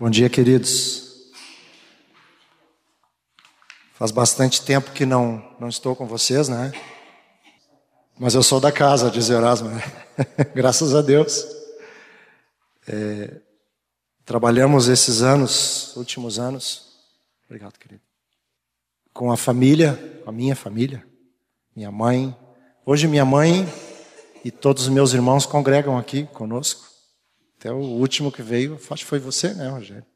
Bom 0.00 0.08
dia, 0.08 0.30
queridos. 0.30 1.30
Faz 3.92 4.10
bastante 4.10 4.62
tempo 4.62 4.92
que 4.92 5.04
não, 5.04 5.44
não 5.60 5.68
estou 5.68 5.94
com 5.94 6.06
vocês, 6.06 6.48
né? 6.48 6.72
Mas 8.18 8.34
eu 8.34 8.42
sou 8.42 8.58
da 8.58 8.72
casa, 8.72 9.10
diz 9.10 9.28
Erasmo. 9.28 9.68
Né? 9.68 9.82
Graças 10.56 10.94
a 10.94 11.02
Deus. 11.02 11.44
É, 12.88 13.42
trabalhamos 14.24 14.88
esses 14.88 15.20
anos, 15.20 15.94
últimos 15.96 16.38
anos. 16.38 16.94
Obrigado, 17.44 17.78
querido. 17.78 18.00
Com 19.12 19.30
a 19.30 19.36
família, 19.36 20.22
com 20.24 20.30
a 20.30 20.32
minha 20.32 20.56
família, 20.56 21.04
minha 21.76 21.92
mãe. 21.92 22.34
Hoje 22.86 23.06
minha 23.06 23.26
mãe 23.26 23.68
e 24.42 24.50
todos 24.50 24.84
os 24.84 24.88
meus 24.88 25.12
irmãos 25.12 25.44
congregam 25.44 25.98
aqui 25.98 26.26
conosco. 26.28 26.89
Até 27.60 27.70
o 27.70 27.76
último 27.76 28.32
que 28.32 28.40
veio, 28.40 28.80
acho 28.90 29.04
que 29.04 29.10
foi 29.10 29.18
você, 29.18 29.52
né, 29.52 29.68
Rogério? 29.68 30.06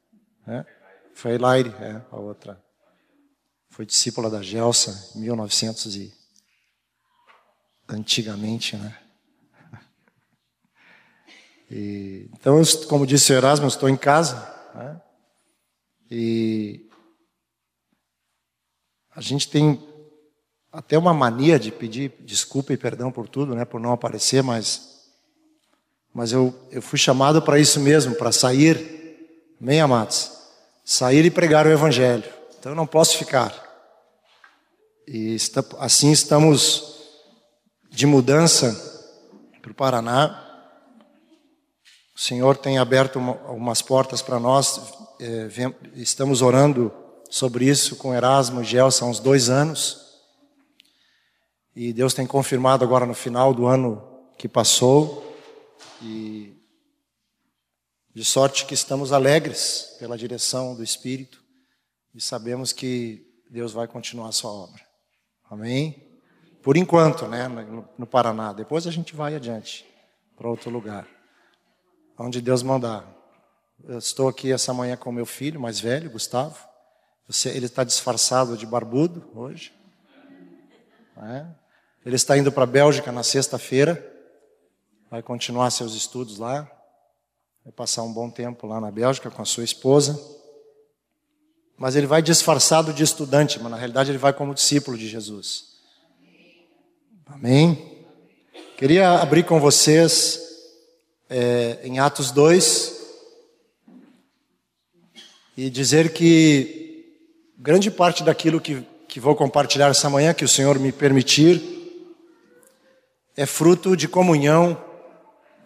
É? 0.47 0.65
Foi 1.13 1.37
Laire, 1.37 1.69
é, 1.79 2.01
a 2.11 2.15
outra. 2.17 2.59
Foi 3.69 3.85
discípula 3.85 4.31
da 4.31 4.41
Gelsa, 4.41 5.11
em 5.15 5.21
1900 5.21 5.95
e... 5.95 6.13
Antigamente, 7.87 8.75
né? 8.75 8.99
E, 11.69 12.29
então, 12.33 12.59
como 12.87 13.05
disse 13.05 13.31
o 13.31 13.35
Erasmo, 13.35 13.67
estou 13.67 13.89
em 13.89 13.97
casa. 13.97 14.37
Né? 14.73 15.01
E 16.09 16.89
a 19.11 19.21
gente 19.21 19.49
tem 19.49 19.87
até 20.71 20.97
uma 20.97 21.13
mania 21.13 21.59
de 21.59 21.71
pedir 21.71 22.11
desculpa 22.21 22.73
e 22.73 22.77
perdão 22.77 23.11
por 23.11 23.27
tudo, 23.27 23.55
né? 23.55 23.65
Por 23.65 23.79
não 23.79 23.91
aparecer, 23.91 24.43
mas 24.43 24.94
mas 26.15 26.31
eu, 26.31 26.55
eu 26.71 26.81
fui 26.81 26.97
chamado 26.97 27.41
para 27.41 27.59
isso 27.59 27.77
mesmo, 27.77 28.15
para 28.15 28.31
sair, 28.31 29.51
bem 29.59 29.81
amados, 29.81 30.31
sair 30.85 31.25
e 31.25 31.29
pregar 31.29 31.67
o 31.67 31.69
Evangelho. 31.69 32.23
Então 32.57 32.71
eu 32.71 32.75
não 32.75 32.87
posso 32.87 33.17
ficar. 33.17 33.53
E 35.05 35.35
está, 35.35 35.61
assim 35.77 36.13
estamos 36.13 36.95
de 37.91 38.07
mudança 38.07 38.73
para 39.61 39.73
o 39.73 39.75
Paraná. 39.75 40.41
O 42.15 42.19
Senhor 42.19 42.55
tem 42.55 42.77
aberto 42.77 43.19
uma, 43.19 43.33
algumas 43.45 43.81
portas 43.81 44.21
para 44.21 44.39
nós. 44.39 44.79
É, 45.19 45.47
vem, 45.47 45.75
estamos 45.95 46.41
orando 46.41 46.93
sobre 47.29 47.65
isso 47.65 47.97
com 47.97 48.15
Erasmo 48.15 48.61
e 48.61 48.63
Gelson 48.65 49.07
há 49.07 49.09
uns 49.09 49.19
dois 49.19 49.49
anos. 49.49 49.99
E 51.75 51.91
Deus 51.91 52.13
tem 52.13 52.25
confirmado 52.25 52.85
agora 52.85 53.05
no 53.05 53.13
final 53.13 53.53
do 53.53 53.67
ano 53.67 54.01
que 54.37 54.47
passou 54.47 55.24
e 56.05 56.65
de 58.13 58.23
sorte 58.23 58.65
que 58.65 58.73
estamos 58.73 59.11
alegres 59.11 59.95
pela 59.99 60.17
direção 60.17 60.75
do 60.75 60.83
Espírito 60.83 61.43
e 62.13 62.21
sabemos 62.21 62.71
que 62.71 63.25
Deus 63.49 63.73
vai 63.73 63.87
continuar 63.87 64.29
a 64.29 64.31
sua 64.31 64.51
obra. 64.51 64.81
Amém? 65.49 66.17
Por 66.63 66.77
enquanto, 66.77 67.27
né, 67.27 67.47
no, 67.97 68.07
Paraná. 68.07 68.53
Depois 68.53 68.87
a 68.87 68.91
gente 68.91 69.15
vai 69.15 69.35
adiante 69.35 69.85
para 70.37 70.47
outro 70.47 70.69
lugar, 70.69 71.07
onde 72.17 72.41
Deus 72.41 72.63
mandar. 72.63 73.05
Eu 73.83 73.97
estou 73.97 74.29
aqui 74.29 74.51
essa 74.51 74.73
manhã 74.73 74.95
com 74.95 75.11
meu 75.11 75.25
filho 75.25 75.59
mais 75.59 75.79
velho, 75.79 76.09
Gustavo. 76.09 76.57
Ele 77.45 77.65
está 77.65 77.83
disfarçado 77.83 78.57
de 78.57 78.65
barbudo 78.65 79.29
hoje. 79.35 79.73
É? 81.17 81.45
Ele 82.05 82.15
está 82.15 82.37
indo 82.37 82.51
para 82.51 82.63
a 82.63 82.67
Bélgica 82.67 83.11
na 83.11 83.23
sexta-feira 83.23 84.14
vai 85.15 85.23
continuar 85.23 85.71
seus 85.71 85.93
estudos 85.93 86.37
lá, 86.37 86.69
vai 87.63 87.71
passar 87.71 88.03
um 88.03 88.11
bom 88.11 88.29
tempo 88.29 88.67
lá 88.67 88.81
na 88.81 88.91
Bélgica 88.91 89.31
com 89.31 89.41
a 89.41 89.45
sua 89.45 89.63
esposa. 89.63 90.19
Mas 91.77 91.95
ele 91.95 92.05
vai 92.05 92.21
disfarçado 92.21 92.91
de 92.91 93.01
estudante, 93.01 93.57
mas 93.61 93.71
na 93.71 93.77
realidade 93.77 94.11
ele 94.11 94.17
vai 94.17 94.33
como 94.33 94.53
discípulo 94.53 94.97
de 94.97 95.07
Jesus. 95.07 95.77
Amém? 97.27 98.03
Queria 98.75 99.21
abrir 99.21 99.45
com 99.45 99.57
vocês 99.57 100.37
é, 101.29 101.79
em 101.81 101.97
Atos 101.97 102.29
2 102.31 102.99
e 105.55 105.69
dizer 105.69 106.11
que 106.11 107.23
grande 107.57 107.89
parte 107.89 108.21
daquilo 108.21 108.59
que, 108.59 108.85
que 109.07 109.21
vou 109.21 109.33
compartilhar 109.33 109.87
essa 109.87 110.09
manhã, 110.09 110.33
que 110.33 110.43
o 110.43 110.49
Senhor 110.49 110.77
me 110.77 110.91
permitir, 110.91 111.63
é 113.37 113.45
fruto 113.45 113.95
de 113.95 114.09
comunhão 114.09 114.83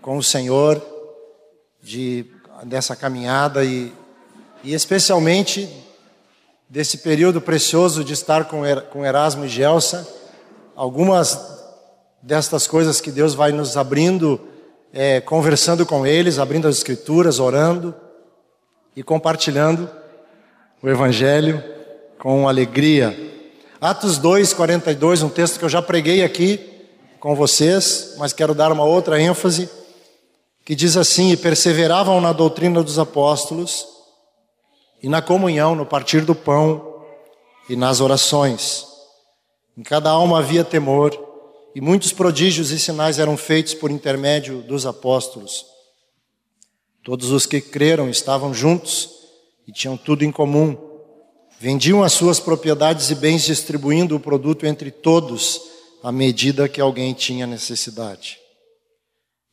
com 0.01 0.17
o 0.17 0.23
Senhor, 0.23 0.81
de, 1.81 2.25
dessa 2.63 2.95
caminhada 2.95 3.63
e, 3.63 3.93
e 4.63 4.73
especialmente 4.73 5.69
desse 6.69 6.99
período 6.99 7.41
precioso 7.41 8.03
de 8.03 8.13
estar 8.13 8.45
com, 8.45 8.61
com 8.91 9.05
Erasmo 9.05 9.45
e 9.45 9.49
Gelsa, 9.49 10.07
algumas 10.75 11.57
destas 12.21 12.67
coisas 12.67 13.01
que 13.01 13.11
Deus 13.11 13.33
vai 13.33 13.51
nos 13.51 13.75
abrindo, 13.75 14.39
é, 14.93 15.19
conversando 15.21 15.85
com 15.85 16.05
eles, 16.05 16.37
abrindo 16.37 16.67
as 16.67 16.77
Escrituras, 16.77 17.39
orando 17.39 17.95
e 18.95 19.01
compartilhando 19.01 19.89
o 20.81 20.89
Evangelho 20.89 21.63
com 22.19 22.47
alegria. 22.47 23.17
Atos 23.81 24.17
2, 24.17 24.53
42, 24.53 25.23
um 25.23 25.29
texto 25.29 25.57
que 25.57 25.65
eu 25.65 25.69
já 25.69 25.81
preguei 25.81 26.23
aqui 26.23 26.59
com 27.19 27.33
vocês, 27.35 28.15
mas 28.17 28.33
quero 28.33 28.53
dar 28.53 28.71
uma 28.71 28.83
outra 28.83 29.19
ênfase 29.19 29.69
que 30.69 30.75
diz 30.75 30.95
assim: 30.95 31.31
E 31.31 31.35
perseveravam 31.35 32.21
na 32.21 32.31
doutrina 32.31 32.83
dos 32.83 32.99
apóstolos, 32.99 33.87
e 35.01 35.09
na 35.09 35.19
comunhão, 35.19 35.73
no 35.73 35.83
partir 35.83 36.21
do 36.21 36.35
pão 36.35 37.01
e 37.67 37.75
nas 37.75 38.01
orações. 38.01 38.85
Em 39.75 39.81
cada 39.81 40.11
alma 40.11 40.37
havia 40.37 40.63
temor, 40.63 41.11
e 41.73 41.81
muitos 41.81 42.13
prodígios 42.13 42.69
e 42.69 42.77
sinais 42.77 43.17
eram 43.17 43.35
feitos 43.35 43.73
por 43.73 43.89
intermédio 43.89 44.61
dos 44.61 44.85
apóstolos. 44.85 45.65
Todos 47.03 47.31
os 47.31 47.47
que 47.47 47.61
creram 47.61 48.07
estavam 48.07 48.53
juntos 48.53 49.09
e 49.67 49.71
tinham 49.71 49.97
tudo 49.97 50.23
em 50.23 50.31
comum. 50.31 50.77
Vendiam 51.59 52.03
as 52.03 52.13
suas 52.13 52.39
propriedades 52.39 53.09
e 53.09 53.15
bens, 53.15 53.43
distribuindo 53.43 54.15
o 54.15 54.19
produto 54.19 54.67
entre 54.67 54.91
todos, 54.91 55.59
à 56.03 56.11
medida 56.11 56.69
que 56.69 56.79
alguém 56.79 57.11
tinha 57.15 57.47
necessidade. 57.47 58.37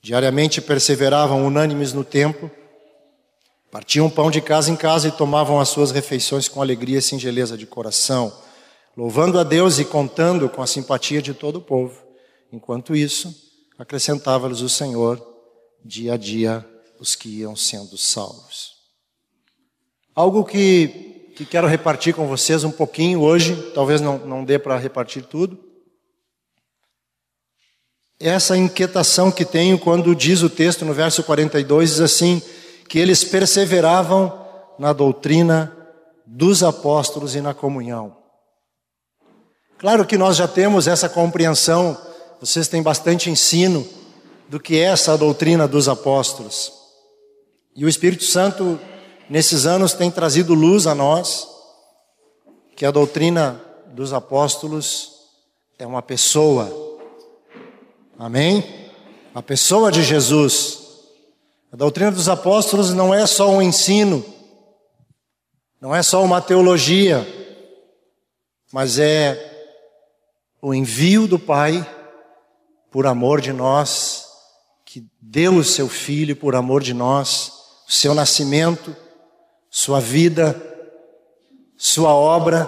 Diariamente 0.07 0.61
perseveravam 0.61 1.45
unânimes 1.45 1.93
no 1.93 2.05
templo, 2.05 2.49
partiam 3.73 4.09
pão 4.09 4.31
de 4.31 4.41
casa 4.41 4.71
em 4.71 4.77
casa 4.77 5.09
e 5.09 5.11
tomavam 5.11 5.59
as 5.59 5.69
suas 5.69 5.91
refeições 5.91 6.47
com 6.47 6.63
alegria 6.63 6.99
e 6.99 7.03
singeleza 7.03 7.59
de 7.59 7.67
coração, 7.67 8.33
louvando 8.97 9.37
a 9.37 9.43
Deus 9.43 9.81
e 9.81 9.85
contando 9.85 10.49
com 10.49 10.63
a 10.63 10.67
simpatia 10.69 11.21
de 11.21 11.35
todo 11.35 11.57
o 11.57 11.61
povo. 11.61 12.01
Enquanto 12.53 12.95
isso, 12.95 13.35
acrescentava-lhes 13.77 14.61
o 14.61 14.69
Senhor 14.69 15.21
dia 15.85 16.15
a 16.15 16.17
dia 16.17 16.65
os 17.01 17.17
que 17.17 17.41
iam 17.41 17.57
sendo 17.57 17.99
salvos. 17.99 18.75
Algo 20.15 20.45
que, 20.45 21.33
que 21.35 21.45
quero 21.45 21.67
repartir 21.67 22.15
com 22.15 22.29
vocês 22.29 22.63
um 22.63 22.71
pouquinho 22.71 23.23
hoje, 23.23 23.73
talvez 23.75 24.01
não, 24.01 24.19
não 24.19 24.45
dê 24.45 24.57
para 24.57 24.79
repartir 24.79 25.25
tudo, 25.25 25.66
essa 28.19 28.57
inquietação 28.57 29.31
que 29.31 29.45
tenho 29.45 29.79
quando 29.79 30.15
diz 30.15 30.43
o 30.43 30.51
texto 30.51 30.85
no 30.85 30.95
verso 30.95 31.23
42, 31.23 31.91
diz 31.91 32.01
assim: 32.01 32.43
que 32.89 32.99
eles 32.99 33.25
perseveravam 33.25 34.47
na 34.79 34.93
doutrina 34.93 35.77
dos 36.27 36.63
apóstolos 36.63 37.35
e 37.35 37.41
na 37.41 37.55
comunhão. 37.55 38.17
Claro 39.79 40.07
que 40.07 40.17
nós 40.17 40.37
já 40.37 40.49
temos 40.49 40.87
essa 40.87 41.09
compreensão, 41.09 41.97
vocês 42.41 42.69
têm 42.69 42.83
bastante 42.83 43.31
ensino 43.31 43.87
do 44.49 44.59
que 44.59 44.77
é 44.77 44.85
essa 44.85 45.17
doutrina 45.19 45.69
dos 45.69 45.89
apóstolos. 45.89 46.73
E 47.75 47.85
o 47.85 47.89
Espírito 47.89 48.25
Santo, 48.25 48.79
nesses 49.29 49.67
anos, 49.67 49.93
tem 49.93 50.11
trazido 50.11 50.55
luz 50.55 50.87
a 50.87 50.95
nós, 50.95 51.47
que 52.75 52.87
a 52.87 52.91
doutrina 52.91 53.61
dos 53.89 54.13
apóstolos 54.13 55.13
é 55.79 55.87
uma 55.87 56.01
pessoa, 56.01 56.96
Amém? 58.19 58.91
A 59.35 59.43
pessoa 59.43 59.93
de 59.93 60.03
Jesus. 60.03 60.79
A 61.71 61.77
doutrina 61.77 62.11
dos 62.11 62.31
apóstolos 62.31 62.95
não 62.95 63.13
é 63.13 63.27
só 63.27 63.51
um 63.51 63.61
ensino, 63.61 64.25
não 65.79 65.95
é 65.95 66.03
só 66.03 66.25
uma 66.25 66.41
teologia, 66.41 67.27
mas 68.73 68.99
é 68.99 69.53
o 70.63 70.73
envio 70.73 71.27
do 71.27 71.39
Pai 71.39 71.87
por 72.91 73.07
amor 73.07 73.43
de 73.43 73.53
nós, 73.53 74.25
que 74.87 75.05
deu 75.21 75.57
o 75.57 75.65
seu 75.65 75.87
Filho 75.87 76.35
por 76.35 76.55
amor 76.55 76.83
de 76.83 76.95
nós, 76.95 77.53
o 77.87 77.93
seu 77.93 78.15
nascimento, 78.15 78.97
sua 79.69 80.01
vida, 80.01 80.59
sua 81.77 82.15
obra, 82.15 82.67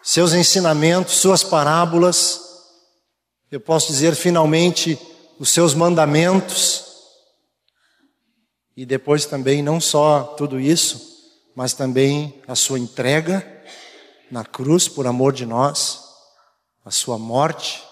seus 0.00 0.32
ensinamentos, 0.32 1.14
suas 1.14 1.42
parábolas 1.42 2.47
eu 3.50 3.60
posso 3.60 3.88
dizer 3.88 4.14
finalmente 4.14 4.98
os 5.38 5.50
seus 5.50 5.74
mandamentos. 5.74 6.86
e 8.76 8.86
depois 8.86 9.26
também 9.26 9.60
não 9.60 9.80
só 9.80 10.22
tudo 10.36 10.60
isso, 10.60 11.08
mas 11.52 11.72
também 11.72 12.40
a 12.46 12.54
sua 12.54 12.78
entrega 12.78 13.44
na 14.30 14.44
cruz 14.44 14.86
por 14.86 15.04
amor 15.04 15.32
de 15.32 15.44
nós, 15.44 16.00
a 16.84 16.90
sua 16.92 17.18
morte 17.18 17.82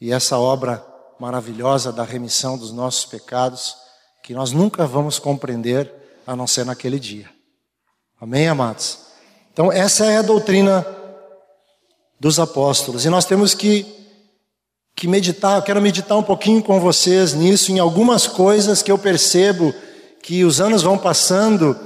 e 0.00 0.12
essa 0.12 0.38
obra 0.38 0.84
maravilhosa 1.20 1.92
da 1.92 2.02
remissão 2.02 2.58
dos 2.58 2.72
nossos 2.72 3.04
pecados, 3.04 3.76
que 4.24 4.34
nós 4.34 4.50
nunca 4.50 4.86
vamos 4.86 5.20
compreender 5.20 5.92
a 6.26 6.34
não 6.34 6.46
ser 6.46 6.66
naquele 6.66 6.98
dia. 6.98 7.30
Amém, 8.20 8.48
amados? 8.48 8.98
Então, 9.52 9.70
essa 9.70 10.06
é 10.06 10.18
a 10.18 10.22
doutrina 10.22 10.84
dos 12.18 12.40
apóstolos, 12.40 13.04
e 13.04 13.08
nós 13.08 13.24
temos 13.24 13.54
que, 13.54 14.03
que 14.94 15.08
meditar. 15.08 15.56
Eu 15.56 15.62
quero 15.62 15.82
meditar 15.82 16.16
um 16.16 16.22
pouquinho 16.22 16.62
com 16.62 16.80
vocês 16.80 17.34
nisso, 17.34 17.72
em 17.72 17.78
algumas 17.78 18.26
coisas 18.26 18.82
que 18.82 18.92
eu 18.92 18.98
percebo 18.98 19.74
que 20.22 20.44
os 20.44 20.60
anos 20.60 20.82
vão 20.82 20.96
passando 20.96 21.78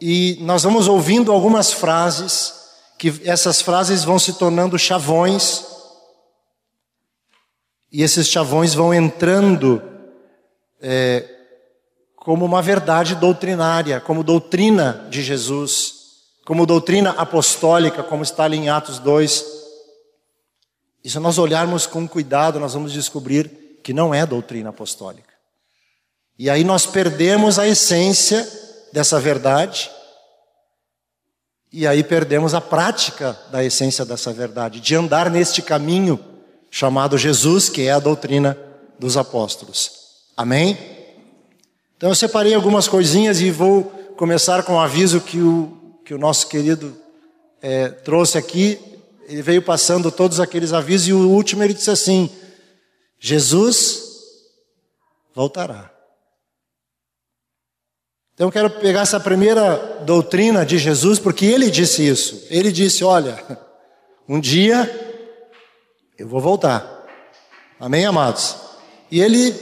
e 0.00 0.38
nós 0.40 0.62
vamos 0.62 0.88
ouvindo 0.88 1.32
algumas 1.32 1.72
frases, 1.72 2.52
que 2.98 3.22
essas 3.24 3.60
frases 3.62 4.04
vão 4.04 4.18
se 4.18 4.32
tornando 4.34 4.78
chavões 4.78 5.64
e 7.92 8.02
esses 8.02 8.26
chavões 8.26 8.74
vão 8.74 8.92
entrando 8.92 9.82
é, 10.80 11.24
como 12.16 12.44
uma 12.44 12.60
verdade 12.60 13.14
doutrinária, 13.14 14.00
como 14.00 14.24
doutrina 14.24 15.06
de 15.08 15.22
Jesus, 15.22 15.94
como 16.44 16.66
doutrina 16.66 17.10
apostólica, 17.10 18.02
como 18.02 18.22
está 18.22 18.44
ali 18.44 18.56
em 18.56 18.68
Atos 18.68 18.98
2. 18.98 19.65
E 21.06 21.08
se 21.08 21.20
nós 21.20 21.38
olharmos 21.38 21.86
com 21.86 22.08
cuidado, 22.08 22.58
nós 22.58 22.74
vamos 22.74 22.92
descobrir 22.92 23.78
que 23.84 23.92
não 23.92 24.12
é 24.12 24.26
doutrina 24.26 24.70
apostólica. 24.70 25.32
E 26.36 26.50
aí 26.50 26.64
nós 26.64 26.84
perdemos 26.84 27.60
a 27.60 27.68
essência 27.68 28.44
dessa 28.92 29.20
verdade, 29.20 29.88
e 31.72 31.86
aí 31.86 32.02
perdemos 32.02 32.54
a 32.54 32.60
prática 32.60 33.38
da 33.52 33.62
essência 33.62 34.04
dessa 34.04 34.32
verdade, 34.32 34.80
de 34.80 34.96
andar 34.96 35.30
neste 35.30 35.62
caminho 35.62 36.18
chamado 36.72 37.16
Jesus, 37.16 37.68
que 37.68 37.82
é 37.82 37.92
a 37.92 38.00
doutrina 38.00 38.58
dos 38.98 39.16
apóstolos. 39.16 39.92
Amém? 40.36 40.76
Então 41.96 42.08
eu 42.08 42.16
separei 42.16 42.52
algumas 42.52 42.88
coisinhas 42.88 43.40
e 43.40 43.52
vou 43.52 43.84
começar 44.16 44.64
com 44.64 44.72
um 44.72 44.80
aviso 44.80 45.20
que 45.20 45.38
o, 45.38 46.00
que 46.04 46.12
o 46.12 46.18
nosso 46.18 46.48
querido 46.48 47.00
é, 47.62 47.90
trouxe 47.90 48.36
aqui. 48.36 48.95
Ele 49.28 49.42
veio 49.42 49.62
passando 49.62 50.10
todos 50.10 50.38
aqueles 50.38 50.72
avisos 50.72 51.08
e 51.08 51.12
o 51.12 51.28
último 51.28 51.62
ele 51.62 51.74
disse 51.74 51.90
assim: 51.90 52.30
Jesus 53.18 54.02
voltará. 55.34 55.92
Então 58.34 58.48
eu 58.48 58.52
quero 58.52 58.70
pegar 58.70 59.00
essa 59.00 59.18
primeira 59.18 60.02
doutrina 60.04 60.64
de 60.64 60.78
Jesus, 60.78 61.18
porque 61.18 61.46
ele 61.46 61.70
disse 61.70 62.06
isso. 62.06 62.46
Ele 62.50 62.70
disse: 62.70 63.02
Olha, 63.02 63.42
um 64.28 64.38
dia 64.38 64.88
eu 66.18 66.28
vou 66.28 66.40
voltar. 66.40 67.04
Amém, 67.80 68.06
amados? 68.06 68.56
E 69.10 69.20
ele 69.20 69.54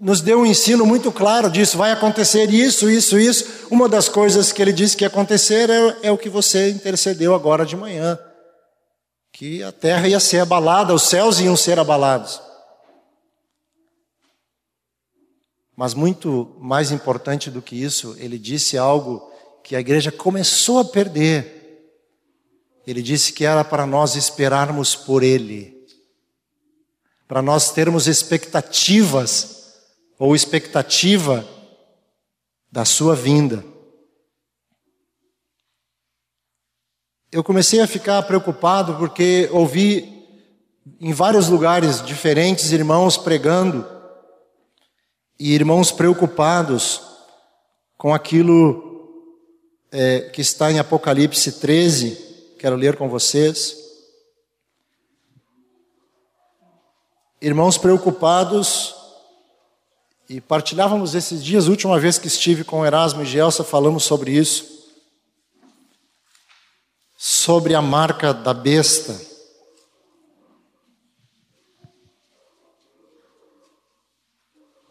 nos 0.00 0.20
deu 0.20 0.40
um 0.40 0.46
ensino 0.46 0.84
muito 0.84 1.10
claro 1.10 1.50
disso. 1.50 1.78
Vai 1.78 1.90
acontecer 1.90 2.50
isso, 2.50 2.90
isso, 2.90 3.18
isso. 3.18 3.66
Uma 3.70 3.88
das 3.88 4.08
coisas 4.08 4.52
que 4.52 4.60
ele 4.60 4.72
disse 4.72 4.96
que 4.96 5.04
ia 5.04 5.08
acontecer 5.08 5.70
é, 5.70 5.96
é 6.02 6.12
o 6.12 6.18
que 6.18 6.28
você 6.28 6.70
intercedeu 6.70 7.34
agora 7.34 7.64
de 7.64 7.76
manhã. 7.76 8.18
Que 9.42 9.60
a 9.60 9.72
terra 9.72 10.06
ia 10.06 10.20
ser 10.20 10.38
abalada, 10.38 10.94
os 10.94 11.02
céus 11.02 11.40
iam 11.40 11.56
ser 11.56 11.76
abalados. 11.76 12.40
Mas 15.76 15.94
muito 15.94 16.54
mais 16.60 16.92
importante 16.92 17.50
do 17.50 17.60
que 17.60 17.74
isso, 17.74 18.14
ele 18.20 18.38
disse 18.38 18.78
algo 18.78 19.28
que 19.64 19.74
a 19.74 19.80
igreja 19.80 20.12
começou 20.12 20.78
a 20.78 20.84
perder. 20.84 21.90
Ele 22.86 23.02
disse 23.02 23.32
que 23.32 23.44
era 23.44 23.64
para 23.64 23.84
nós 23.84 24.14
esperarmos 24.14 24.94
por 24.94 25.24
ele 25.24 25.82
para 27.26 27.42
nós 27.42 27.72
termos 27.72 28.06
expectativas 28.06 29.72
ou 30.20 30.36
expectativa 30.36 31.44
da 32.70 32.84
sua 32.84 33.16
vinda. 33.16 33.71
Eu 37.32 37.42
comecei 37.42 37.80
a 37.80 37.86
ficar 37.86 38.22
preocupado 38.24 38.94
porque 38.96 39.48
ouvi 39.50 40.22
em 41.00 41.14
vários 41.14 41.48
lugares 41.48 42.04
diferentes 42.04 42.70
irmãos 42.72 43.16
pregando 43.16 43.86
e 45.40 45.54
irmãos 45.54 45.90
preocupados 45.90 47.00
com 47.96 48.12
aquilo 48.12 49.08
é, 49.90 50.20
que 50.30 50.42
está 50.42 50.70
em 50.70 50.78
Apocalipse 50.78 51.52
13, 51.52 52.54
quero 52.58 52.76
ler 52.76 52.96
com 52.96 53.08
vocês. 53.08 53.82
irmãos 57.42 57.76
preocupados, 57.76 58.94
e 60.28 60.40
partilhávamos 60.40 61.16
esses 61.16 61.42
dias, 61.42 61.66
última 61.66 61.98
vez 61.98 62.16
que 62.16 62.28
estive 62.28 62.62
com 62.62 62.86
Erasmo 62.86 63.22
e 63.22 63.26
Gelsa, 63.26 63.64
falamos 63.64 64.04
sobre 64.04 64.30
isso, 64.30 64.71
sobre 67.24 67.72
a 67.72 67.80
marca 67.80 68.34
da 68.34 68.52
besta. 68.52 69.16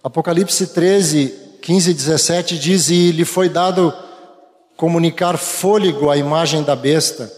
Apocalipse 0.02 0.68
13, 0.68 1.58
15 1.62 1.92
e 1.92 1.94
17 1.94 2.58
diz: 2.58 2.90
E 2.90 3.12
lhe 3.12 3.26
foi 3.26 3.50
dado 3.50 3.94
comunicar 4.78 5.38
fôlego 5.38 6.10
à 6.10 6.16
imagem 6.16 6.64
da 6.64 6.74
besta, 6.74 7.30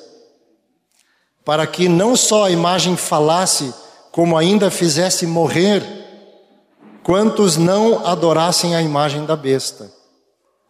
para 1.44 1.66
que 1.66 1.90
não 1.90 2.16
só 2.16 2.46
a 2.46 2.52
imagem 2.52 2.96
falasse, 2.96 3.74
como 4.12 4.38
ainda 4.38 4.70
fizesse 4.70 5.26
morrer 5.26 5.82
quantos 7.02 7.58
não 7.58 8.06
adorassem 8.06 8.76
a 8.76 8.82
imagem 8.84 9.26
da 9.26 9.36
besta. 9.36 9.92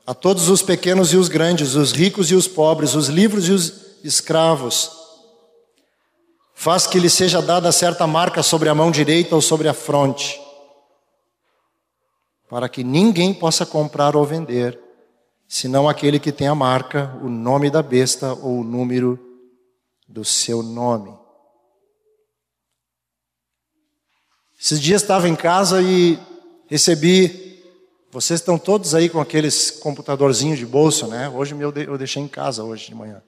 A 0.08 0.14
todos 0.14 0.48
os 0.48 0.62
pequenos 0.62 1.12
e 1.12 1.18
os 1.18 1.28
grandes, 1.28 1.76
os 1.76 1.92
ricos 1.92 2.32
e 2.32 2.36
os 2.36 2.48
pobres, 2.48 2.96
os 2.96 3.10
livres 3.10 3.48
e 3.48 3.52
os 3.52 3.83
escravos. 4.04 4.92
Faz 6.54 6.86
que 6.86 7.00
lhe 7.00 7.10
seja 7.10 7.42
dada 7.42 7.72
certa 7.72 8.06
marca 8.06 8.44
sobre 8.44 8.70
a 8.70 8.76
mão 8.76 8.92
direita 8.92 9.36
ou 9.36 9.42
sobre 9.42 9.68
a 9.68 9.74
fronte, 9.74 10.40
para 12.50 12.70
que 12.70 12.84
ninguém 12.84 13.34
possa 13.34 13.66
comprar 13.66 14.16
ou 14.16 14.24
vender, 14.24 14.80
senão 15.48 15.90
aquele 15.90 16.20
que 16.20 16.32
tem 16.32 16.48
a 16.48 16.56
marca, 16.56 17.18
o 17.24 17.30
nome 17.30 17.70
da 17.70 17.82
besta 17.82 18.34
ou 18.34 18.60
o 18.60 18.64
número 18.64 19.20
do 20.08 20.24
seu 20.24 20.62
nome. 20.62 21.18
Esses 24.60 24.80
dias 24.80 25.02
estava 25.02 25.28
em 25.28 25.36
casa 25.36 25.82
e 25.82 26.18
recebi. 26.68 27.62
Vocês 28.12 28.40
estão 28.40 28.58
todos 28.58 28.96
aí 28.96 29.10
com 29.10 29.20
aqueles 29.20 29.72
computadorzinhos 29.72 30.60
de 30.60 30.66
bolso, 30.66 31.08
né? 31.08 31.28
Hoje 31.28 31.54
eu 31.60 31.98
deixei 31.98 32.22
em 32.22 32.28
casa 32.28 32.64
hoje 32.64 32.88
de 32.88 32.96
manhã. 32.96 33.22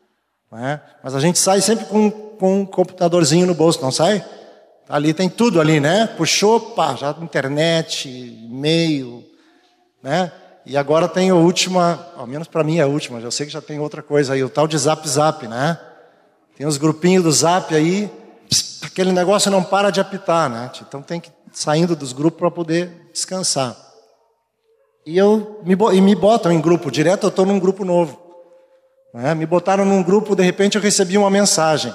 É? 0.57 0.79
Mas 1.03 1.15
a 1.15 1.19
gente 1.19 1.39
sai 1.39 1.61
sempre 1.61 1.85
com, 1.85 2.09
com 2.09 2.61
um 2.61 2.65
computadorzinho 2.65 3.47
no 3.47 3.53
bolso, 3.53 3.81
não 3.81 3.91
sai? 3.91 4.23
Ali 4.87 5.13
tem 5.13 5.27
tudo 5.27 5.59
ali, 5.59 5.79
né? 5.79 6.07
Puxou, 6.07 6.59
pá, 6.59 6.95
já 6.95 7.15
internet, 7.21 8.07
e-mail, 8.07 9.23
né? 10.01 10.31
E 10.65 10.77
agora 10.77 11.07
tem 11.07 11.29
a 11.29 11.35
última, 11.35 12.07
ao 12.15 12.25
menos 12.25 12.47
para 12.47 12.63
mim 12.63 12.77
é 12.77 12.83
a 12.83 12.87
última, 12.87 13.21
já 13.21 13.29
sei 13.29 13.45
que 13.45 13.51
já 13.51 13.61
tem 13.61 13.79
outra 13.79 14.01
coisa 14.01 14.33
aí, 14.33 14.43
o 14.43 14.49
tal 14.49 14.67
de 14.67 14.77
Zap 14.77 15.07
Zap, 15.07 15.47
né? 15.47 15.79
Tem 16.55 16.65
os 16.65 16.77
grupinhos 16.77 17.23
do 17.23 17.31
Zap 17.31 17.73
aí, 17.75 18.09
aquele 18.83 19.11
negócio 19.11 19.51
não 19.51 19.63
para 19.63 19.91
de 19.91 19.99
apitar, 19.99 20.49
né? 20.49 20.71
Então 20.87 21.01
tem 21.01 21.19
que 21.19 21.29
ir 21.29 21.33
saindo 21.51 21.95
dos 21.95 22.13
grupos 22.13 22.39
para 22.39 22.51
poder 22.51 23.09
descansar. 23.11 23.75
E 25.05 25.17
eu 25.17 25.61
me, 25.63 25.75
e 25.93 26.01
me 26.01 26.15
botam 26.15 26.51
em 26.51 26.61
grupo, 26.61 26.89
direto 26.89 27.25
eu 27.25 27.29
estou 27.29 27.45
num 27.45 27.59
grupo 27.59 27.85
novo. 27.85 28.24
Né? 29.15 29.33
Me 29.33 29.45
botaram 29.45 29.85
num 29.85 30.03
grupo, 30.03 30.35
de 30.35 30.43
repente 30.43 30.75
eu 30.75 30.81
recebi 30.81 31.17
uma 31.17 31.29
mensagem. 31.29 31.93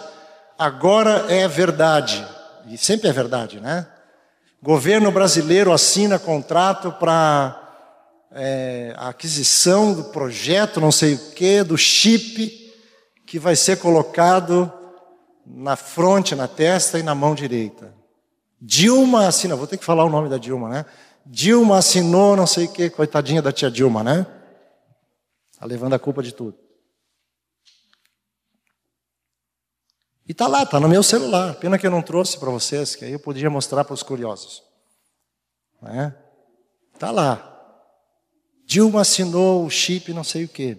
Agora 0.58 1.26
é 1.28 1.46
verdade. 1.46 2.26
E 2.66 2.78
sempre 2.78 3.10
é 3.10 3.12
verdade, 3.12 3.60
né? 3.60 3.86
Governo 4.62 5.12
brasileiro 5.12 5.70
assina 5.70 6.18
contrato 6.18 6.90
para 6.92 7.60
é, 8.32 8.94
a 8.96 9.10
aquisição 9.10 9.92
do 9.92 10.04
projeto, 10.04 10.80
não 10.80 10.90
sei 10.90 11.14
o 11.14 11.30
que, 11.32 11.62
do 11.62 11.76
chip 11.76 12.72
que 13.26 13.38
vai 13.38 13.54
ser 13.54 13.76
colocado 13.76 14.72
na 15.44 15.76
fronte, 15.76 16.34
na 16.34 16.48
testa 16.48 16.98
e 16.98 17.02
na 17.02 17.14
mão 17.14 17.34
direita. 17.34 17.92
Dilma 18.58 19.26
assina, 19.26 19.54
vou 19.54 19.66
ter 19.66 19.76
que 19.76 19.84
falar 19.84 20.04
o 20.04 20.10
nome 20.10 20.30
da 20.30 20.38
Dilma, 20.38 20.70
né? 20.70 20.86
Dilma 21.26 21.76
assinou, 21.76 22.34
não 22.34 22.46
sei 22.46 22.64
o 22.64 22.72
que, 22.72 22.88
coitadinha 22.88 23.42
da 23.42 23.52
tia 23.52 23.70
Dilma, 23.70 24.02
né? 24.02 24.26
Está 25.52 25.66
levando 25.66 25.92
a 25.92 25.98
culpa 25.98 26.22
de 26.22 26.32
tudo. 26.32 26.69
E 30.30 30.34
tá 30.34 30.46
lá, 30.46 30.64
tá 30.64 30.78
no 30.78 30.88
meu 30.88 31.02
celular. 31.02 31.56
Pena 31.56 31.76
que 31.76 31.84
eu 31.84 31.90
não 31.90 32.02
trouxe 32.02 32.38
para 32.38 32.49
vocês, 32.50 32.94
que 32.94 33.04
aí 33.04 33.10
eu 33.10 33.18
podia 33.18 33.50
mostrar 33.50 33.84
para 33.84 33.94
os 33.94 34.04
curiosos. 34.04 34.62
Né? 35.82 36.14
Tá 37.00 37.10
lá. 37.10 37.60
Dilma 38.64 39.00
assinou 39.00 39.66
o 39.66 39.70
chip, 39.70 40.12
não 40.12 40.22
sei 40.22 40.44
o 40.44 40.49
quê. 40.49 40.78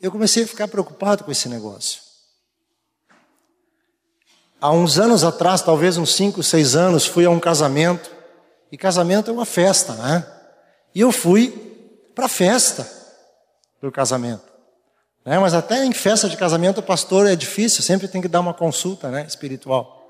Eu 0.00 0.10
comecei 0.10 0.42
a 0.42 0.48
ficar 0.48 0.66
preocupado 0.66 1.22
com 1.22 1.30
esse 1.30 1.48
negócio. 1.48 2.02
Há 4.60 4.72
uns 4.72 4.98
anos 4.98 5.22
atrás, 5.22 5.62
talvez 5.62 5.96
uns 5.96 6.12
5, 6.16 6.42
6 6.42 6.74
anos, 6.74 7.06
fui 7.06 7.24
a 7.26 7.30
um 7.30 7.38
casamento. 7.38 8.10
E 8.72 8.76
casamento 8.76 9.30
é 9.30 9.32
uma 9.32 9.46
festa, 9.46 9.94
né? 9.94 10.26
E 10.92 11.00
eu 11.00 11.12
fui 11.12 11.52
para 12.12 12.26
a 12.26 12.28
festa 12.28 12.90
do 13.80 13.92
casamento. 13.92 14.53
Né? 15.24 15.38
Mas 15.38 15.54
até 15.54 15.84
em 15.84 15.92
festa 15.92 16.28
de 16.28 16.36
casamento, 16.36 16.78
o 16.78 16.82
pastor 16.82 17.26
é 17.26 17.34
difícil, 17.34 17.82
sempre 17.82 18.06
tem 18.06 18.20
que 18.20 18.28
dar 18.28 18.40
uma 18.40 18.52
consulta 18.52 19.10
né, 19.10 19.24
espiritual. 19.26 20.02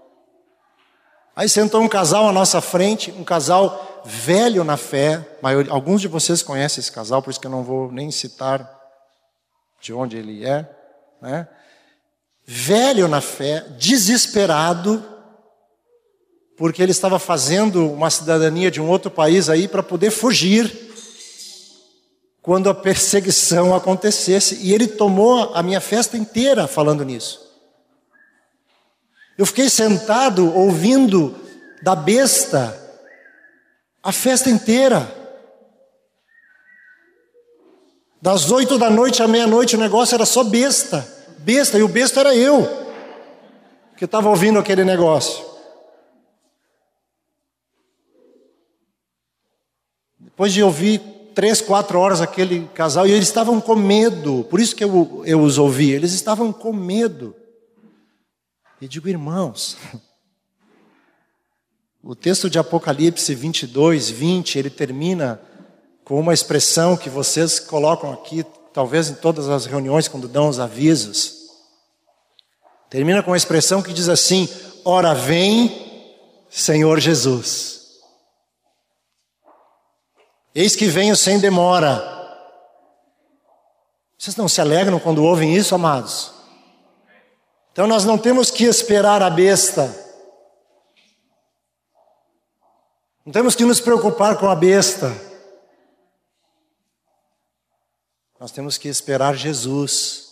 Aí 1.36 1.48
sentou 1.48 1.80
um 1.80 1.88
casal 1.88 2.28
à 2.28 2.32
nossa 2.32 2.60
frente, 2.60 3.12
um 3.12 3.24
casal 3.24 4.02
velho 4.04 4.62
na 4.62 4.76
fé. 4.76 5.26
Alguns 5.68 6.00
de 6.00 6.08
vocês 6.08 6.42
conhecem 6.42 6.80
esse 6.80 6.92
casal, 6.92 7.22
por 7.22 7.30
isso 7.30 7.40
que 7.40 7.46
eu 7.46 7.50
não 7.50 7.64
vou 7.64 7.90
nem 7.90 8.10
citar 8.10 8.70
de 9.80 9.92
onde 9.92 10.16
ele 10.16 10.46
é. 10.46 10.68
Né? 11.20 11.48
Velho 12.46 13.08
na 13.08 13.20
fé, 13.20 13.64
desesperado, 13.76 15.02
porque 16.56 16.82
ele 16.82 16.92
estava 16.92 17.18
fazendo 17.18 17.90
uma 17.90 18.10
cidadania 18.10 18.70
de 18.70 18.80
um 18.80 18.88
outro 18.88 19.10
país 19.10 19.48
aí 19.48 19.66
para 19.66 19.82
poder 19.82 20.10
fugir 20.10 20.93
quando 22.44 22.68
a 22.68 22.74
perseguição 22.74 23.74
acontecesse. 23.74 24.56
E 24.56 24.74
ele 24.74 24.86
tomou 24.86 25.54
a 25.54 25.62
minha 25.62 25.80
festa 25.80 26.14
inteira 26.14 26.68
falando 26.68 27.02
nisso. 27.02 27.40
Eu 29.38 29.46
fiquei 29.46 29.70
sentado 29.70 30.54
ouvindo 30.54 31.34
da 31.82 31.96
besta 31.96 32.78
a 34.02 34.12
festa 34.12 34.50
inteira. 34.50 35.10
Das 38.20 38.50
oito 38.50 38.76
da 38.76 38.90
noite 38.90 39.22
à 39.22 39.26
meia-noite 39.26 39.76
o 39.76 39.80
negócio 39.80 40.14
era 40.14 40.26
só 40.26 40.44
besta. 40.44 41.08
Besta, 41.38 41.78
e 41.78 41.82
o 41.82 41.88
besta 41.88 42.20
era 42.20 42.36
eu, 42.36 42.66
que 43.96 44.04
estava 44.04 44.28
ouvindo 44.28 44.58
aquele 44.58 44.84
negócio. 44.84 45.44
Depois 50.18 50.52
de 50.52 50.62
ouvir 50.62 51.13
três, 51.34 51.60
quatro 51.60 51.98
horas 51.98 52.20
aquele 52.20 52.68
casal 52.74 53.06
e 53.06 53.12
eles 53.12 53.26
estavam 53.26 53.60
com 53.60 53.74
medo, 53.74 54.46
por 54.48 54.60
isso 54.60 54.76
que 54.76 54.84
eu, 54.84 55.22
eu 55.26 55.40
os 55.40 55.58
ouvi, 55.58 55.90
eles 55.90 56.12
estavam 56.12 56.52
com 56.52 56.72
medo. 56.72 57.34
E 58.80 58.88
digo, 58.88 59.08
irmãos, 59.08 59.76
o 62.02 62.14
texto 62.14 62.48
de 62.48 62.58
Apocalipse 62.58 63.34
22, 63.34 64.10
20, 64.10 64.58
ele 64.58 64.70
termina 64.70 65.40
com 66.04 66.20
uma 66.20 66.34
expressão 66.34 66.96
que 66.96 67.08
vocês 67.08 67.58
colocam 67.58 68.12
aqui, 68.12 68.44
talvez 68.72 69.08
em 69.08 69.14
todas 69.14 69.48
as 69.48 69.66
reuniões, 69.66 70.06
quando 70.06 70.28
dão 70.28 70.48
os 70.48 70.60
avisos. 70.60 71.44
Termina 72.90 73.22
com 73.22 73.30
uma 73.30 73.36
expressão 73.36 73.82
que 73.82 73.92
diz 73.92 74.08
assim: 74.08 74.48
Ora 74.84 75.14
vem, 75.14 76.12
Senhor 76.50 77.00
Jesus. 77.00 77.83
Eis 80.54 80.76
que 80.76 80.86
venho 80.86 81.16
sem 81.16 81.38
demora. 81.38 82.12
Vocês 84.16 84.36
não 84.36 84.48
se 84.48 84.60
alegram 84.60 85.00
quando 85.00 85.24
ouvem 85.24 85.54
isso, 85.54 85.74
amados? 85.74 86.32
Então 87.72 87.86
nós 87.86 88.04
não 88.04 88.16
temos 88.16 88.50
que 88.50 88.64
esperar 88.64 89.20
a 89.20 89.28
besta. 89.28 89.92
Não 93.26 93.32
temos 93.32 93.56
que 93.56 93.64
nos 93.64 93.80
preocupar 93.80 94.38
com 94.38 94.48
a 94.48 94.54
besta. 94.54 95.12
Nós 98.38 98.52
temos 98.52 98.78
que 98.78 98.88
esperar 98.88 99.34
Jesus. 99.34 100.24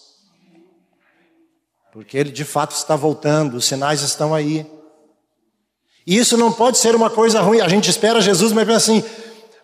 Porque 1.93 2.17
ele 2.17 2.31
de 2.31 2.45
fato 2.45 2.73
está 2.73 2.95
voltando, 2.95 3.57
os 3.57 3.65
sinais 3.65 4.03
estão 4.03 4.35
aí. 4.35 4.71
E 6.07 6.17
isso 6.17 6.37
não 6.37 6.53
pode 6.53 6.79
ser 6.79 6.95
uma 6.95 7.11
coisa 7.11 7.41
ruim. 7.41 7.61
A 7.61 7.69
gente 7.69 7.91
espera 7.91 8.21
Jesus, 8.21 8.53
mas 8.53 8.67
pensa 8.67 8.93
assim: 8.93 9.05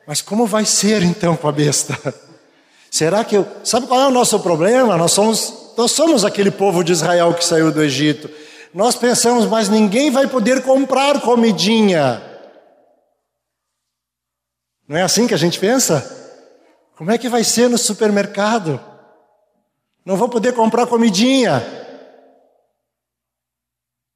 mas 0.09 0.23
como 0.23 0.47
vai 0.47 0.65
ser 0.65 1.03
então 1.03 1.37
com 1.37 1.47
a 1.47 1.53
besta? 1.53 2.15
Será 2.91 3.23
que 3.23 3.37
eu. 3.37 3.47
Sabe 3.63 3.87
qual 3.87 4.01
é 4.01 4.07
o 4.07 4.11
nosso 4.11 4.41
problema? 4.41 4.97
Nós 4.97 5.13
somos, 5.13 5.75
nós 5.77 5.93
somos 5.93 6.25
aquele 6.25 6.51
povo 6.51 6.83
de 6.83 6.93
Israel 6.93 7.35
que 7.35 7.45
saiu 7.45 7.71
do 7.71 7.83
Egito. 7.83 8.31
Nós 8.73 8.97
pensamos, 8.97 9.45
mas 9.45 9.69
ninguém 9.69 10.11
vai 10.11 10.27
poder 10.27 10.63
comprar 10.63 11.21
comidinha. 11.21 12.23
Não 14.89 14.97
é 14.97 15.03
assim 15.03 15.27
que 15.27 15.35
a 15.35 15.39
gente 15.39 15.61
pensa? 15.61 16.11
Como 16.97 17.11
é 17.11 17.19
que 17.19 17.29
vai 17.29 17.45
ser 17.45 17.69
no 17.69 17.77
supermercado? 17.77 18.81
Não 20.07 20.17
vou 20.17 20.31
poder 20.31 20.55
comprar 20.55 20.87
comidinha. 20.87 21.63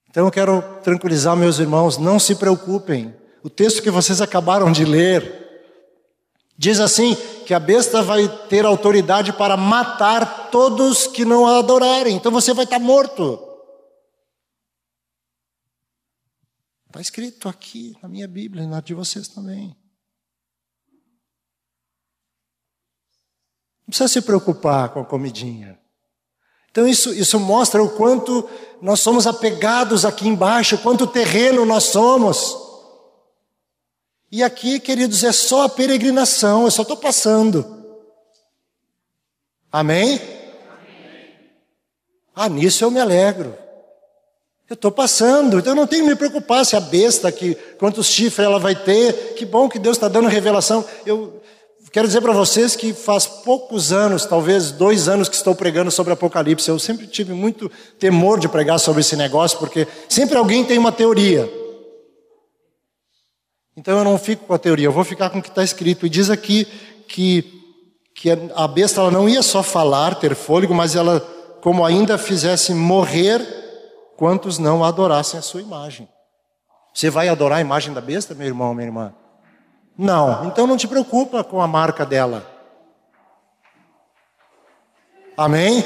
Então 0.09 0.25
eu 0.25 0.31
quero 0.31 0.63
tranquilizar 0.83 1.37
meus 1.37 1.59
irmãos, 1.59 1.99
não 1.99 2.19
se 2.19 2.35
preocupem. 2.35 3.15
O 3.43 3.51
texto 3.51 3.83
que 3.83 3.91
vocês 3.91 4.23
acabaram 4.23 4.73
de 4.73 4.87
ler, 4.87 5.42
Diz 6.62 6.78
assim: 6.78 7.16
que 7.45 7.52
a 7.52 7.59
besta 7.59 8.04
vai 8.04 8.28
ter 8.47 8.64
autoridade 8.64 9.33
para 9.33 9.57
matar 9.57 10.49
todos 10.49 11.09
que 11.09 11.25
não 11.25 11.45
a 11.45 11.59
adorarem. 11.59 12.14
Então 12.14 12.31
você 12.31 12.54
vai 12.54 12.62
estar 12.62 12.78
morto. 12.78 13.37
Está 16.87 17.00
escrito 17.00 17.49
aqui 17.49 17.97
na 18.00 18.09
minha 18.09 18.28
Bíblia 18.28 18.64
na 18.64 18.81
de 18.81 18.95
vocês 18.95 19.26
também. 19.26 19.76
Não 23.81 23.88
precisa 23.88 24.07
se 24.07 24.23
preocupar 24.23 24.90
com 24.90 25.00
a 25.00 25.04
comidinha. 25.04 25.76
Então 26.71 26.87
isso, 26.87 27.12
isso 27.12 27.40
mostra 27.40 27.83
o 27.83 27.90
quanto 27.90 28.49
nós 28.81 29.00
somos 29.00 29.26
apegados 29.26 30.04
aqui 30.04 30.28
embaixo, 30.28 30.78
quanto 30.78 31.09
terreno 31.09 31.66
nós 31.66 31.85
somos. 31.85 32.72
E 34.33 34.43
aqui, 34.43 34.81
queridos, 34.81 35.23
é 35.23 35.31
só 35.31 35.65
a 35.65 35.69
peregrinação, 35.69 36.65
eu 36.65 36.71
só 36.71 36.81
estou 36.81 36.97
passando. 36.97 37.85
Amém? 39.71 40.19
Ah, 42.35 42.49
nisso 42.49 42.83
eu 42.83 42.91
me 42.91 42.99
alegro. 42.99 43.55
Eu 44.71 44.75
estou 44.75 44.91
passando, 44.91 45.59
então 45.59 45.73
eu 45.73 45.77
não 45.77 45.87
tenho 45.87 46.05
que 46.05 46.09
me 46.09 46.17
preocupar 46.17 46.65
se 46.65 46.75
a 46.75 46.81
besta 46.81 47.29
aqui, 47.29 47.55
quantos 47.79 48.07
chifres 48.07 48.47
ela 48.47 48.59
vai 48.59 48.75
ter. 48.75 49.35
Que 49.35 49.45
bom 49.45 49.69
que 49.69 49.79
Deus 49.79 49.99
está 49.99 50.09
dando 50.09 50.29
revelação. 50.29 50.83
Eu 51.05 51.43
quero 51.93 52.07
dizer 52.07 52.23
para 52.23 52.33
vocês 52.33 52.75
que 52.75 52.95
faz 52.95 53.27
poucos 53.27 53.93
anos, 53.93 54.25
talvez 54.25 54.71
dois 54.71 55.09
anos, 55.09 55.29
que 55.29 55.37
estou 55.37 55.55
pregando 55.55 55.91
sobre 55.91 56.15
Apocalipse. 56.15 56.71
Eu 56.71 56.79
sempre 56.79 57.07
tive 57.07 57.35
muito 57.35 57.71
temor 57.99 58.41
de 58.41 58.49
pregar 58.49 58.81
sobre 58.81 59.03
esse 59.03 59.15
negócio, 59.15 59.59
porque 59.59 59.87
sempre 60.09 60.39
alguém 60.39 60.65
tem 60.65 60.79
uma 60.79 60.91
teoria. 60.91 61.62
Então 63.76 63.99
eu 63.99 64.05
não 64.05 64.19
fico 64.19 64.47
com 64.47 64.55
a 64.55 64.59
teoria, 64.59 64.87
eu 64.87 64.93
vou 64.93 65.05
ficar 65.05 65.31
com 65.31 65.38
o 65.38 65.43
que 65.43 65.49
está 65.49 65.64
escrito. 65.64 66.05
E 66.05 66.11
diz 66.11 66.29
aqui 66.29 66.67
que, 67.09 67.62
que 68.14 68.31
a 68.55 68.69
besta 68.69 69.00
ela 69.00 69.11
não 69.11 69.29
ia 69.29 69.43
só 69.43 69.62
falar, 69.62 70.17
ter 70.17 70.35
fôlego, 70.35 70.75
mas 70.75 70.95
ela, 70.95 71.21
como 71.62 71.85
ainda 71.85 72.19
fizesse 72.19 72.75
morrer 72.75 73.41
quantos 74.17 74.59
não 74.59 74.85
adorassem 74.85 75.38
a 75.38 75.43
sua 75.43 75.62
imagem. 75.62 76.09
Você 76.93 77.09
vai 77.09 77.29
adorar 77.29 77.59
a 77.59 77.62
imagem 77.62 77.95
da 77.95 78.00
besta, 78.00 78.35
meu 78.35 78.47
irmão, 78.47 78.75
minha 78.75 78.87
irmã? 78.87 79.14
Não, 79.97 80.47
então 80.47 80.67
não 80.67 80.76
te 80.76 80.87
preocupa 80.87 81.43
com 81.43 81.61
a 81.61 81.67
marca 81.67 82.05
dela. 82.05 82.47
Amém? 85.37 85.83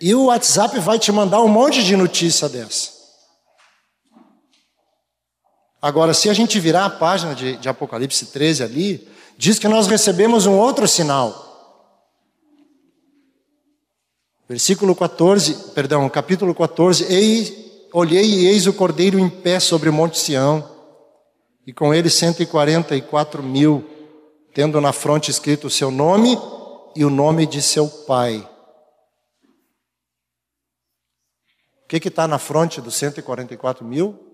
E 0.00 0.14
o 0.14 0.24
WhatsApp 0.26 0.78
vai 0.80 0.98
te 0.98 1.12
mandar 1.12 1.40
um 1.42 1.48
monte 1.48 1.84
de 1.84 1.96
notícia 1.96 2.48
dessa. 2.48 3.01
Agora, 5.82 6.14
se 6.14 6.30
a 6.30 6.32
gente 6.32 6.60
virar 6.60 6.84
a 6.84 6.90
página 6.90 7.34
de, 7.34 7.56
de 7.56 7.68
Apocalipse 7.68 8.26
13 8.26 8.62
ali, 8.62 9.08
diz 9.36 9.58
que 9.58 9.66
nós 9.66 9.88
recebemos 9.88 10.46
um 10.46 10.56
outro 10.56 10.86
sinal. 10.86 11.50
Versículo 14.48 14.94
14, 14.94 15.72
perdão, 15.74 16.08
capítulo 16.08 16.54
14: 16.54 17.12
eis, 17.12 17.52
Olhei 17.92 18.24
e 18.24 18.46
eis 18.46 18.68
o 18.68 18.72
cordeiro 18.72 19.18
em 19.18 19.28
pé 19.28 19.58
sobre 19.58 19.88
o 19.88 19.92
monte 19.92 20.20
Sião, 20.20 20.70
e 21.66 21.72
com 21.72 21.92
ele 21.92 22.08
144 22.08 23.42
mil, 23.42 23.84
tendo 24.54 24.80
na 24.80 24.92
fronte 24.92 25.32
escrito 25.32 25.66
o 25.66 25.70
seu 25.70 25.90
nome 25.90 26.38
e 26.94 27.04
o 27.04 27.10
nome 27.10 27.44
de 27.44 27.60
seu 27.60 27.88
pai. 27.88 28.48
O 31.84 31.88
que 31.88 32.08
está 32.08 32.28
na 32.28 32.38
fronte 32.38 32.80
dos 32.80 32.94
144 32.94 33.84
mil? 33.84 34.31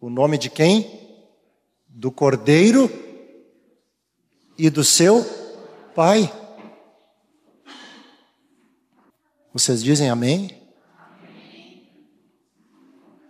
O 0.00 0.08
nome 0.08 0.38
de 0.38 0.48
quem? 0.48 0.98
Do 1.86 2.10
Cordeiro 2.10 2.90
e 4.56 4.70
do 4.70 4.82
seu 4.82 5.22
Pai. 5.94 6.32
Vocês 9.52 9.82
dizem 9.82 10.08
amém? 10.08 10.56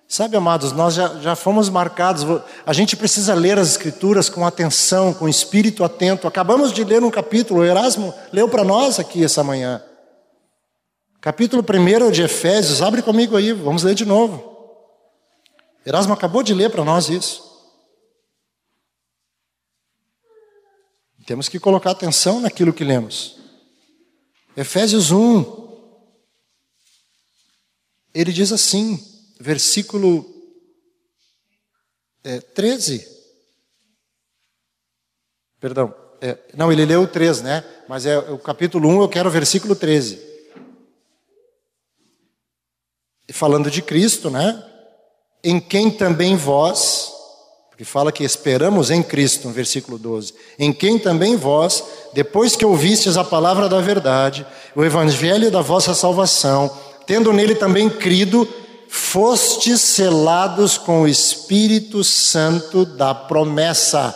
Sabe, 0.07 0.37
amados, 0.37 0.73
nós 0.73 0.95
já, 0.95 1.21
já 1.21 1.35
fomos 1.35 1.69
marcados. 1.69 2.25
A 2.67 2.73
gente 2.73 2.97
precisa 2.97 3.35
ler 3.35 3.59
as 3.59 3.71
Escrituras 3.71 4.29
com 4.29 4.47
atenção, 4.47 5.13
com 5.13 5.29
espírito 5.29 5.83
atento. 5.83 6.29
Acabamos 6.29 6.73
de 6.73 6.85
ler 6.85 7.03
um 7.03 7.11
capítulo, 7.11 7.61
o 7.61 7.65
Erasmo 7.65 8.15
leu 8.33 8.49
para 8.49 8.63
nós 8.63 9.01
aqui 9.01 9.25
essa 9.25 9.43
manhã. 9.43 9.83
Capítulo 11.21 11.65
1 11.65 12.11
de 12.11 12.23
Efésios, 12.23 12.81
abre 12.81 13.03
comigo 13.03 13.37
aí, 13.37 13.53
vamos 13.53 13.83
ler 13.83 13.95
de 13.95 14.05
novo. 14.05 14.50
Erasmo 15.85 16.13
acabou 16.13 16.43
de 16.43 16.53
ler 16.53 16.71
para 16.71 16.85
nós 16.85 17.09
isso. 17.09 17.51
Temos 21.27 21.49
que 21.49 21.61
colocar 21.61 21.93
atenção 21.93 22.41
naquilo 22.41 22.73
que 22.73 22.83
lemos. 22.83 23.39
Efésios 24.57 25.13
1, 25.13 25.61
ele 28.13 28.33
diz 28.33 28.51
assim, 28.51 28.99
versículo 29.39 30.27
é, 32.25 32.41
13. 32.41 33.07
Perdão, 35.61 35.95
é, 36.21 36.37
não, 36.55 36.73
ele 36.73 36.85
leu 36.85 37.03
o 37.03 37.09
3, 37.09 37.43
né? 37.43 37.65
Mas 37.89 38.07
é 38.07 38.19
o 38.19 38.39
capítulo 38.39 38.89
1, 38.89 39.03
eu 39.03 39.09
quero 39.09 39.29
o 39.29 39.33
versículo 39.33 39.77
13. 39.77 40.21
E 43.29 43.33
falando 43.33 43.71
de 43.71 43.81
Cristo, 43.81 44.29
né? 44.31 44.70
Em 45.43 45.59
quem 45.59 45.91
também 45.91 46.37
vós, 46.37 47.13
porque 47.81 47.85
fala 47.85 48.13
que 48.13 48.23
esperamos 48.23 48.91
em 48.91 49.03
Cristo, 49.03 49.49
no 49.49 49.55
versículo 49.55 49.97
12. 49.97 50.35
Em 50.59 50.71
quem 50.71 50.99
também 50.99 51.35
vós, 51.35 51.83
depois 52.13 52.55
que 52.55 52.65
ouvistes 52.65 53.17
a 53.17 53.25
palavra 53.25 53.71
da 53.71 53.81
verdade, 53.81 54.47
o 54.77 54.85
evangelho 54.85 55.51
da 55.51 55.63
vossa 55.63 55.95
salvação, 55.95 56.71
tendo 57.07 57.33
nele 57.33 57.55
também 57.55 57.89
crido, 57.89 58.47
fostes 58.87 59.81
selados 59.81 60.77
com 60.77 61.03
o 61.03 61.09
Espírito 61.09 62.05
Santo 62.05 62.85
da 62.85 63.15
promessa. 63.15 64.15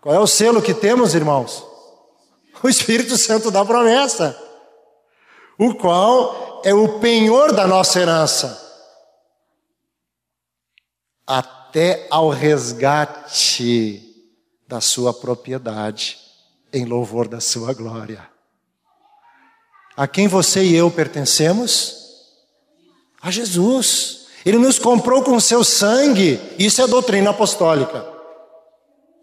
Qual 0.00 0.14
é 0.14 0.18
o 0.18 0.26
selo 0.26 0.60
que 0.60 0.74
temos, 0.74 1.14
irmãos? 1.14 1.64
O 2.64 2.68
Espírito 2.68 3.16
Santo 3.16 3.50
da 3.50 3.64
promessa, 3.64 4.36
o 5.56 5.74
qual 5.74 6.62
é 6.64 6.74
o 6.74 6.98
penhor 6.98 7.52
da 7.52 7.66
nossa 7.66 8.00
herança, 8.00 8.63
até 11.26 12.06
ao 12.10 12.28
resgate 12.28 14.00
da 14.68 14.80
sua 14.80 15.12
propriedade, 15.12 16.18
em 16.72 16.84
louvor 16.84 17.28
da 17.28 17.40
sua 17.40 17.72
glória. 17.72 18.28
A 19.96 20.06
quem 20.06 20.26
você 20.26 20.64
e 20.64 20.74
eu 20.74 20.90
pertencemos? 20.90 22.04
a 23.24 23.30
Jesus. 23.30 24.26
Ele 24.44 24.58
nos 24.58 24.78
comprou 24.78 25.24
com 25.24 25.40
seu 25.40 25.64
sangue. 25.64 26.38
Isso 26.58 26.82
é 26.82 26.86
doutrina 26.86 27.30
apostólica. 27.30 28.06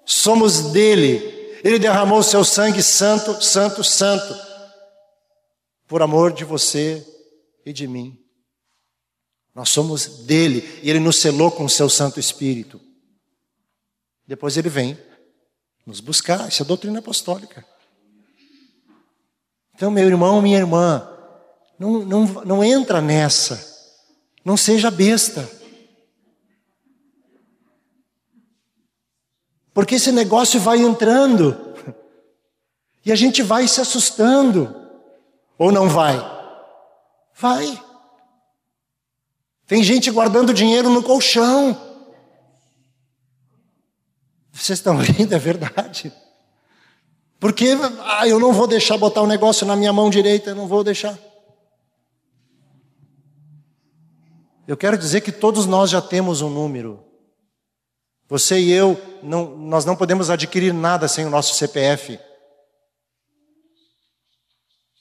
Somos 0.04 0.72
dele. 0.72 1.60
Ele 1.64 1.78
derramou 1.78 2.24
seu 2.24 2.44
sangue 2.44 2.82
santo, 2.82 3.40
santo, 3.44 3.84
santo, 3.84 4.36
por 5.88 6.02
amor 6.02 6.34
de 6.34 6.44
você 6.44 7.06
e 7.64 7.72
de 7.72 7.88
mim. 7.88 8.18
Nós 9.54 9.70
somos 9.70 10.24
dele 10.26 10.80
e 10.82 10.90
ele 10.90 11.00
nos 11.00 11.18
selou 11.18 11.52
com 11.52 11.66
o 11.66 11.70
seu 11.70 11.90
Santo 11.90 12.20
Espírito. 12.20 12.80
Depois 14.26 14.56
ele 14.56 14.70
vem 14.70 14.98
nos 15.86 16.00
buscar. 16.00 16.48
Isso 16.48 16.62
é 16.62 16.66
doutrina 16.66 17.00
apostólica. 17.00 17.66
Então, 19.76 19.92
meu 19.92 20.08
irmão, 20.08 20.42
minha 20.42 20.58
irmã, 20.58 21.08
não, 21.78 22.06
não, 22.06 22.26
não 22.46 22.64
entra 22.64 23.02
nessa. 23.02 23.70
Não 24.46 24.56
seja 24.56 24.90
besta. 24.90 25.50
Porque 29.74 29.96
esse 29.96 30.12
negócio 30.12 30.60
vai 30.60 30.80
entrando. 30.80 31.70
E 33.04 33.12
a 33.12 33.16
gente 33.16 33.42
vai 33.42 33.68
se 33.68 33.82
assustando. 33.82 34.76
Ou 35.58 35.72
não 35.72 35.90
vai? 35.90 36.20
Vai. 37.34 37.84
Tem 39.72 39.82
gente 39.82 40.12
guardando 40.12 40.54
dinheiro 40.54 40.90
no 40.90 41.02
colchão. 41.02 41.80
Vocês 44.52 44.80
estão 44.80 44.98
rindo, 45.00 45.34
é 45.34 45.40
verdade. 45.40 46.12
Porque 47.40 47.70
ah, 48.02 48.28
eu 48.28 48.38
não 48.38 48.52
vou 48.52 48.68
deixar 48.68 48.98
botar 48.98 49.22
o 49.22 49.24
um 49.24 49.28
negócio 49.28 49.66
na 49.66 49.74
minha 49.78 49.94
mão 49.94 50.10
direita, 50.10 50.50
eu 50.50 50.56
não 50.56 50.68
vou 50.68 50.84
deixar. 50.84 51.18
Eu 54.68 54.76
quero 54.76 54.98
dizer 54.98 55.22
que 55.22 55.32
todos 55.32 55.66
nós 55.66 55.90
já 55.90 56.02
temos 56.02 56.42
um 56.42 56.50
número. 56.50 57.02
Você 58.28 58.60
e 58.60 58.74
eu, 58.74 59.00
não, 59.24 59.56
nós 59.56 59.86
não 59.86 59.96
podemos 59.96 60.30
adquirir 60.30 60.74
nada 60.74 61.08
sem 61.08 61.26
o 61.26 61.30
nosso 61.30 61.54
CPF. 61.54 62.20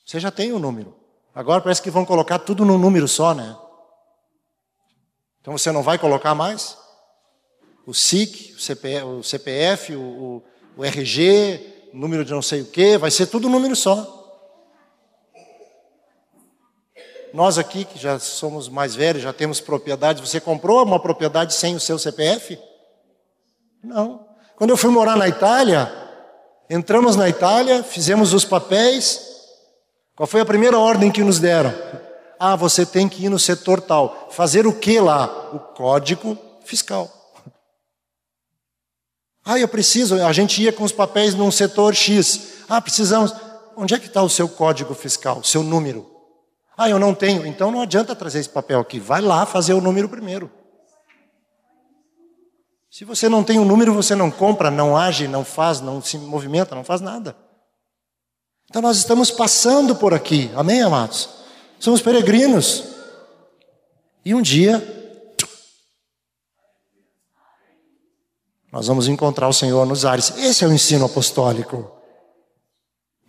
Você 0.06 0.20
já 0.20 0.30
tem 0.30 0.52
o 0.52 0.56
um 0.58 0.60
número. 0.60 0.94
Agora 1.34 1.60
parece 1.60 1.82
que 1.82 1.90
vão 1.90 2.04
colocar 2.04 2.38
tudo 2.38 2.64
num 2.64 2.78
número 2.78 3.08
só, 3.08 3.34
né? 3.34 3.56
Então 5.40 5.56
você 5.56 5.72
não 5.72 5.82
vai 5.82 5.98
colocar 5.98 6.34
mais? 6.34 6.76
O 7.86 7.94
SIC, 7.94 8.54
o 8.54 8.60
CPF, 8.60 9.04
o, 9.04 9.22
CPF, 9.22 9.96
o, 9.96 10.42
o 10.76 10.84
RG, 10.84 11.88
número 11.92 12.24
de 12.24 12.32
não 12.32 12.42
sei 12.42 12.60
o 12.60 12.66
que, 12.66 12.98
vai 12.98 13.10
ser 13.10 13.26
tudo 13.26 13.48
número 13.48 13.74
só. 13.74 14.18
Nós 17.32 17.58
aqui, 17.58 17.84
que 17.84 17.98
já 17.98 18.18
somos 18.18 18.68
mais 18.68 18.94
velhos, 18.94 19.22
já 19.22 19.32
temos 19.32 19.60
propriedade, 19.60 20.20
você 20.20 20.40
comprou 20.40 20.82
uma 20.84 21.00
propriedade 21.00 21.54
sem 21.54 21.76
o 21.76 21.80
seu 21.80 21.98
CPF? 21.98 22.58
Não. 23.82 24.26
Quando 24.56 24.70
eu 24.70 24.76
fui 24.76 24.90
morar 24.90 25.16
na 25.16 25.28
Itália, 25.28 25.90
entramos 26.68 27.16
na 27.16 27.28
Itália, 27.28 27.82
fizemos 27.82 28.34
os 28.34 28.44
papéis. 28.44 29.20
Qual 30.16 30.26
foi 30.26 30.40
a 30.40 30.44
primeira 30.44 30.78
ordem 30.78 31.10
que 31.10 31.22
nos 31.22 31.38
deram? 31.38 31.72
Ah, 32.42 32.56
você 32.56 32.86
tem 32.86 33.06
que 33.06 33.26
ir 33.26 33.28
no 33.28 33.38
setor 33.38 33.82
tal. 33.82 34.28
Fazer 34.30 34.66
o 34.66 34.72
que 34.72 34.98
lá? 34.98 35.26
O 35.52 35.58
código 35.58 36.38
fiscal. 36.64 37.12
Ah, 39.44 39.58
eu 39.58 39.68
preciso. 39.68 40.14
A 40.24 40.32
gente 40.32 40.62
ia 40.62 40.72
com 40.72 40.82
os 40.82 40.90
papéis 40.90 41.34
num 41.34 41.50
setor 41.50 41.94
X. 41.94 42.64
Ah, 42.66 42.80
precisamos. 42.80 43.34
Onde 43.76 43.92
é 43.92 43.98
que 43.98 44.06
está 44.06 44.22
o 44.22 44.28
seu 44.30 44.48
código 44.48 44.94
fiscal, 44.94 45.40
o 45.40 45.44
seu 45.44 45.62
número? 45.62 46.10
Ah, 46.78 46.88
eu 46.88 46.98
não 46.98 47.14
tenho. 47.14 47.46
Então 47.46 47.70
não 47.70 47.82
adianta 47.82 48.16
trazer 48.16 48.40
esse 48.40 48.48
papel 48.48 48.80
aqui. 48.80 48.98
Vai 48.98 49.20
lá 49.20 49.44
fazer 49.44 49.74
o 49.74 49.80
número 49.82 50.08
primeiro. 50.08 50.50
Se 52.90 53.04
você 53.04 53.28
não 53.28 53.44
tem 53.44 53.58
o 53.58 53.62
um 53.62 53.66
número, 53.66 53.92
você 53.92 54.14
não 54.14 54.30
compra, 54.30 54.70
não 54.70 54.96
age, 54.96 55.28
não 55.28 55.44
faz, 55.44 55.82
não 55.82 56.00
se 56.00 56.16
movimenta, 56.16 56.74
não 56.74 56.84
faz 56.84 57.02
nada. 57.02 57.36
Então 58.70 58.80
nós 58.80 58.96
estamos 58.96 59.30
passando 59.30 59.94
por 59.94 60.14
aqui. 60.14 60.50
Amém, 60.56 60.80
amados? 60.80 61.39
Somos 61.80 62.02
peregrinos. 62.02 62.84
E 64.22 64.34
um 64.34 64.42
dia 64.42 64.98
nós 68.70 68.86
vamos 68.86 69.08
encontrar 69.08 69.48
o 69.48 69.52
Senhor 69.52 69.84
nos 69.86 70.04
ares. 70.04 70.36
Esse 70.36 70.62
é 70.62 70.68
o 70.68 70.72
ensino 70.72 71.06
apostólico. 71.06 71.90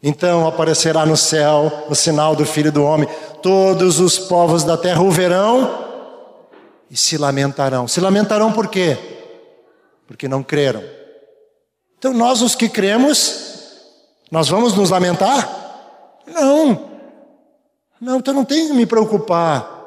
Então 0.04 0.46
aparecerá 0.48 1.06
no 1.06 1.16
céu 1.16 1.86
o 1.90 1.96
sinal 1.96 2.36
do 2.36 2.46
Filho 2.46 2.72
do 2.72 2.84
Homem. 2.84 3.08
Todos 3.42 4.00
os 4.00 4.20
povos 4.20 4.64
da 4.64 4.78
terra 4.78 5.02
o 5.02 5.10
verão 5.10 5.88
e 6.90 6.98
se 6.98 7.18
lamentarão. 7.18 7.88
Se 7.88 8.02
lamentarão 8.02 8.52
por 8.52 8.68
quê? 8.68 8.98
Porque 10.06 10.28
não 10.28 10.44
creram. 10.44 10.84
Então 11.98 12.14
nós, 12.14 12.42
os 12.42 12.54
que 12.54 12.68
cremos, 12.68 13.80
nós 14.30 14.50
vamos 14.50 14.74
nos 14.74 14.90
lamentar? 14.90 16.20
Não. 16.28 16.91
Não, 18.02 18.18
então 18.18 18.34
não 18.34 18.44
tem 18.44 18.68
que 18.68 18.74
me 18.74 18.88
preocupar. 18.88 19.80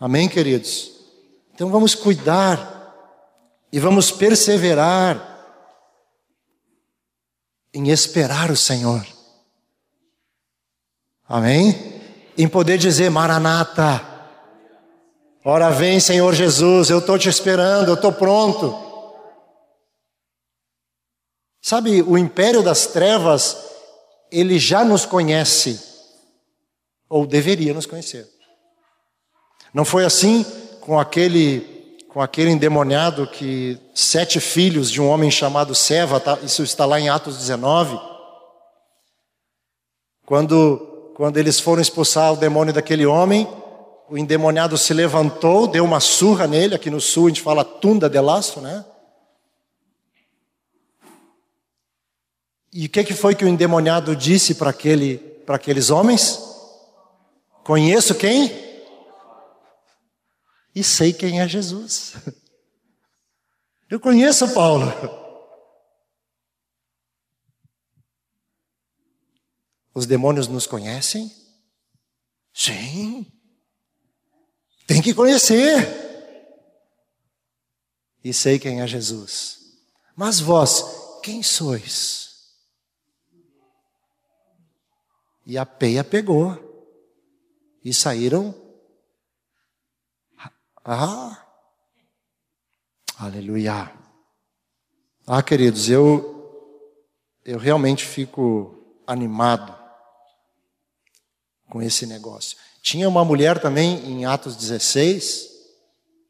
Amém, 0.00 0.28
queridos? 0.28 0.90
Então 1.54 1.70
vamos 1.70 1.94
cuidar 1.94 2.92
e 3.70 3.78
vamos 3.78 4.10
perseverar 4.10 5.28
em 7.72 7.88
esperar 7.90 8.50
o 8.50 8.56
Senhor. 8.56 9.06
Amém? 11.28 12.00
Em 12.36 12.48
poder 12.48 12.76
dizer, 12.76 13.10
Maranata, 13.10 14.04
ora 15.44 15.70
vem 15.70 16.00
Senhor 16.00 16.34
Jesus, 16.34 16.90
eu 16.90 16.98
estou 16.98 17.16
te 17.16 17.28
esperando, 17.28 17.88
eu 17.88 17.94
estou 17.94 18.12
pronto. 18.12 18.74
Sabe, 21.62 22.02
o 22.02 22.18
império 22.18 22.62
das 22.62 22.86
trevas, 22.86 23.69
ele 24.30 24.58
já 24.58 24.84
nos 24.84 25.04
conhece, 25.04 25.80
ou 27.08 27.26
deveria 27.26 27.74
nos 27.74 27.86
conhecer. 27.86 28.28
Não 29.72 29.84
foi 29.84 30.04
assim 30.04 30.44
com 30.80 30.98
aquele 30.98 31.78
com 32.08 32.20
aquele 32.20 32.50
endemoniado 32.50 33.24
que 33.28 33.78
sete 33.94 34.40
filhos 34.40 34.90
de 34.90 35.00
um 35.00 35.08
homem 35.08 35.30
chamado 35.30 35.76
Seva, 35.76 36.18
tá, 36.18 36.36
isso 36.42 36.64
está 36.64 36.84
lá 36.84 36.98
em 36.98 37.08
Atos 37.08 37.38
19. 37.38 38.00
Quando 40.26 41.12
quando 41.14 41.36
eles 41.36 41.60
foram 41.60 41.82
expulsar 41.82 42.32
o 42.32 42.36
demônio 42.36 42.72
daquele 42.72 43.04
homem, 43.04 43.46
o 44.08 44.18
endemoniado 44.18 44.76
se 44.76 44.92
levantou, 44.92 45.68
deu 45.68 45.84
uma 45.84 46.00
surra 46.00 46.46
nele, 46.46 46.74
aqui 46.74 46.90
no 46.90 47.00
sul 47.00 47.26
a 47.26 47.28
gente 47.28 47.42
fala 47.42 47.62
tunda 47.62 48.08
de 48.08 48.18
laço, 48.18 48.60
né? 48.60 48.84
E 52.72 52.86
o 52.86 52.88
que, 52.88 53.02
que 53.02 53.14
foi 53.14 53.34
que 53.34 53.44
o 53.44 53.48
endemoniado 53.48 54.14
disse 54.14 54.54
para 54.54 54.70
aquele, 54.70 55.18
aqueles 55.48 55.90
homens? 55.90 56.38
Conheço 57.64 58.14
quem? 58.14 58.50
E 60.74 60.84
sei 60.84 61.12
quem 61.12 61.40
é 61.40 61.48
Jesus. 61.48 62.14
Eu 63.90 63.98
conheço 63.98 64.54
Paulo. 64.54 64.86
Os 69.92 70.06
demônios 70.06 70.46
nos 70.46 70.66
conhecem? 70.66 71.34
Sim. 72.54 73.26
Tem 74.86 75.02
que 75.02 75.12
conhecer. 75.12 75.98
E 78.22 78.32
sei 78.32 78.60
quem 78.60 78.80
é 78.80 78.86
Jesus. 78.86 79.58
Mas 80.14 80.38
vós, 80.38 80.84
quem 81.22 81.42
sois? 81.42 82.29
E 85.50 85.58
a 85.58 85.66
peia 85.66 86.04
pegou. 86.04 86.56
E 87.84 87.92
saíram. 87.92 88.54
Ah! 90.84 91.44
Aleluia. 93.18 93.92
Ah, 95.26 95.42
queridos, 95.42 95.90
eu, 95.90 96.94
eu 97.44 97.58
realmente 97.58 98.04
fico 98.04 99.02
animado 99.04 99.76
com 101.68 101.82
esse 101.82 102.06
negócio. 102.06 102.56
Tinha 102.80 103.08
uma 103.08 103.24
mulher 103.24 103.60
também 103.60 104.08
em 104.08 104.24
Atos 104.24 104.54
16, 104.54 105.48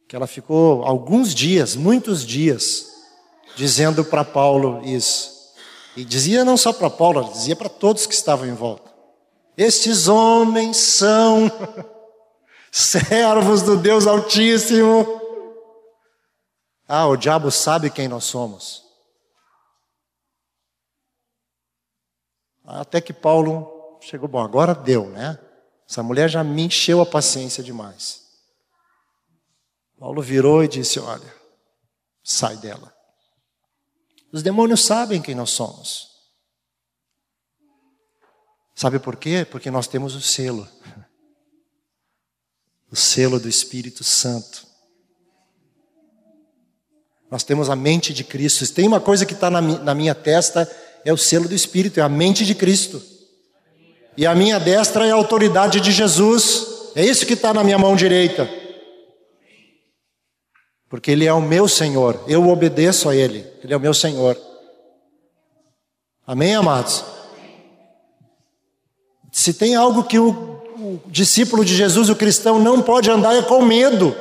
que 0.09 0.16
ela 0.16 0.26
ficou 0.26 0.83
alguns 0.83 1.35
dias, 1.35 1.76
muitos 1.76 2.24
dias, 2.24 2.87
dizendo 3.54 4.02
para 4.02 4.24
Paulo 4.24 4.80
isso. 4.83 5.30
E 5.94 6.06
dizia 6.06 6.42
não 6.42 6.56
só 6.56 6.72
para 6.72 6.88
Paulo, 6.88 7.20
ela 7.20 7.33
dizia 7.35 7.54
para 7.54 7.68
todos 7.68 8.06
que 8.06 8.14
estavam 8.14 8.46
em 8.46 8.54
volta. 8.54 8.89
Estes 9.61 10.09
homens 10.09 10.79
são 10.79 11.51
servos 12.73 13.61
do 13.61 13.77
Deus 13.77 14.07
Altíssimo. 14.07 15.05
Ah, 16.88 17.07
o 17.07 17.14
diabo 17.14 17.51
sabe 17.51 17.90
quem 17.90 18.09
nós 18.09 18.25
somos. 18.25 18.83
Até 22.64 23.03
que 23.03 23.12
Paulo 23.12 23.99
chegou, 24.01 24.27
bom, 24.27 24.42
agora 24.42 24.75
deu, 24.75 25.11
né? 25.11 25.38
Essa 25.87 26.03
mulher 26.03 26.31
já 26.31 26.42
me 26.42 26.62
encheu 26.62 27.03
a 27.03 27.07
paciência 27.07 27.62
demais. 27.62 28.23
Paulo 29.99 30.23
virou 30.23 30.64
e 30.64 30.68
disse: 30.68 30.99
Olha, 30.99 31.35
sai 32.25 32.57
dela. 32.57 32.96
Os 34.33 34.42
demônios 34.42 34.83
sabem 34.83 35.20
quem 35.20 35.35
nós 35.35 35.51
somos. 35.51 36.10
Sabe 38.80 38.98
por 38.98 39.16
quê? 39.16 39.46
Porque 39.50 39.70
nós 39.70 39.86
temos 39.86 40.14
o 40.14 40.22
selo 40.22 40.66
o 42.90 42.96
selo 42.96 43.38
do 43.38 43.46
Espírito 43.46 44.02
Santo. 44.02 44.66
Nós 47.30 47.44
temos 47.44 47.68
a 47.68 47.76
mente 47.76 48.14
de 48.14 48.24
Cristo. 48.24 48.64
Se 48.64 48.72
tem 48.72 48.88
uma 48.88 48.98
coisa 48.98 49.26
que 49.26 49.34
está 49.34 49.50
na, 49.50 49.60
na, 49.60 49.94
minha 49.94 50.14
testa, 50.14 50.66
é 51.04 51.12
o 51.12 51.16
selo 51.18 51.46
do 51.46 51.54
Espírito, 51.54 52.00
é 52.00 52.02
a 52.02 52.08
mente 52.08 52.46
de 52.46 52.54
Cristo. 52.54 53.02
E 54.16 54.26
a 54.26 54.34
minha 54.34 54.58
destra 54.58 55.06
é 55.06 55.10
a 55.10 55.14
autoridade 55.14 55.78
de 55.78 55.92
Jesus. 55.92 56.92
É 56.94 57.04
isso 57.04 57.26
que 57.26 57.34
está 57.34 57.52
na 57.52 57.62
minha 57.62 57.78
mão 57.78 57.94
direita. 57.94 58.48
Porque 60.88 61.10
Ele 61.10 61.26
é 61.26 61.32
o 61.34 61.42
meu 61.42 61.68
Senhor. 61.68 62.24
Eu 62.26 62.48
obedeço 62.48 63.10
a 63.10 63.14
Ele. 63.14 63.46
Ele 63.62 63.74
é 63.74 63.76
o 63.76 63.80
meu 63.80 63.92
Senhor. 63.92 64.40
Amém, 66.26 66.54
amados? 66.54 67.19
Se 69.32 69.54
tem 69.54 69.74
algo 69.74 70.04
que 70.04 70.18
o, 70.18 70.30
o 70.30 71.00
discípulo 71.06 71.64
de 71.64 71.74
Jesus, 71.74 72.08
o 72.08 72.16
cristão, 72.16 72.58
não 72.58 72.82
pode 72.82 73.10
andar 73.10 73.36
é 73.36 73.42
com 73.42 73.62
medo 73.62 74.14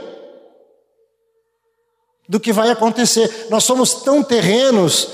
do 2.28 2.40
que 2.40 2.54
vai 2.54 2.70
acontecer. 2.70 3.48
Nós 3.50 3.64
somos 3.64 3.96
tão 3.96 4.24
terrenos, 4.24 5.10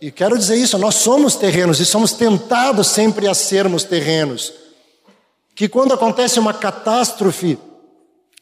e 0.00 0.10
quero 0.10 0.36
dizer 0.36 0.56
isso, 0.56 0.76
nós 0.76 0.96
somos 0.96 1.36
terrenos 1.36 1.78
e 1.78 1.84
somos 1.84 2.12
tentados 2.12 2.88
sempre 2.88 3.28
a 3.28 3.34
sermos 3.34 3.84
terrenos, 3.84 4.52
que 5.54 5.68
quando 5.68 5.94
acontece 5.94 6.38
uma 6.38 6.54
catástrofe 6.54 7.58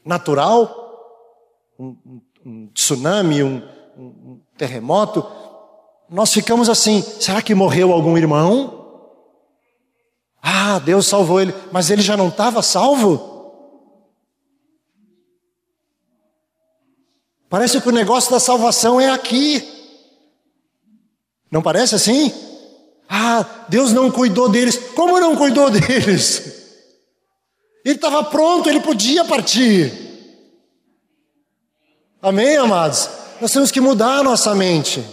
natural, 0.05 0.85
um, 1.79 1.97
um 2.45 2.67
tsunami, 2.69 3.43
um, 3.43 3.63
um 3.99 4.41
terremoto, 4.57 5.27
nós 6.09 6.33
ficamos 6.33 6.69
assim: 6.69 7.03
será 7.21 7.43
que 7.43 7.55
morreu 7.55 7.93
algum 7.93 8.17
irmão? 8.17 8.76
Ah, 10.43 10.79
Deus 10.79 11.07
salvou 11.07 11.41
ele, 11.41 11.55
mas 11.73 11.91
ele 11.91 12.03
já 12.03 12.17
não 12.17 12.29
estava 12.29 12.63
salvo? 12.63 13.37
Parece 17.49 17.81
que 17.81 17.89
o 17.89 17.93
negócio 17.93 18.31
da 18.31 18.41
salvação 18.41 19.01
é 19.01 19.11
aqui. 19.11 19.67
Não 21.51 21.63
parece 21.63 21.95
assim? 21.95 22.33
Ah, 23.09 23.45
Deus 23.69 23.93
não 23.93 24.11
cuidou 24.11 24.49
deles. 24.49 24.77
Como 24.95 25.21
não 25.21 25.37
cuidou 25.37 25.71
deles? 25.71 26.57
Ele 27.85 27.95
estava 27.95 28.25
pronto, 28.25 28.69
ele 28.69 28.81
podia 28.81 29.25
partir. 29.25 29.93
Amém, 32.21 32.57
amados? 32.57 33.09
Nós 33.41 33.53
temos 33.53 33.71
que 33.71 33.81
mudar 33.81 34.19
a 34.19 34.23
nossa 34.25 34.55
mente. 34.55 35.05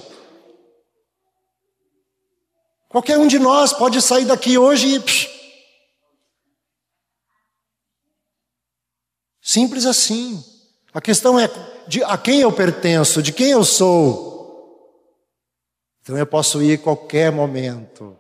Qualquer 2.94 3.18
um 3.18 3.26
de 3.26 3.40
nós 3.40 3.74
pode 3.74 4.00
sair 4.04 4.24
daqui 4.24 4.56
hoje 4.56 4.88
e. 4.88 5.00
Psh, 5.00 5.28
simples 9.42 9.88
assim. 9.88 10.44
A 10.94 11.02
questão 11.02 11.40
é 11.40 11.50
de 11.88 12.04
a 12.04 12.16
quem 12.20 12.42
eu 12.42 12.54
pertenço, 12.54 13.24
de 13.24 13.34
quem 13.34 13.50
eu 13.50 13.64
sou. 13.64 14.32
Então 16.04 16.16
eu 16.16 16.28
posso 16.28 16.62
ir 16.62 16.84
qualquer 16.84 17.32
momento. 17.32 18.16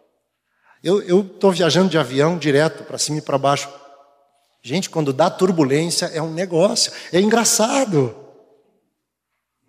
Eu 0.83 1.21
estou 1.21 1.51
viajando 1.51 1.89
de 1.89 1.99
avião 1.99 2.35
direto 2.35 2.83
para 2.83 2.97
cima 2.97 3.19
e 3.19 3.21
para 3.21 3.37
baixo. 3.37 3.71
Gente, 4.63 4.89
quando 4.89 5.13
dá 5.13 5.29
turbulência 5.29 6.07
é 6.07 6.21
um 6.21 6.33
negócio, 6.33 6.91
é 7.11 7.21
engraçado. 7.21 8.15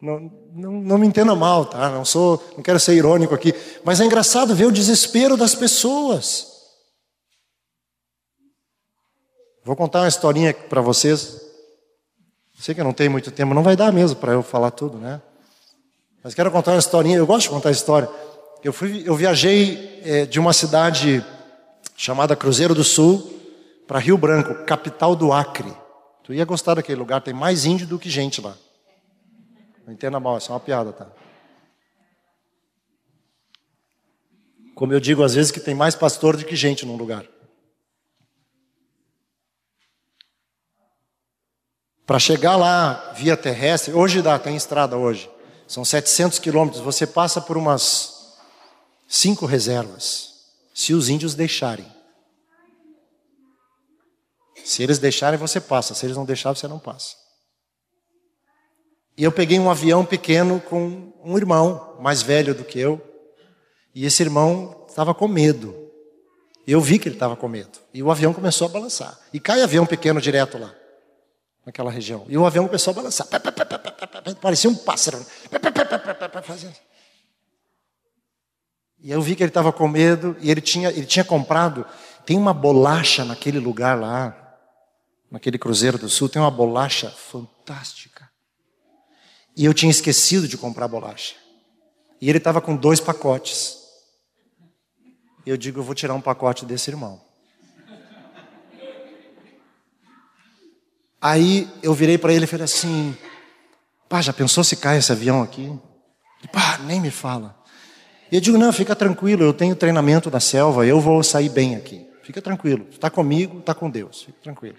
Não, 0.00 0.32
não, 0.54 0.72
não, 0.72 0.98
me 0.98 1.06
entenda 1.06 1.34
mal, 1.34 1.66
tá? 1.66 1.90
Não 1.90 2.04
sou, 2.04 2.42
não 2.56 2.62
quero 2.62 2.78
ser 2.78 2.94
irônico 2.94 3.34
aqui, 3.34 3.52
mas 3.82 4.00
é 4.00 4.04
engraçado 4.04 4.54
ver 4.54 4.66
o 4.66 4.72
desespero 4.72 5.36
das 5.36 5.54
pessoas. 5.54 6.54
Vou 9.64 9.74
contar 9.74 10.02
uma 10.02 10.08
historinha 10.08 10.54
para 10.54 10.80
vocês. 10.80 11.40
Sei 12.60 12.74
que 12.74 12.80
eu 12.80 12.84
não 12.84 12.92
tenho 12.92 13.10
muito 13.10 13.30
tempo, 13.30 13.52
não 13.52 13.62
vai 13.62 13.74
dar 13.74 13.92
mesmo 13.92 14.16
para 14.16 14.32
eu 14.32 14.42
falar 14.42 14.70
tudo, 14.70 14.96
né? 14.96 15.20
Mas 16.22 16.34
quero 16.34 16.50
contar 16.50 16.72
uma 16.72 16.78
historinha. 16.78 17.18
Eu 17.18 17.26
gosto 17.26 17.42
de 17.42 17.50
contar 17.50 17.70
história. 17.70 18.08
Eu 18.62 18.72
fui, 18.72 19.02
eu 19.04 19.16
viajei 19.16 20.00
é, 20.04 20.24
de 20.24 20.38
uma 20.38 20.52
cidade 20.52 21.24
chamada 21.96 22.36
Cruzeiro 22.36 22.74
do 22.74 22.84
Sul 22.84 23.40
para 23.86 23.98
Rio 23.98 24.16
Branco, 24.16 24.64
capital 24.64 25.16
do 25.16 25.32
Acre. 25.32 25.72
Tu 26.22 26.32
ia 26.32 26.44
gostar 26.44 26.74
daquele 26.74 26.98
lugar, 26.98 27.20
tem 27.20 27.34
mais 27.34 27.66
índio 27.66 27.86
do 27.86 27.98
que 27.98 28.08
gente 28.08 28.40
lá. 28.40 28.54
Não 29.86 29.92
entenda 29.92 30.18
mal, 30.18 30.38
é 30.38 30.50
uma 30.50 30.60
piada, 30.60 30.92
tá? 30.92 31.10
Como 34.74 34.92
eu 34.92 35.00
digo 35.00 35.22
às 35.22 35.34
vezes 35.34 35.50
que 35.50 35.60
tem 35.60 35.74
mais 35.74 35.94
pastor 35.94 36.36
do 36.36 36.44
que 36.44 36.56
gente 36.56 36.84
num 36.84 36.96
lugar. 36.96 37.26
Para 42.06 42.18
chegar 42.18 42.56
lá 42.56 43.12
via 43.12 43.36
terrestre, 43.36 43.94
hoje 43.94 44.20
dá, 44.20 44.38
tem 44.38 44.56
estrada 44.56 44.96
hoje. 44.96 45.30
São 45.66 45.84
700 45.84 46.38
quilômetros, 46.38 46.82
você 46.82 47.06
passa 47.06 47.40
por 47.40 47.56
umas 47.56 48.36
cinco 49.08 49.46
reservas, 49.46 50.50
se 50.74 50.92
os 50.92 51.08
índios 51.08 51.34
deixarem. 51.34 51.86
Se 54.64 54.82
eles 54.82 54.98
deixarem, 54.98 55.38
você 55.38 55.60
passa. 55.60 55.94
Se 55.94 56.06
eles 56.06 56.16
não 56.16 56.24
deixarem, 56.24 56.56
você 56.56 56.66
não 56.66 56.78
passa. 56.78 57.23
E 59.16 59.22
eu 59.22 59.30
peguei 59.30 59.58
um 59.58 59.70
avião 59.70 60.04
pequeno 60.04 60.60
com 60.60 61.12
um 61.24 61.36
irmão 61.36 61.96
mais 62.00 62.20
velho 62.20 62.54
do 62.54 62.64
que 62.64 62.78
eu. 62.78 63.00
E 63.94 64.04
esse 64.04 64.22
irmão 64.22 64.84
estava 64.88 65.14
com 65.14 65.28
medo. 65.28 65.84
Eu 66.66 66.80
vi 66.80 66.98
que 66.98 67.08
ele 67.08 67.16
estava 67.16 67.36
com 67.36 67.46
medo. 67.46 67.78
E 67.92 68.02
o 68.02 68.10
avião 68.10 68.32
começou 68.32 68.66
a 68.66 68.70
balançar. 68.70 69.18
E 69.32 69.38
cai 69.38 69.62
avião 69.62 69.86
pequeno 69.86 70.20
direto 70.20 70.58
lá, 70.58 70.74
naquela 71.64 71.90
região. 71.90 72.24
E 72.28 72.36
o 72.36 72.44
avião 72.44 72.66
começou 72.66 72.90
a 72.90 72.94
balançar. 72.94 73.26
Parecia 74.40 74.68
um 74.68 74.74
pássaro. 74.74 75.24
E 79.00 79.10
eu 79.10 79.20
vi 79.20 79.36
que 79.36 79.42
ele 79.42 79.50
estava 79.50 79.72
com 79.72 79.86
medo. 79.86 80.36
E 80.40 80.50
ele 80.50 80.60
tinha, 80.60 80.88
ele 80.88 81.06
tinha 81.06 81.24
comprado. 81.24 81.86
tem 82.24 82.36
uma 82.36 82.54
bolacha 82.54 83.24
naquele 83.24 83.58
lugar 83.58 84.00
lá, 84.00 84.56
naquele 85.30 85.58
Cruzeiro 85.58 85.98
do 85.98 86.08
Sul, 86.08 86.28
tem 86.28 86.40
uma 86.40 86.50
bolacha 86.50 87.10
fantástica. 87.10 88.13
E 89.56 89.64
eu 89.64 89.72
tinha 89.72 89.90
esquecido 89.90 90.48
de 90.48 90.56
comprar 90.56 90.88
bolacha. 90.88 91.34
E 92.20 92.28
ele 92.28 92.38
estava 92.38 92.60
com 92.60 92.74
dois 92.74 93.00
pacotes. 93.00 93.76
Eu 95.46 95.56
digo, 95.56 95.80
eu 95.80 95.84
vou 95.84 95.94
tirar 95.94 96.14
um 96.14 96.20
pacote 96.20 96.64
desse 96.64 96.90
irmão. 96.90 97.20
Aí 101.20 101.70
eu 101.82 101.94
virei 101.94 102.18
para 102.18 102.32
ele 102.32 102.44
e 102.44 102.46
falei 102.46 102.64
assim: 102.64 103.16
Pá, 104.08 104.20
já 104.20 104.32
pensou 104.32 104.62
se 104.62 104.76
cai 104.76 104.98
esse 104.98 105.10
avião 105.10 105.42
aqui? 105.42 105.72
Pá, 106.52 106.78
nem 106.78 107.00
me 107.00 107.10
fala. 107.10 107.58
E 108.30 108.36
eu 108.36 108.40
digo: 108.42 108.58
Não, 108.58 108.70
fica 108.72 108.94
tranquilo, 108.94 109.42
eu 109.42 109.54
tenho 109.54 109.74
treinamento 109.74 110.30
da 110.30 110.38
selva, 110.38 110.84
eu 110.84 111.00
vou 111.00 111.22
sair 111.22 111.48
bem 111.48 111.76
aqui. 111.76 112.06
Fica 112.22 112.42
tranquilo, 112.42 112.86
está 112.90 113.08
comigo, 113.08 113.58
está 113.60 113.74
com 113.74 113.88
Deus, 113.88 114.22
fica 114.22 114.38
tranquilo. 114.42 114.76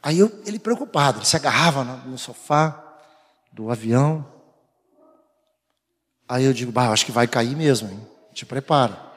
Aí 0.00 0.18
eu, 0.18 0.30
ele 0.46 0.58
preocupado, 0.58 1.18
ele 1.18 1.26
se 1.26 1.34
agarrava 1.34 1.82
no, 1.82 2.10
no 2.10 2.18
sofá 2.18 2.83
do 3.54 3.70
avião. 3.70 4.26
Aí 6.28 6.44
eu 6.44 6.52
digo: 6.52 6.72
Bah, 6.72 6.90
acho 6.90 7.06
que 7.06 7.12
vai 7.12 7.28
cair 7.28 7.56
mesmo, 7.56 7.88
hein? 7.88 8.00
te 8.34 8.44
prepara. 8.44 9.14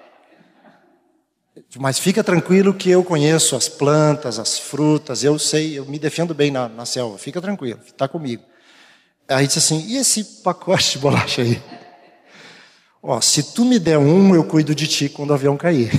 Mas 1.79 1.97
fica 1.97 2.23
tranquilo 2.23 2.73
que 2.73 2.89
eu 2.89 3.03
conheço 3.03 3.55
as 3.55 3.67
plantas, 3.67 4.37
as 4.37 4.59
frutas, 4.59 5.23
eu 5.23 5.39
sei, 5.39 5.79
eu 5.79 5.85
me 5.85 5.97
defendo 5.97 6.35
bem 6.35 6.51
na, 6.51 6.69
na 6.69 6.85
selva, 6.85 7.17
fica 7.17 7.41
tranquilo, 7.41 7.79
está 7.83 8.07
comigo. 8.07 8.43
Aí 9.27 9.47
disse 9.47 9.59
assim: 9.59 9.83
e 9.87 9.97
esse 9.97 10.23
pacote 10.43 10.93
de 10.93 10.99
bolacha 10.99 11.41
aí? 11.41 11.61
Ó, 13.01 13.19
se 13.21 13.41
tu 13.53 13.65
me 13.65 13.79
der 13.79 13.97
um, 13.97 14.35
eu 14.35 14.43
cuido 14.43 14.75
de 14.75 14.87
ti 14.87 15.09
quando 15.09 15.31
o 15.31 15.33
avião 15.33 15.57
cair. 15.57 15.91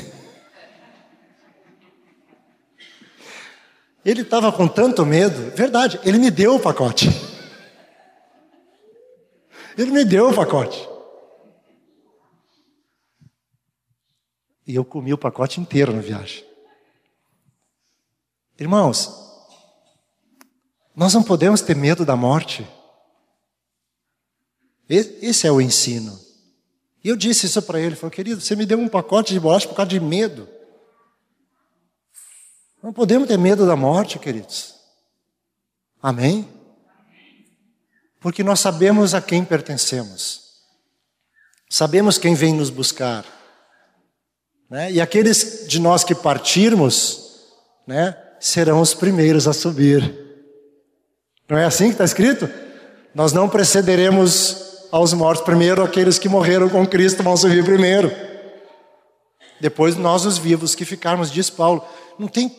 Ele 4.05 4.23
estava 4.23 4.53
com 4.53 4.67
tanto 4.69 5.05
medo, 5.05 5.55
verdade, 5.57 6.01
ele 6.05 6.19
me 6.19 6.31
deu 6.31 6.55
o 6.55 6.61
pacote. 6.61 7.11
Ele 9.79 9.93
me 9.93 10.05
deu 10.05 10.31
o 10.31 10.35
pacote. 10.35 10.89
E 14.67 14.75
eu 14.75 14.85
comi 14.85 15.15
o 15.15 15.19
pacote 15.19 15.61
inteiro 15.61 15.95
na 15.95 16.01
viagem. 16.01 16.45
Irmãos, 18.59 19.09
nós 20.97 21.15
não 21.15 21.23
podemos 21.23 21.61
ter 21.61 21.77
medo 21.77 22.05
da 22.05 22.17
morte. 22.17 22.69
Esse 24.89 25.47
é 25.47 25.53
o 25.53 25.61
ensino. 25.61 26.19
E 27.05 27.09
eu 27.09 27.17
disse 27.17 27.47
isso 27.47 27.63
para 27.63 27.79
ele, 27.79 27.95
falei, 27.95 28.17
querido, 28.17 28.41
você 28.41 28.57
me 28.57 28.67
deu 28.67 28.79
um 28.79 28.89
pacote 28.89 29.33
de 29.33 29.39
bolacha 29.39 29.69
por 29.69 29.77
causa 29.77 29.91
de 29.91 30.01
medo. 30.01 30.49
Não 32.83 32.93
podemos 32.93 33.29
ter 33.29 33.39
medo 33.39 33.65
da 33.65 33.77
morte, 33.77 34.19
queridos. 34.19 34.75
Amém? 36.03 36.58
Porque 38.21 38.43
nós 38.43 38.61
sabemos 38.61 39.15
a 39.15 39.21
quem 39.21 39.45
pertencemos. 39.45 40.49
Sabemos 41.71 42.19
quem 42.19 42.35
vem 42.35 42.55
nos 42.55 42.71
buscar. 42.71 43.25
Né? 44.71 44.93
E 44.93 45.01
aqueles 45.01 45.67
de 45.67 45.79
nós 45.79 46.05
que 46.05 46.15
partirmos, 46.15 47.47
né, 47.87 48.17
serão 48.41 48.81
os 48.81 48.95
primeiros 48.95 49.47
a 49.47 49.53
subir. 49.53 50.27
Não 51.49 51.57
é 51.57 51.65
assim 51.65 51.87
que 51.87 51.93
está 51.93 52.05
escrito? 52.05 52.49
Nós 53.15 53.33
não 53.33 53.49
precederemos 53.49 54.87
aos 54.91 55.13
mortos 55.13 55.45
primeiro, 55.45 55.83
aqueles 55.83 56.19
que 56.19 56.29
morreram 56.29 56.69
com 56.69 56.87
Cristo 56.87 57.23
vão 57.23 57.37
subir 57.37 57.65
primeiro. 57.65 58.11
Depois 59.61 59.97
nós, 59.97 60.25
os 60.25 60.39
vivos, 60.39 60.75
que 60.75 60.85
ficarmos, 60.85 61.31
diz 61.31 61.51
Paulo. 61.51 61.85
Não 62.19 62.29
tem 62.29 62.55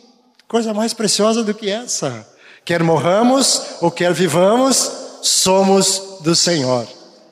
coisa 0.46 0.74
mais 0.74 0.92
preciosa 0.92 1.42
do 1.42 1.54
que 1.54 1.70
essa. 1.70 2.28
Quer 2.64 2.82
morramos 2.82 3.62
ou 3.80 3.90
quer 3.90 4.12
vivamos, 4.12 4.90
somos 5.22 6.18
do 6.20 6.34
Senhor. 6.34 6.86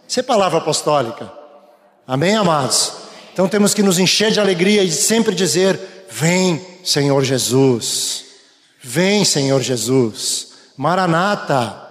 Isso 0.07 0.21
é 0.21 0.23
palavra 0.23 0.59
apostólica. 0.59 1.33
Amém, 2.07 2.35
amados? 2.35 2.93
Então 3.33 3.49
temos 3.49 3.75
que 3.75 3.83
nos 3.83 3.99
encher 3.99 4.31
de 4.31 4.41
alegria 4.41 4.83
e 4.83 4.91
sempre 4.91 5.35
dizer: 5.35 6.07
Vem, 6.11 6.65
Senhor 6.85 7.23
Jesus. 7.23 8.25
Vem, 8.83 9.25
Senhor 9.25 9.61
Jesus. 9.61 10.55
Maranata. 10.77 11.87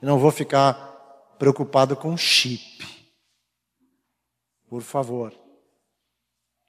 não 0.00 0.18
vou 0.18 0.30
ficar 0.30 0.74
preocupado 1.38 1.94
com 1.94 2.16
chip. 2.16 2.86
Por 4.68 4.82
favor. 4.82 5.32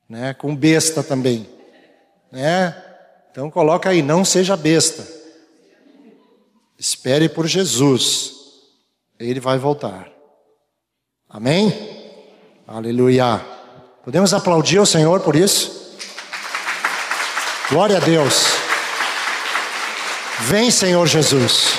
Né? 0.10 0.34
Com 0.34 0.56
besta 0.56 1.02
também. 1.02 1.48
Né? 2.32 2.76
Então 3.32 3.50
coloca 3.50 3.89
aí, 3.89 4.02
não 4.02 4.26
seja 4.26 4.58
besta. 4.58 5.16
Espere 6.77 7.27
por 7.27 7.47
Jesus. 7.47 8.33
Ele 9.19 9.39
vai 9.39 9.57
voltar. 9.57 10.09
Amém? 11.27 11.73
Aleluia. 12.67 13.43
Podemos 14.03 14.33
aplaudir 14.33 14.79
o 14.79 14.85
Senhor 14.85 15.21
por 15.21 15.35
isso? 15.35 15.97
Glória 17.69 17.97
a 17.97 17.99
Deus. 17.99 18.45
Vem, 20.41 20.69
Senhor 20.69 21.05
Jesus. 21.07 21.73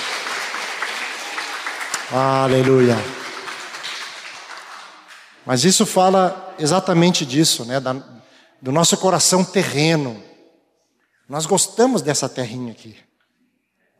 Aleluia. 2.12 2.96
Mas 5.46 5.64
isso 5.64 5.86
fala 5.86 6.54
exatamente 6.58 7.24
disso, 7.24 7.64
né? 7.64 7.80
Da, 7.80 7.94
do 8.60 8.72
nosso 8.72 8.96
coração 8.98 9.44
terreno. 9.44 10.22
Nós 11.28 11.46
gostamos 11.46 12.02
dessa 12.02 12.28
terrinha 12.28 12.72
aqui, 12.72 12.96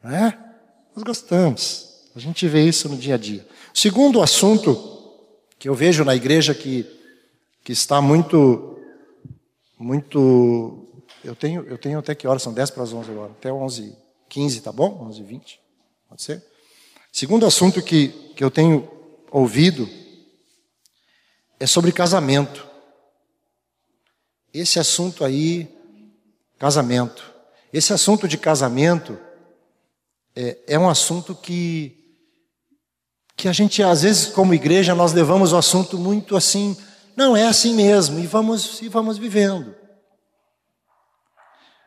né? 0.03 0.48
Nós 0.99 1.05
gostamos. 1.05 2.11
A 2.17 2.19
gente 2.19 2.49
vê 2.49 2.67
isso 2.67 2.89
no 2.89 2.97
dia 2.97 3.15
a 3.15 3.19
dia. 3.19 3.47
O 3.73 3.79
segundo 3.79 4.21
assunto 4.21 4.77
que 5.57 5.69
eu 5.69 5.75
vejo 5.75 6.05
na 6.05 6.17
igreja 6.17 6.53
que, 6.53 6.85
que 7.63 7.71
está 7.71 8.01
muito, 8.01 8.81
muito. 9.79 10.89
Eu 11.23 11.37
tenho, 11.37 11.65
eu 11.69 11.79
tenho 11.79 12.01
até 12.01 12.17
que 12.17 12.27
horas? 12.27 12.43
São 12.43 12.53
10 12.53 12.71
para 12.71 12.83
as 12.83 12.93
11 12.93 13.11
agora. 13.13 13.31
Até 13.31 13.53
11 13.53 13.97
15 14.29 14.61
tá 14.61 14.73
bom? 14.73 15.07
11 15.09 15.23
20 15.23 15.61
Pode 16.09 16.23
ser? 16.23 16.45
Segundo 17.13 17.47
assunto 17.47 17.81
que, 17.81 18.09
que 18.35 18.43
eu 18.43 18.51
tenho 18.51 18.91
ouvido 19.31 19.89
é 21.61 21.67
sobre 21.67 21.93
casamento. 21.93 22.67
Esse 24.53 24.81
assunto 24.81 25.25
aí, 25.25 25.69
casamento. 26.59 27.23
Esse 27.73 27.93
assunto 27.93 28.27
de 28.27 28.37
casamento 28.37 29.28
é, 30.41 30.57
é 30.69 30.79
um 30.79 30.89
assunto 30.89 31.35
que 31.35 31.99
que 33.37 33.47
a 33.47 33.53
gente, 33.53 33.85
às 33.85 34.03
vezes, 34.03 34.27
como 34.27 34.53
igreja, 34.53 34.97
nós 34.97 35.13
levamos 35.13 35.53
o 35.53 35.57
assunto 35.57 35.97
muito 35.97 36.37
assim, 36.37 36.77
não, 37.17 37.37
é 37.37 37.47
assim 37.47 37.73
mesmo, 37.73 38.19
e 38.19 38.27
vamos, 38.27 38.83
e 38.83 38.89
vamos 38.89 39.17
vivendo. 39.17 39.77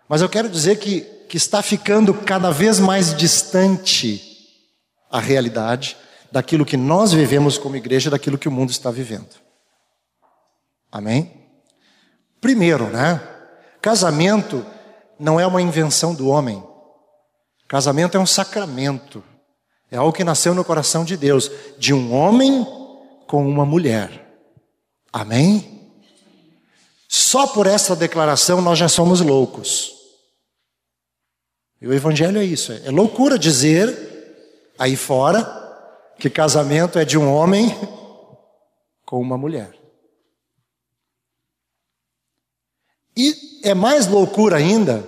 Mas 0.08 0.22
eu 0.22 0.30
quero 0.30 0.48
dizer 0.48 0.80
que, 0.80 1.02
que 1.28 1.36
está 1.36 1.62
ficando 1.62 2.14
cada 2.14 2.52
vez 2.52 2.80
mais 2.80 3.14
distante 3.14 4.22
a 5.10 5.20
realidade 5.20 5.98
daquilo 6.32 6.66
que 6.66 6.78
nós 6.78 7.12
vivemos 7.12 7.58
como 7.58 7.76
igreja, 7.76 8.10
daquilo 8.10 8.38
que 8.38 8.48
o 8.48 8.52
mundo 8.52 8.70
está 8.70 8.90
vivendo. 8.90 9.36
Amém? 10.90 11.34
Primeiro, 12.40 12.86
né? 12.88 13.22
Casamento 13.82 14.66
não 15.20 15.38
é 15.38 15.46
uma 15.46 15.62
invenção 15.62 16.16
do 16.16 16.30
homem. 16.30 16.71
Casamento 17.72 18.18
é 18.18 18.20
um 18.20 18.26
sacramento. 18.26 19.24
É 19.90 19.96
algo 19.96 20.12
que 20.12 20.26
nasceu 20.26 20.54
no 20.54 20.62
coração 20.62 21.06
de 21.06 21.16
Deus, 21.16 21.50
de 21.78 21.94
um 21.94 22.14
homem 22.14 22.68
com 23.26 23.48
uma 23.48 23.66
mulher. 23.66 24.30
Amém? 25.14 25.90
Só 27.08 27.48
por 27.48 27.68
essa 27.68 27.96
declaração 27.96 28.62
nós 28.62 28.78
já 28.78 28.90
somos 28.90 29.22
loucos. 29.22 29.94
E 31.80 31.88
o 31.88 31.94
Evangelho 31.94 32.40
é 32.40 32.44
isso: 32.44 32.74
é 32.74 32.92
loucura 32.92 33.40
dizer 33.40 34.74
aí 34.78 34.98
fora 34.98 35.42
que 36.20 36.30
casamento 36.30 37.00
é 37.00 37.06
de 37.06 37.18
um 37.18 37.34
homem 37.34 37.70
com 39.06 39.22
uma 39.22 39.38
mulher. 39.38 39.80
E 43.16 43.62
é 43.64 43.74
mais 43.74 44.08
loucura 44.08 44.58
ainda 44.58 45.08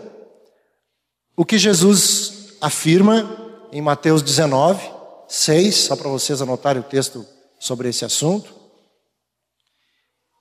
o 1.35 1.43
que 1.43 1.57
Jesus 1.57 2.32
afirma 2.63 3.29
em 3.73 3.81
Mateus 3.81 4.21
19, 4.21 4.89
6, 5.27 5.75
só 5.75 5.97
para 5.97 6.07
vocês 6.07 6.41
anotarem 6.41 6.81
o 6.81 6.85
texto 6.85 7.27
sobre 7.59 7.89
esse 7.89 8.05
assunto. 8.05 8.55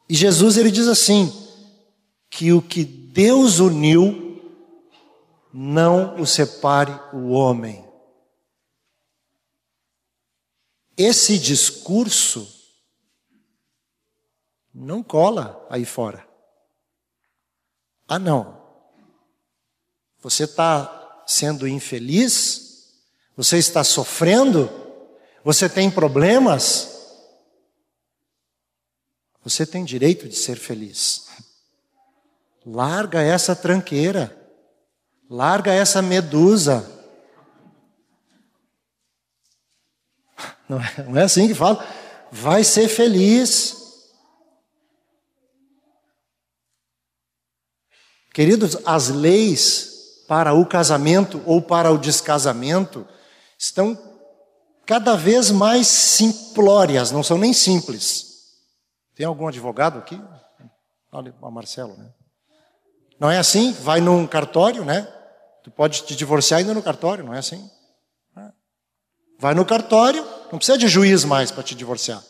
E 0.08 0.14
Jesus 0.14 0.56
ele 0.56 0.70
diz 0.70 0.86
assim: 0.86 1.32
que 2.30 2.52
o 2.52 2.62
que 2.62 2.84
Deus 2.84 3.58
uniu, 3.58 4.40
não 5.52 6.20
o 6.20 6.24
separe 6.24 6.92
o 7.12 7.30
homem. 7.30 7.84
Esse 10.96 11.40
discurso 11.40 12.46
não 14.72 15.02
cola 15.02 15.66
aí 15.68 15.84
fora. 15.84 16.24
Ah, 18.06 18.18
não. 18.18 18.62
Você 20.20 20.44
está 20.44 21.01
sendo 21.32 21.66
infeliz? 21.66 22.92
Você 23.36 23.58
está 23.58 23.82
sofrendo? 23.82 24.70
Você 25.44 25.68
tem 25.68 25.90
problemas? 25.90 26.92
Você 29.42 29.66
tem 29.66 29.84
direito 29.84 30.28
de 30.28 30.36
ser 30.36 30.56
feliz. 30.56 31.26
Larga 32.64 33.20
essa 33.20 33.56
tranqueira. 33.56 34.36
Larga 35.28 35.72
essa 35.72 36.00
medusa. 36.00 36.88
Não 40.68 40.80
é, 40.80 41.04
não 41.04 41.18
é 41.18 41.24
assim 41.24 41.48
que 41.48 41.54
fala. 41.54 41.84
Vai 42.30 42.62
ser 42.62 42.88
feliz. 42.88 43.76
Queridos, 48.32 48.78
as 48.86 49.08
leis 49.08 49.91
para 50.26 50.54
o 50.54 50.64
casamento 50.66 51.42
ou 51.44 51.60
para 51.60 51.90
o 51.90 51.98
descasamento 51.98 53.06
estão 53.58 53.98
cada 54.86 55.16
vez 55.16 55.50
mais 55.50 55.86
simplórias, 55.86 57.10
não 57.10 57.22
são 57.22 57.38
nem 57.38 57.52
simples. 57.52 58.32
Tem 59.14 59.26
algum 59.26 59.46
advogado 59.46 59.98
aqui? 59.98 60.20
Olha, 61.10 61.34
o 61.40 61.50
Marcelo, 61.50 61.96
né? 61.96 62.10
Não 63.20 63.30
é 63.30 63.38
assim? 63.38 63.72
Vai 63.72 64.00
num 64.00 64.26
cartório, 64.26 64.84
né? 64.84 65.06
Tu 65.62 65.70
pode 65.70 66.02
te 66.02 66.16
divorciar 66.16 66.58
ainda 66.58 66.74
no 66.74 66.82
cartório, 66.82 67.24
não 67.24 67.34
é 67.34 67.38
assim? 67.38 67.70
Vai 69.38 69.54
no 69.54 69.64
cartório, 69.64 70.24
não 70.50 70.58
precisa 70.58 70.78
de 70.78 70.88
juiz 70.88 71.24
mais 71.24 71.50
para 71.50 71.62
te 71.62 71.74
divorciar. 71.74 72.22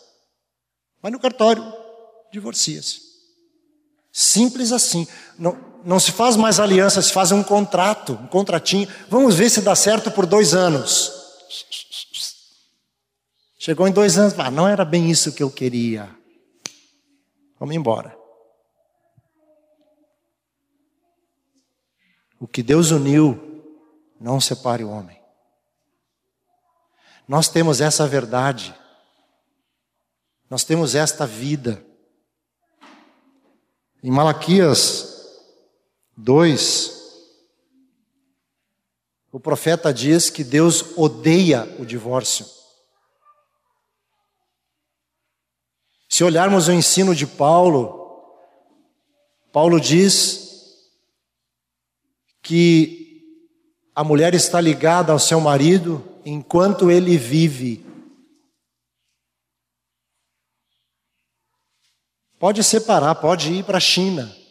Vai 1.02 1.10
no 1.10 1.20
cartório, 1.20 1.62
divorcia-se. 2.32 3.00
Simples 4.10 4.72
assim. 4.72 5.06
Não, 5.38 5.58
não 5.84 5.98
se 5.98 6.12
faz 6.12 6.36
mais 6.36 6.60
aliança, 6.60 7.02
se 7.02 7.12
faz 7.12 7.32
um 7.32 7.42
contrato, 7.42 8.14
um 8.14 8.26
contratinho. 8.26 8.88
Vamos 9.08 9.34
ver 9.34 9.50
se 9.50 9.60
dá 9.60 9.74
certo 9.74 10.10
por 10.10 10.26
dois 10.26 10.54
anos. 10.54 11.12
Chegou 13.58 13.86
em 13.86 13.92
dois 13.92 14.18
anos, 14.18 14.38
ah, 14.38 14.50
não 14.50 14.66
era 14.66 14.84
bem 14.84 15.10
isso 15.10 15.32
que 15.32 15.42
eu 15.42 15.50
queria. 15.50 16.08
Vamos 17.58 17.74
embora. 17.74 18.16
O 22.40 22.46
que 22.48 22.62
Deus 22.62 22.90
uniu, 22.90 23.62
não 24.20 24.40
separe 24.40 24.82
o 24.82 24.90
homem. 24.90 25.20
Nós 27.28 27.48
temos 27.48 27.80
essa 27.80 28.06
verdade, 28.06 28.74
nós 30.50 30.64
temos 30.64 30.94
esta 30.94 31.24
vida. 31.24 31.84
Em 34.02 34.10
Malaquias 34.10 35.11
2, 36.22 37.02
o 39.32 39.40
profeta 39.40 39.92
diz 39.92 40.30
que 40.30 40.44
Deus 40.44 40.96
odeia 40.96 41.64
o 41.80 41.84
divórcio. 41.84 42.46
Se 46.08 46.22
olharmos 46.22 46.68
o 46.68 46.72
ensino 46.72 47.12
de 47.14 47.26
Paulo, 47.26 47.98
Paulo 49.50 49.80
diz 49.80 50.88
que 52.40 53.02
a 53.94 54.04
mulher 54.04 54.32
está 54.32 54.60
ligada 54.60 55.12
ao 55.12 55.18
seu 55.18 55.40
marido 55.40 56.06
enquanto 56.24 56.88
ele 56.90 57.16
vive. 57.16 57.84
Pode 62.38 62.62
separar, 62.62 63.16
pode 63.16 63.52
ir 63.52 63.64
para 63.64 63.78
a 63.78 63.80
China, 63.80 64.41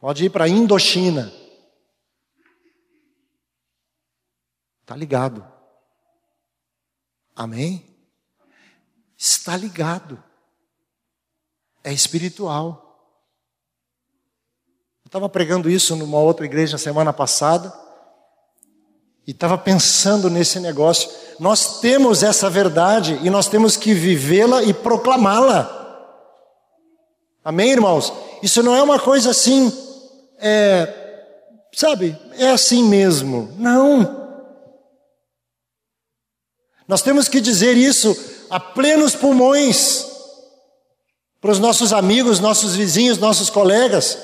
pode 0.00 0.24
ir 0.24 0.30
para 0.30 0.44
a 0.44 0.48
Indochina. 0.48 1.32
Está 4.82 4.96
ligado. 4.96 5.46
Amém? 7.36 7.90
está 9.20 9.54
ligado. 9.54 10.22
É 11.84 11.92
espiritual. 11.92 12.86
Eu 15.04 15.08
estava 15.08 15.28
pregando 15.28 15.68
isso 15.68 15.94
numa 15.94 16.18
outra 16.18 16.46
igreja 16.46 16.78
semana 16.78 17.12
passada 17.12 17.72
e 19.26 19.32
estava 19.32 19.58
pensando 19.58 20.30
nesse 20.30 20.58
negócio. 20.58 21.10
Nós 21.38 21.80
temos 21.80 22.22
essa 22.22 22.48
verdade 22.48 23.18
e 23.22 23.28
nós 23.28 23.46
temos 23.46 23.76
que 23.76 23.92
vivê-la 23.92 24.62
e 24.62 24.72
proclamá-la. 24.72 25.76
Amém, 27.44 27.72
irmãos? 27.72 28.12
Isso 28.42 28.62
não 28.62 28.74
é 28.74 28.82
uma 28.82 28.98
coisa 28.98 29.30
assim, 29.30 29.70
é, 30.40 31.24
sabe, 31.72 32.16
é 32.38 32.50
assim 32.50 32.84
mesmo. 32.84 33.54
Não. 33.58 34.20
Nós 36.88 37.02
temos 37.02 37.28
que 37.28 37.40
dizer 37.40 37.76
isso 37.76 38.16
a 38.50 38.58
plenos 38.58 39.14
pulmões 39.14 40.06
para 41.40 41.52
os 41.52 41.58
nossos 41.58 41.92
amigos, 41.92 42.40
nossos 42.40 42.74
vizinhos, 42.74 43.18
nossos 43.18 43.48
colegas 43.48 44.18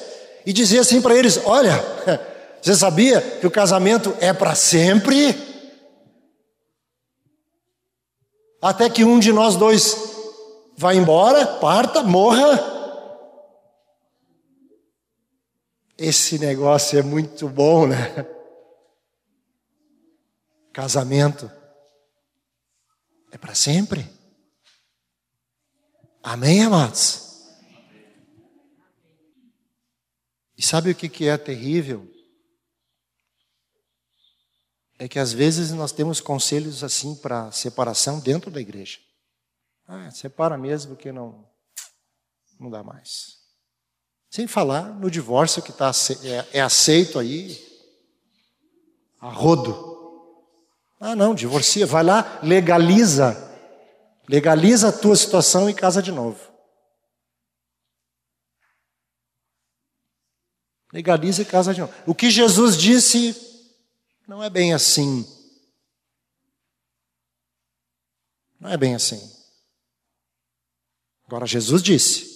e 0.45 0.53
dizer 0.53 0.81
assim 0.81 1.01
para 1.01 1.15
eles: 1.15 1.41
Olha, 1.45 1.73
você 2.61 2.75
sabia 2.75 3.21
que 3.21 3.47
o 3.47 3.51
casamento 3.51 4.15
é 4.21 4.33
para 4.33 4.55
sempre? 4.55 5.35
Até 8.61 8.91
que 8.91 9.05
um 9.05 9.19
de 9.19 9.33
nós 9.33 9.55
dois 9.55 9.97
vá 10.77 10.95
embora, 10.95 11.47
parta, 11.47 12.03
morra. 12.03 12.76
Esse 15.99 16.39
negócio 16.39 16.99
é 16.99 17.03
muito 17.03 17.49
bom, 17.49 17.87
né? 17.87 17.97
Casamento 20.71 21.51
é 23.33 23.39
para 23.39 23.55
sempre. 23.55 24.07
Amém, 26.23 26.65
amados? 26.65 27.25
E 30.59 30.63
sabe 30.63 30.91
o 30.91 30.95
que 30.95 31.29
é 31.29 31.39
terrível? 31.39 32.13
É 34.99 35.09
que 35.09 35.19
às 35.19 35.33
vezes 35.33 35.71
nós 35.71 35.93
temos 35.93 36.21
conselhos 36.21 36.85
assim 36.85 37.15
para 37.15 37.51
separação 37.53 38.21
dentro 38.21 38.51
da 38.51 38.61
igreja. 38.61 38.99
Ah, 39.87 40.11
separa 40.11 40.59
mesmo 40.59 40.97
que 40.97 41.11
não, 41.11 41.49
não 42.59 42.71
dá 42.71 42.83
mais. 42.83 43.46
Sem 44.37 44.47
falar 44.47 44.91
no 45.01 45.11
divórcio 45.11 45.63
que 45.63 45.73
tá, 45.73 45.91
é, 46.23 46.59
é 46.59 46.61
aceito 46.61 47.19
aí 47.19 47.59
a 49.19 49.31
rodo. 49.31 49.75
Ah, 51.01 51.17
não, 51.17 51.35
divorcia, 51.35 51.87
vai 51.87 52.05
lá, 52.05 52.39
legaliza 52.43 53.45
Legaliza 54.29 54.91
a 54.91 54.93
tua 54.93 55.17
situação 55.17 55.71
e 55.71 55.73
casa 55.75 56.03
de 56.03 56.13
novo. 56.13 56.39
Legaliza 60.93 61.41
e 61.41 61.47
casa 61.47 61.73
de 61.73 61.81
novo. 61.81 61.95
O 62.07 62.15
que 62.15 62.31
Jesus 62.31 62.77
disse 62.77 63.35
não 64.29 64.45
é 64.45 64.51
bem 64.51 64.75
assim. 64.75 65.27
Não 68.61 68.69
é 68.69 68.77
bem 68.77 68.95
assim. 68.95 69.35
Agora, 71.27 71.47
Jesus 71.47 71.83
disse: 71.83 72.36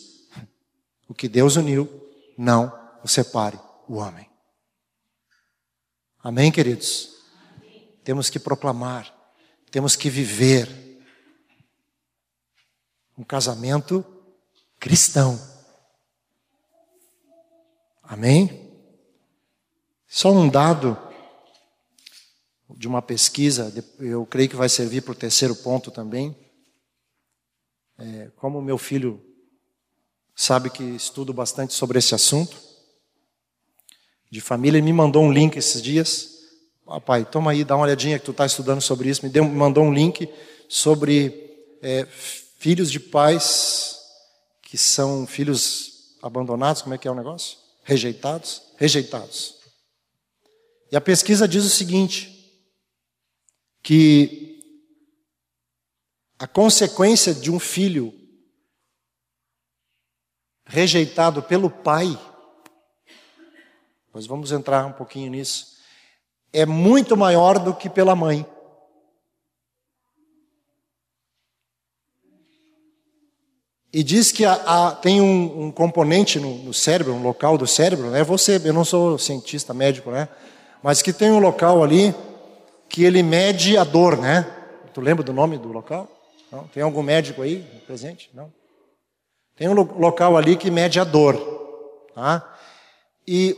o 1.11 1.15
que 1.15 1.29
Deus 1.29 1.57
uniu, 1.57 1.89
não 2.39 2.73
o 3.03 3.09
separe 3.09 3.59
o 3.89 3.97
homem. 3.97 4.31
Amém, 6.21 6.53
queridos? 6.53 7.17
Temos 8.05 8.31
que 8.31 8.39
proclamar, 8.39 9.13
temos 9.73 9.97
que 9.97 10.09
viver 10.09 10.69
um 13.19 13.25
casamento 13.25 14.07
cristão. 14.79 15.37
Amém? 18.05 18.73
Só 20.07 20.31
um 20.31 20.49
dado 20.49 20.97
de 22.77 22.87
uma 22.87 23.03
pesquisa, 23.03 23.75
eu 23.99 24.25
creio 24.27 24.49
que 24.49 24.55
vai 24.55 24.69
servir 24.69 25.01
para 25.01 25.11
o 25.11 25.17
terceiro 25.17 25.57
ponto 25.57 25.91
também. 25.91 26.37
É, 27.99 28.31
como 28.37 28.63
meu 28.63 28.79
filho 28.79 29.30
sabe 30.41 30.71
que 30.71 30.83
estudo 30.83 31.35
bastante 31.35 31.75
sobre 31.75 31.99
esse 31.99 32.15
assunto 32.15 32.57
de 34.31 34.41
família, 34.41 34.79
ele 34.79 34.85
me 34.87 34.93
mandou 34.93 35.23
um 35.23 35.31
link 35.31 35.57
esses 35.57 35.83
dias. 35.83 36.31
Papai, 36.87 37.27
toma 37.27 37.51
aí, 37.51 37.63
dá 37.63 37.77
uma 37.77 37.85
olhadinha 37.85 38.19
que 38.19 38.25
tu 38.25 38.31
está 38.31 38.47
estudando 38.47 38.81
sobre 38.81 39.11
isso. 39.11 39.25
Me, 39.25 39.31
deu, 39.31 39.45
me 39.45 39.55
mandou 39.55 39.85
um 39.85 39.93
link 39.93 40.33
sobre 40.67 41.77
é, 41.83 42.07
filhos 42.59 42.91
de 42.91 42.99
pais 42.99 43.99
que 44.63 44.79
são 44.79 45.27
filhos 45.27 46.17
abandonados, 46.23 46.81
como 46.81 46.95
é 46.95 46.99
que 46.99 47.07
é 47.07 47.11
o 47.11 47.15
negócio? 47.15 47.59
Rejeitados? 47.83 48.63
Rejeitados. 48.79 49.57
E 50.91 50.97
a 50.97 51.01
pesquisa 51.01 51.47
diz 51.47 51.65
o 51.65 51.71
seguinte: 51.71 52.51
que 53.83 54.59
a 56.39 56.47
consequência 56.47 57.35
de 57.35 57.51
um 57.51 57.59
filho 57.59 58.20
rejeitado 60.71 61.43
pelo 61.43 61.69
pai 61.69 62.17
Nós 64.15 64.27
vamos 64.27 64.53
entrar 64.53 64.87
um 64.87 64.93
pouquinho 64.93 65.31
nisso. 65.31 65.79
É 66.53 66.65
muito 66.65 67.17
maior 67.17 67.59
do 67.59 67.75
que 67.75 67.89
pela 67.89 68.15
mãe. 68.17 68.47
E 73.93 74.05
diz 74.05 74.31
que 74.31 74.45
tem 75.03 75.21
um, 75.21 75.67
um 75.67 75.73
componente 75.73 76.39
no, 76.39 76.59
no, 76.59 76.73
cérebro, 76.73 77.13
um 77.13 77.23
local 77.23 77.59
do 77.59 77.67
cérebro, 77.67 78.09
né? 78.11 78.23
Você, 78.23 78.61
eu 78.65 78.73
não 78.73 78.85
sou 78.85 79.19
cientista 79.19 79.75
médico, 79.75 80.11
né? 80.13 80.29
Mas 80.83 81.03
que 81.03 81.13
tem 81.13 81.31
um 81.31 81.41
local 81.41 81.83
ali 81.83 82.15
que 82.89 83.03
ele 83.03 83.23
mede 83.23 83.77
a 83.77 83.83
dor, 83.83 84.17
né? 84.17 84.47
Tu 84.95 85.01
lembra 85.01 85.25
do 85.25 85.33
nome 85.33 85.59
do 85.59 85.73
local? 85.73 86.09
Não? 86.51 86.69
Tem 86.69 86.83
algum 86.83 87.03
médico 87.03 87.43
aí 87.43 87.59
presente? 87.87 88.31
Não. 88.33 88.60
Tem 89.61 89.69
um 89.69 89.75
local 89.75 90.39
ali 90.39 90.57
que 90.57 90.71
mede 90.71 90.99
a 90.99 91.05
dor, 91.05 91.37
tá? 92.15 92.59
E 93.29 93.55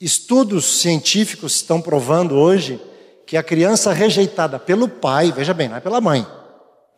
estudos 0.00 0.80
científicos 0.80 1.54
estão 1.54 1.80
provando 1.80 2.34
hoje 2.34 2.84
que 3.24 3.36
a 3.36 3.44
criança 3.44 3.92
rejeitada 3.92 4.58
pelo 4.58 4.88
pai, 4.88 5.30
veja 5.30 5.54
bem, 5.54 5.68
não 5.68 5.76
é 5.76 5.80
pela 5.80 6.00
mãe, 6.00 6.26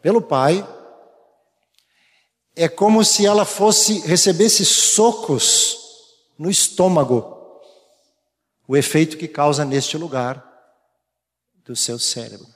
pelo 0.01 0.23
pai, 0.23 0.67
é 2.57 2.71
como 2.71 3.05
se 3.05 3.27
ela 3.27 3.45
fosse 3.45 3.99
recebesse 3.99 4.65
socos 4.65 5.77
no 6.39 6.49
estômago. 6.49 7.61
O 8.67 8.79
efeito 8.79 9.19
que 9.19 9.29
causa 9.29 9.63
neste 9.63 9.99
lugar 9.99 10.43
do 11.67 11.77
seu 11.77 11.99
cérebro. 11.99 12.49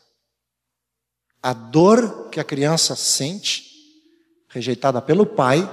A 1.42 1.52
dor 1.52 2.30
que 2.30 2.40
a 2.40 2.44
criança 2.44 2.96
sente, 2.96 3.70
rejeitada 4.48 5.02
pelo 5.02 5.26
pai, 5.26 5.68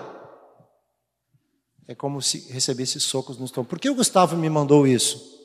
é 1.90 1.96
como 1.96 2.22
se 2.22 2.52
recebesse 2.52 3.00
socos 3.00 3.40
no 3.40 3.46
estômago. 3.46 3.68
Por 3.68 3.80
que 3.80 3.90
o 3.90 3.96
Gustavo 3.96 4.38
me 4.38 4.48
mandou 4.48 4.86
isso? 4.86 5.40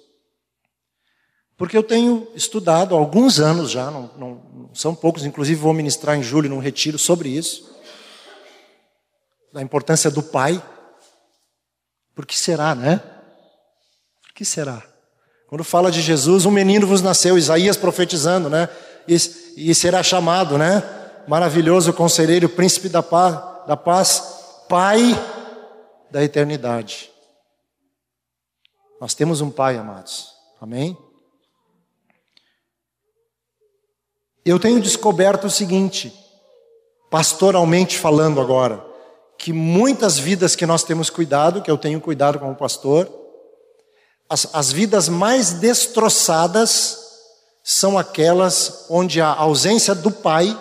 Porque 1.57 1.75
eu 1.75 1.83
tenho 1.83 2.29
estudado 2.35 2.95
há 2.95 2.99
alguns 2.99 3.41
anos 3.41 3.71
já, 3.71 3.91
não, 3.91 4.11
não, 4.19 4.29
não 4.53 4.75
são 4.75 4.95
poucos, 4.95 5.25
inclusive 5.25 5.59
vou 5.59 5.73
ministrar 5.73 6.19
em 6.19 6.23
julho 6.23 6.51
num 6.51 6.59
retiro 6.59 6.99
sobre 6.99 7.31
isso 7.31 7.73
da 9.55 9.63
importância 9.63 10.11
do 10.11 10.23
pai. 10.23 10.63
Por 12.15 12.27
que 12.27 12.39
será, 12.39 12.75
né? 12.75 12.99
Por 14.23 14.35
que 14.35 14.45
será? 14.45 14.83
Quando 15.49 15.65
fala 15.65 15.91
de 15.91 16.03
Jesus, 16.03 16.45
um 16.45 16.51
menino 16.51 16.87
vos 16.87 17.01
nasceu, 17.01 17.39
Isaías 17.39 17.79
profetizando, 17.79 18.51
né? 18.51 18.69
E, 19.09 19.17
e 19.57 19.75
será 19.75 20.03
chamado, 20.03 20.59
né? 20.59 20.83
Maravilhoso 21.27 21.91
conselheiro, 21.95 22.51
príncipe 22.51 22.91
da 22.91 23.03
paz, 23.03 23.67
da 23.67 23.79
paz, 23.79 24.23
pai 24.69 25.19
da 26.15 26.23
eternidade. 26.23 27.11
Nós 29.01 29.15
temos 29.15 29.41
um 29.41 29.51
pai, 29.51 29.77
amados. 29.77 30.33
Amém? 30.61 30.97
Eu 34.45 34.61
tenho 34.61 34.81
descoberto 34.81 35.49
o 35.49 35.51
seguinte, 35.51 36.15
pastoralmente 37.11 37.99
falando 37.99 38.41
agora, 38.41 38.87
que 39.37 39.53
muitas 39.53 40.17
vidas 40.17 40.55
que 40.55 40.65
nós 40.65 40.85
temos 40.85 41.11
cuidado, 41.11 41.61
que 41.61 41.71
eu 41.71 41.77
tenho 41.77 42.01
cuidado 42.01 42.39
como 42.39 42.55
pastor, 42.55 43.11
as, 44.29 44.55
as 44.55 44.71
vidas 44.71 45.09
mais 45.09 45.55
destroçadas 45.55 46.97
são 47.65 47.99
aquelas 47.99 48.87
onde 48.89 49.21
a 49.21 49.35
ausência 49.35 49.97
do 49.97 50.13
pai, 50.13 50.57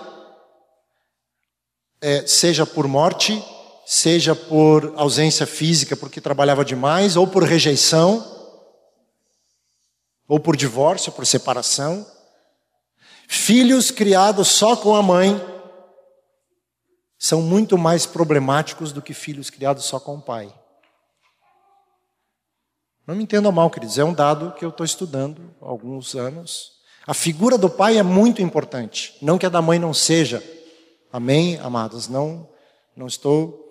é, 2.01 2.25
seja 2.25 2.65
por 2.65 2.87
morte, 2.87 3.52
seja 3.85 4.35
por 4.35 4.93
ausência 4.95 5.45
física, 5.45 5.95
porque 5.95 6.21
trabalhava 6.21 6.63
demais, 6.63 7.15
ou 7.15 7.27
por 7.27 7.43
rejeição, 7.43 8.25
ou 10.27 10.39
por 10.39 10.55
divórcio, 10.55 11.11
por 11.11 11.25
separação. 11.25 12.05
Filhos 13.27 13.91
criados 13.91 14.47
só 14.47 14.75
com 14.75 14.95
a 14.95 15.01
mãe, 15.01 15.41
são 17.23 17.41
muito 17.41 17.77
mais 17.77 18.05
problemáticos 18.05 18.91
do 18.91 19.01
que 19.01 19.13
filhos 19.13 19.49
criados 19.49 19.85
só 19.85 19.97
com 19.97 20.15
o 20.15 20.21
pai. 20.21 20.53
Não 23.07 23.15
me 23.15 23.23
entendam 23.23 23.49
mal, 23.49 23.69
queridos, 23.69 23.97
é 23.97 24.03
um 24.03 24.13
dado 24.13 24.51
que 24.51 24.65
eu 24.65 24.69
estou 24.69 24.85
estudando 24.85 25.55
há 25.61 25.65
alguns 25.65 26.15
anos. 26.15 26.73
A 27.07 27.13
figura 27.13 27.57
do 27.57 27.69
pai 27.69 27.97
é 27.97 28.03
muito 28.03 28.41
importante, 28.41 29.15
não 29.21 29.37
que 29.37 29.45
a 29.45 29.49
da 29.49 29.61
mãe 29.61 29.79
não 29.79 29.93
seja. 29.93 30.43
Amém, 31.13 31.57
amados? 31.59 32.09
Não, 32.09 32.45
não 32.93 33.07
estou 33.07 33.62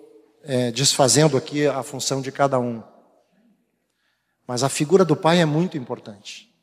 é, 0.43 0.71
desfazendo 0.71 1.37
aqui 1.37 1.65
a 1.65 1.81
função 1.81 2.21
de 2.21 2.31
cada 2.31 2.59
um. 2.59 2.83
Mas 4.45 4.63
a 4.63 4.69
figura 4.69 5.05
do 5.05 5.15
pai 5.15 5.39
é 5.39 5.45
muito 5.45 5.77
importante. 5.77 6.53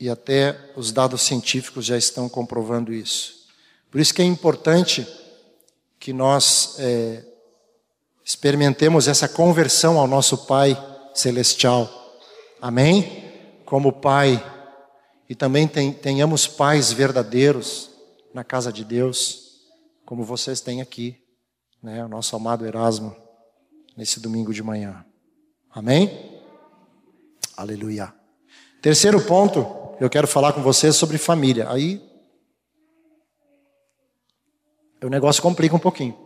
E 0.00 0.08
até 0.08 0.72
os 0.74 0.90
dados 0.90 1.22
científicos 1.22 1.84
já 1.84 1.96
estão 1.96 2.28
comprovando 2.28 2.92
isso. 2.92 3.46
Por 3.90 4.00
isso 4.00 4.12
que 4.12 4.22
é 4.22 4.24
importante 4.24 5.06
que 6.00 6.12
nós 6.12 6.76
é, 6.78 7.24
experimentemos 8.24 9.06
essa 9.06 9.28
conversão 9.28 9.98
ao 9.98 10.06
nosso 10.06 10.46
Pai 10.46 10.76
Celestial. 11.14 11.88
Amém? 12.60 13.32
Como 13.64 13.92
Pai. 13.92 14.44
E 15.28 15.34
também 15.34 15.68
tenhamos 15.68 16.46
pais 16.46 16.92
verdadeiros 16.92 17.90
na 18.34 18.42
casa 18.42 18.72
de 18.72 18.84
Deus, 18.84 19.60
como 20.04 20.24
vocês 20.24 20.60
têm 20.60 20.82
aqui, 20.82 21.23
né? 21.84 22.02
O 22.02 22.08
nosso 22.08 22.34
amado 22.34 22.64
Erasmo, 22.64 23.14
nesse 23.94 24.18
domingo 24.18 24.54
de 24.54 24.62
manhã. 24.62 25.04
Amém? 25.70 26.40
Aleluia. 27.54 28.10
Terceiro 28.80 29.20
ponto, 29.20 29.66
eu 30.00 30.08
quero 30.08 30.26
falar 30.26 30.54
com 30.54 30.62
vocês 30.62 30.96
sobre 30.96 31.18
família. 31.18 31.70
Aí 31.70 32.02
o 35.02 35.10
negócio 35.10 35.42
complica 35.42 35.76
um 35.76 35.78
pouquinho. 35.78 36.16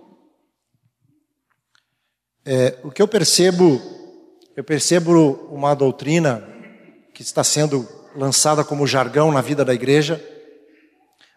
É, 2.44 2.78
o 2.84 2.92
que 2.92 3.02
eu 3.02 3.08
percebo, 3.08 3.82
eu 4.56 4.62
percebo 4.62 5.32
uma 5.50 5.74
doutrina 5.74 6.48
que 7.12 7.22
está 7.22 7.42
sendo 7.42 7.86
lançada 8.14 8.64
como 8.64 8.86
jargão 8.86 9.32
na 9.32 9.40
vida 9.40 9.64
da 9.64 9.74
igreja. 9.74 10.24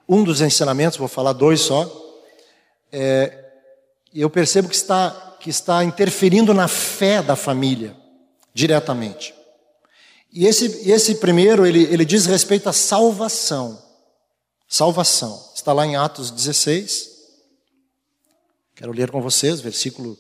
Um 0.07 0.23
dos 0.23 0.41
ensinamentos, 0.41 0.99
vou 0.99 1.07
falar 1.07 1.33
dois 1.33 1.59
só, 1.61 1.89
é, 2.91 3.40
eu 4.13 4.29
percebo 4.29 4.67
que 4.67 4.75
está, 4.75 5.37
que 5.39 5.49
está 5.49 5.83
interferindo 5.83 6.53
na 6.53 6.67
fé 6.67 7.21
da 7.21 7.35
família, 7.35 7.95
diretamente. 8.53 9.33
E 10.31 10.45
esse, 10.45 10.89
esse 10.89 11.15
primeiro, 11.15 11.65
ele, 11.65 11.83
ele 11.83 12.05
diz 12.05 12.25
respeito 12.25 12.67
à 12.67 12.73
salvação. 12.73 13.81
Salvação. 14.67 15.51
Está 15.53 15.73
lá 15.73 15.85
em 15.85 15.95
Atos 15.95 16.31
16. 16.31 17.09
Quero 18.75 18.93
ler 18.93 19.11
com 19.11 19.21
vocês, 19.21 19.59
versículo 19.59 20.17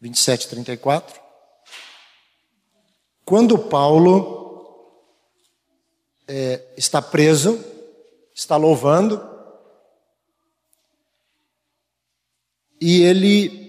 27 0.00 0.44
e 0.44 0.48
34. 0.48 1.20
Quando 3.24 3.58
Paulo 3.58 4.42
é, 6.26 6.60
está 6.76 7.02
preso, 7.02 7.58
está 8.34 8.56
louvando, 8.56 9.31
e 12.82 13.04
ele 13.04 13.62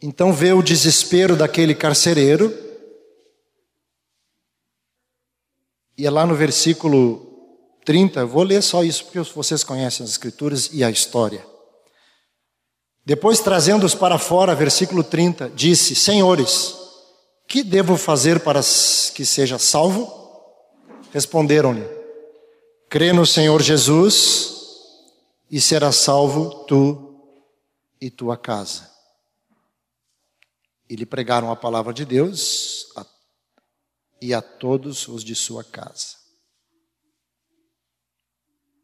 então 0.00 0.32
vê 0.32 0.54
o 0.54 0.62
desespero 0.62 1.36
daquele 1.36 1.74
carcereiro, 1.74 2.50
e 5.96 6.06
é 6.06 6.10
lá 6.10 6.24
no 6.24 6.34
versículo 6.34 7.76
30, 7.84 8.24
vou 8.24 8.42
ler 8.42 8.62
só 8.62 8.82
isso 8.82 9.04
porque 9.04 9.20
vocês 9.20 9.62
conhecem 9.62 10.02
as 10.02 10.12
Escrituras 10.12 10.70
e 10.72 10.82
a 10.82 10.90
história. 10.90 11.44
Depois, 13.04 13.40
trazendo-os 13.40 13.94
para 13.94 14.16
fora, 14.16 14.54
versículo 14.54 15.04
30, 15.04 15.50
disse: 15.50 15.94
Senhores, 15.94 16.74
que 17.46 17.62
devo 17.62 17.98
fazer 17.98 18.40
para 18.40 18.60
que 19.14 19.26
seja 19.26 19.58
salvo? 19.58 20.10
Responderam-lhe: 21.12 21.86
Crê 22.88 23.12
no 23.12 23.26
Senhor 23.26 23.60
Jesus 23.60 24.54
e 25.50 25.60
serás 25.60 25.96
salvo 25.96 26.64
tu 26.64 27.11
e 28.02 28.10
tua 28.10 28.36
casa. 28.36 28.90
E 30.90 30.96
lhe 30.96 31.06
pregaram 31.06 31.52
a 31.52 31.56
palavra 31.56 31.94
de 31.94 32.04
Deus 32.04 32.92
a, 32.96 33.06
e 34.20 34.34
a 34.34 34.42
todos 34.42 35.06
os 35.06 35.22
de 35.22 35.36
sua 35.36 35.62
casa. 35.62 36.16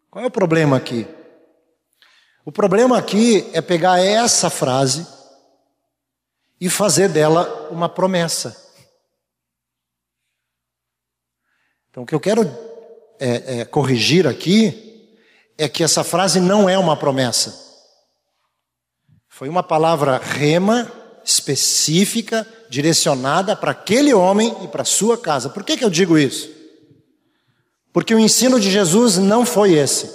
Qual 0.08 0.24
é 0.24 0.28
o 0.28 0.30
problema 0.30 0.76
aqui? 0.76 1.04
O 2.44 2.52
problema 2.52 2.96
aqui 2.96 3.50
é 3.52 3.60
pegar 3.60 3.98
essa 3.98 4.48
frase 4.48 5.04
e 6.60 6.70
fazer 6.70 7.08
dela 7.08 7.68
uma 7.72 7.88
promessa. 7.88 8.72
Então, 11.90 12.04
o 12.04 12.06
que 12.06 12.14
eu 12.14 12.20
quero 12.20 12.42
é, 13.18 13.60
é, 13.60 13.64
corrigir 13.64 14.28
aqui 14.28 15.18
é 15.58 15.68
que 15.68 15.82
essa 15.82 16.04
frase 16.04 16.38
não 16.38 16.68
é 16.68 16.78
uma 16.78 16.96
promessa. 16.96 17.67
Foi 19.38 19.48
uma 19.48 19.62
palavra 19.62 20.18
rema, 20.18 20.90
específica, 21.24 22.44
direcionada 22.68 23.54
para 23.54 23.70
aquele 23.70 24.12
homem 24.12 24.52
e 24.64 24.66
para 24.66 24.84
sua 24.84 25.16
casa. 25.16 25.48
Por 25.48 25.62
que, 25.62 25.76
que 25.76 25.84
eu 25.84 25.88
digo 25.88 26.18
isso? 26.18 26.50
Porque 27.92 28.12
o 28.12 28.18
ensino 28.18 28.58
de 28.58 28.68
Jesus 28.68 29.16
não 29.16 29.46
foi 29.46 29.74
esse. 29.74 30.12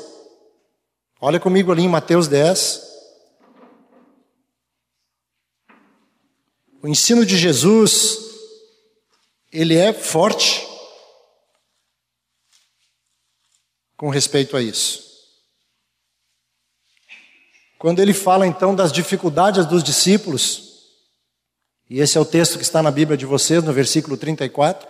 Olha 1.22 1.40
comigo 1.40 1.72
ali 1.72 1.84
em 1.84 1.88
Mateus 1.88 2.28
10. 2.28 2.82
O 6.82 6.88
ensino 6.90 7.26
de 7.26 7.38
Jesus, 7.38 8.18
ele 9.54 9.78
é 9.78 9.94
forte 9.94 10.68
com 13.96 14.10
respeito 14.10 14.58
a 14.58 14.62
isso. 14.62 15.13
Quando 17.84 18.00
ele 18.00 18.14
fala 18.14 18.48
então 18.48 18.74
das 18.74 18.94
dificuldades 18.94 19.66
dos 19.66 19.84
discípulos, 19.84 20.86
e 21.90 22.00
esse 22.00 22.18
é 22.18 22.22
o 22.22 22.24
texto 22.24 22.58
que 22.58 22.64
está 22.64 22.82
na 22.82 22.90
Bíblia 22.90 23.18
de 23.18 23.26
vocês, 23.26 23.62
no 23.62 23.74
versículo 23.74 24.16
34 24.16 24.88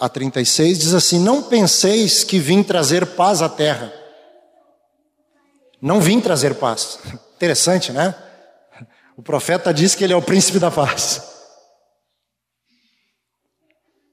a 0.00 0.08
36, 0.08 0.80
diz 0.80 0.92
assim: 0.92 1.20
Não 1.20 1.44
penseis 1.44 2.24
que 2.24 2.40
vim 2.40 2.60
trazer 2.60 3.06
paz 3.06 3.40
à 3.40 3.48
terra. 3.48 3.92
Não 5.80 6.00
vim 6.00 6.20
trazer 6.20 6.56
paz. 6.56 6.98
Interessante, 7.36 7.92
né? 7.92 8.12
O 9.16 9.22
profeta 9.22 9.72
diz 9.72 9.94
que 9.94 10.02
ele 10.02 10.12
é 10.12 10.16
o 10.16 10.22
príncipe 10.22 10.58
da 10.58 10.72
paz. 10.72 11.22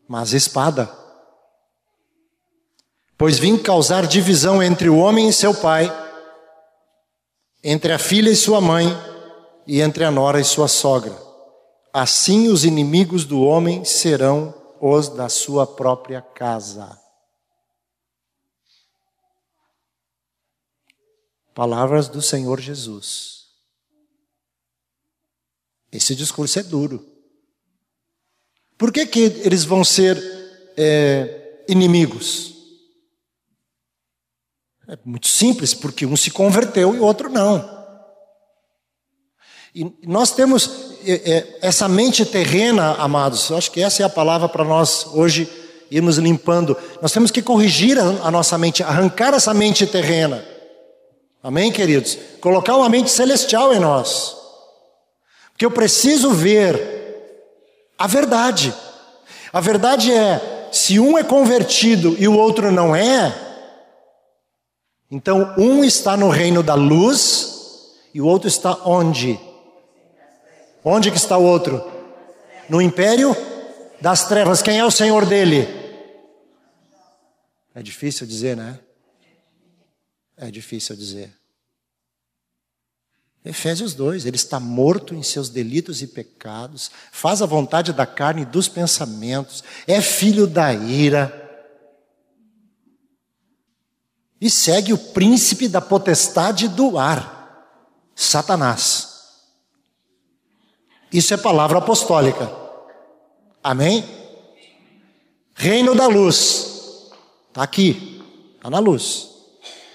Mas 0.08 0.32
espada. 0.32 0.96
Pois 3.18 3.40
vim 3.40 3.58
causar 3.58 4.06
divisão 4.06 4.62
entre 4.62 4.90
o 4.90 4.98
homem 5.00 5.28
e 5.28 5.34
seu 5.34 5.56
pai, 5.56 5.92
entre 7.64 7.94
a 7.94 8.00
filha 8.00 8.30
e 8.30 8.36
sua 8.36 8.60
mãe, 8.60 8.88
e 9.68 9.82
entre 9.82 10.04
a 10.04 10.12
nora 10.12 10.40
e 10.40 10.44
sua 10.44 10.68
sogra. 10.68 11.16
Assim 11.94 12.48
os 12.48 12.66
inimigos 12.66 13.26
do 13.26 13.42
homem 13.42 13.86
serão 13.86 14.54
os 14.82 15.10
da 15.10 15.30
sua 15.30 15.68
própria 15.68 16.22
casa. 16.22 17.00
Palavras 21.54 22.08
do 22.08 22.22
Senhor 22.22 22.60
Jesus. 22.60 23.42
Esse 25.92 26.16
discurso 26.16 26.58
é 26.60 26.64
duro. 26.64 27.06
Por 28.78 28.92
que, 28.92 29.06
que 29.06 29.20
eles 29.20 29.64
vão 29.64 29.84
ser 29.84 30.18
é, 30.78 31.66
inimigos? 31.68 32.61
É 34.92 34.98
muito 35.06 35.30
simples, 35.30 35.74
porque 35.74 36.06
um 36.06 36.18
se 36.18 36.30
converteu 36.30 36.94
e 36.94 37.00
o 37.00 37.04
outro 37.04 37.30
não. 37.30 37.80
E 39.74 39.90
nós 40.06 40.32
temos 40.32 40.70
é, 41.06 41.14
é, 41.14 41.60
essa 41.62 41.88
mente 41.88 42.26
terrena, 42.26 42.96
amados, 42.96 43.50
eu 43.50 43.56
acho 43.56 43.72
que 43.72 43.82
essa 43.82 44.04
é 44.04 44.06
a 44.06 44.10
palavra 44.10 44.50
para 44.50 44.66
nós 44.66 45.06
hoje 45.14 45.50
irmos 45.90 46.18
limpando. 46.18 46.76
Nós 47.02 47.14
temos 47.14 47.32
que 47.32 47.42
corrigir 47.42 47.98
a, 47.98 48.30
nossa 48.30 48.58
mente, 48.58 48.84
arrancar 48.84 49.34
essa 49.34 49.54
mente 49.54 49.88
terrena. 49.88 50.44
Amém, 51.42 51.72
queridos? 51.72 52.18
Colocar 52.42 52.76
uma 52.76 52.90
mente 52.90 53.10
celestial 53.10 53.74
em 53.74 53.80
nós. 53.80 54.36
Porque 55.54 55.64
eu 55.66 55.72
preciso 55.72 56.32
ver 56.32 57.48
a 57.98 58.08
verdade. 58.08 58.74
A 59.54 59.62
verdade 59.62 60.12
é, 60.12 60.68
se 60.70 61.00
um 61.00 61.18
é 61.18 61.24
convertido 61.24 62.14
e 62.20 62.28
o 62.28 62.38
outro 62.38 62.74
não 62.74 62.94
é, 62.94 63.51
então 65.12 65.54
um 65.58 65.84
está 65.84 66.16
no 66.16 66.30
reino 66.30 66.64
da 66.64 66.74
luz 66.74 67.92
e 68.14 68.22
o 68.22 68.26
outro 68.26 68.48
está 68.48 68.74
onde? 68.86 69.38
Onde 70.84 71.12
que 71.12 71.18
está 71.18 71.38
o 71.38 71.44
outro? 71.44 71.84
No 72.70 72.82
império 72.82 73.36
das 74.00 74.28
trevas. 74.28 74.62
Quem 74.62 74.80
é 74.80 74.86
o 74.86 74.90
senhor 74.90 75.26
dele? 75.26 75.68
É 77.76 77.84
difícil 77.84 78.26
dizer, 78.26 78.58
né? 78.58 78.80
É 80.36 80.50
difícil 80.50 80.96
dizer. 80.96 81.32
Efésios 83.44 83.94
2, 83.96 84.26
ele 84.26 84.36
está 84.36 84.60
morto 84.60 85.16
em 85.16 85.24
seus 85.24 85.50
delitos 85.50 86.02
e 86.04 86.08
pecados, 86.08 86.92
faz 87.12 87.42
a 87.42 87.48
vontade 87.48 87.92
da 87.92 88.06
carne 88.06 88.44
e 88.44 88.46
dos 88.46 88.68
pensamentos, 88.68 89.64
é 89.88 90.00
filho 90.00 90.46
da 90.46 90.72
ira, 90.72 91.41
e 94.42 94.50
segue 94.50 94.92
o 94.92 94.98
príncipe 94.98 95.68
da 95.68 95.80
potestade 95.80 96.68
do 96.68 96.98
ar, 96.98 97.78
Satanás. 98.16 99.12
Isso 101.14 101.34
é 101.34 101.38
palavra 101.38 101.78
apostólica. 101.78 102.52
Amém? 103.64 104.04
Reino 105.54 105.94
da 105.94 106.08
luz. 106.08 107.08
Está 107.50 107.62
aqui. 107.62 108.24
Está 108.56 108.70
na 108.70 108.80
luz. 108.80 109.30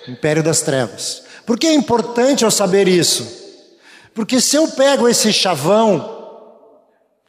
Império 0.06 0.42
das 0.42 0.60
trevas. 0.60 1.24
Por 1.44 1.58
que 1.58 1.66
é 1.66 1.74
importante 1.74 2.44
eu 2.44 2.50
saber 2.50 2.86
isso? 2.86 3.26
Porque 4.14 4.40
se 4.40 4.56
eu 4.56 4.68
pego 4.68 5.08
esse 5.08 5.32
chavão, 5.32 6.14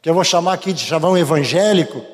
que 0.00 0.08
eu 0.08 0.14
vou 0.14 0.24
chamar 0.24 0.52
aqui 0.52 0.72
de 0.72 0.84
chavão 0.84 1.18
evangélico, 1.18 2.04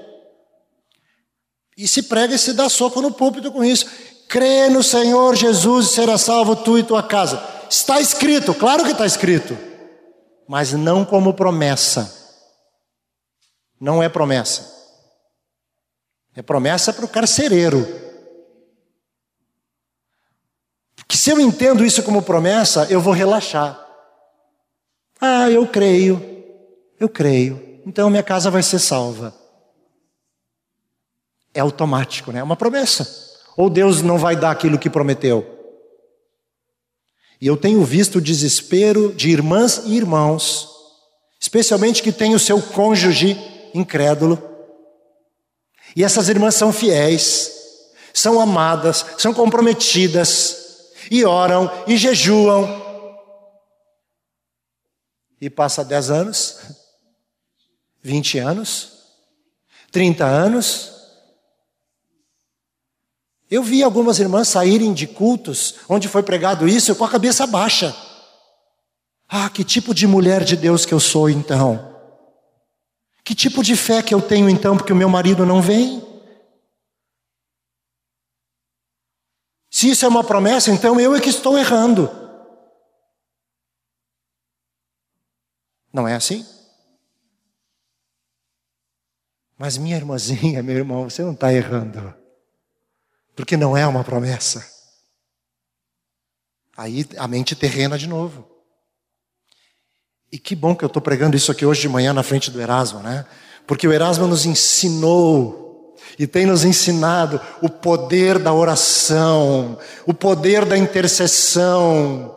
e 1.76 1.88
se 1.88 2.04
prega 2.04 2.34
e 2.34 2.38
se 2.38 2.52
dá 2.52 2.68
soco 2.68 3.02
no 3.02 3.12
púlpito 3.12 3.50
com 3.50 3.64
isso. 3.64 3.86
Crê 4.28 4.68
no 4.68 4.82
Senhor 4.82 5.34
Jesus 5.34 5.86
e 5.86 5.94
será 5.94 6.18
salvo 6.18 6.56
tu 6.56 6.78
e 6.78 6.82
tua 6.82 7.02
casa. 7.02 7.42
Está 7.68 8.00
escrito, 8.00 8.54
claro 8.54 8.84
que 8.84 8.92
está 8.92 9.06
escrito 9.06 9.56
mas 10.46 10.72
não 10.72 11.04
como 11.04 11.34
promessa. 11.34 12.22
Não 13.80 14.02
é 14.02 14.08
promessa. 14.08 14.72
É 16.34 16.42
promessa 16.42 16.92
para 16.92 17.04
o 17.04 17.08
carcereiro. 17.08 17.86
Porque 20.96 21.16
se 21.16 21.30
eu 21.30 21.40
entendo 21.40 21.84
isso 21.84 22.02
como 22.02 22.22
promessa, 22.22 22.86
eu 22.90 23.00
vou 23.00 23.12
relaxar. 23.12 23.80
Ah, 25.20 25.50
eu 25.50 25.66
creio, 25.66 26.20
eu 26.98 27.08
creio, 27.08 27.80
então 27.86 28.10
minha 28.10 28.22
casa 28.22 28.50
vai 28.50 28.62
ser 28.62 28.78
salva. 28.78 29.34
É 31.52 31.60
automático, 31.60 32.32
né? 32.32 32.40
É 32.40 32.42
uma 32.42 32.56
promessa. 32.56 33.33
Ou 33.56 33.70
Deus 33.70 34.02
não 34.02 34.18
vai 34.18 34.36
dar 34.36 34.50
aquilo 34.50 34.78
que 34.78 34.90
prometeu? 34.90 35.54
E 37.40 37.46
eu 37.46 37.56
tenho 37.56 37.84
visto 37.84 38.16
o 38.16 38.20
desespero 38.20 39.12
de 39.12 39.30
irmãs 39.30 39.82
e 39.84 39.96
irmãos, 39.96 40.68
especialmente 41.40 42.02
que 42.02 42.12
têm 42.12 42.34
o 42.34 42.38
seu 42.38 42.60
cônjuge 42.60 43.36
incrédulo. 43.74 44.42
E 45.94 46.02
essas 46.02 46.28
irmãs 46.28 46.54
são 46.54 46.72
fiéis, 46.72 47.52
são 48.12 48.40
amadas, 48.40 49.04
são 49.18 49.34
comprometidas, 49.34 50.64
e 51.10 51.24
oram, 51.24 51.70
e 51.86 51.96
jejuam. 51.96 52.82
E 55.40 55.50
passa 55.50 55.84
10 55.84 56.10
anos, 56.10 56.58
20 58.02 58.38
anos, 58.38 58.92
30 59.92 60.24
anos, 60.24 60.93
eu 63.54 63.62
vi 63.62 63.84
algumas 63.84 64.18
irmãs 64.18 64.48
saírem 64.48 64.92
de 64.92 65.06
cultos 65.06 65.76
onde 65.88 66.08
foi 66.08 66.24
pregado 66.24 66.66
isso 66.66 66.92
com 66.96 67.04
a 67.04 67.08
cabeça 67.08 67.46
baixa. 67.46 67.94
Ah, 69.28 69.48
que 69.48 69.62
tipo 69.62 69.94
de 69.94 70.08
mulher 70.08 70.42
de 70.42 70.56
Deus 70.56 70.84
que 70.84 70.92
eu 70.92 70.98
sou 70.98 71.30
então? 71.30 71.94
Que 73.22 73.32
tipo 73.32 73.62
de 73.62 73.76
fé 73.76 74.02
que 74.02 74.12
eu 74.12 74.20
tenho 74.20 74.50
então 74.50 74.76
porque 74.76 74.92
o 74.92 74.96
meu 74.96 75.08
marido 75.08 75.46
não 75.46 75.62
vem? 75.62 76.02
Se 79.70 79.88
isso 79.88 80.04
é 80.04 80.08
uma 80.08 80.24
promessa, 80.24 80.72
então 80.72 80.98
eu 80.98 81.14
é 81.14 81.20
que 81.20 81.28
estou 81.28 81.56
errando. 81.56 82.10
Não 85.92 86.08
é 86.08 86.16
assim? 86.16 86.44
Mas 89.56 89.78
minha 89.78 89.96
irmãzinha, 89.96 90.60
meu 90.60 90.76
irmão, 90.76 91.08
você 91.08 91.22
não 91.22 91.34
está 91.34 91.52
errando 91.52 92.23
porque 93.34 93.56
não 93.56 93.76
é 93.76 93.86
uma 93.86 94.04
promessa. 94.04 94.64
Aí 96.76 97.06
a 97.16 97.28
mente 97.28 97.54
terrena 97.54 97.96
de 97.96 98.06
novo. 98.06 98.48
E 100.32 100.38
que 100.38 100.56
bom 100.56 100.74
que 100.74 100.84
eu 100.84 100.88
estou 100.88 101.00
pregando 101.00 101.36
isso 101.36 101.52
aqui 101.52 101.64
hoje 101.64 101.82
de 101.82 101.88
manhã 101.88 102.12
na 102.12 102.22
frente 102.22 102.50
do 102.50 102.60
Erasmo, 102.60 103.00
né? 103.00 103.24
Porque 103.66 103.86
o 103.86 103.92
Erasmo 103.92 104.26
nos 104.26 104.44
ensinou 104.44 105.94
e 106.18 106.26
tem 106.26 106.44
nos 106.46 106.64
ensinado 106.64 107.40
o 107.62 107.68
poder 107.68 108.38
da 108.38 108.52
oração, 108.52 109.78
o 110.06 110.12
poder 110.12 110.64
da 110.64 110.76
intercessão. 110.76 112.34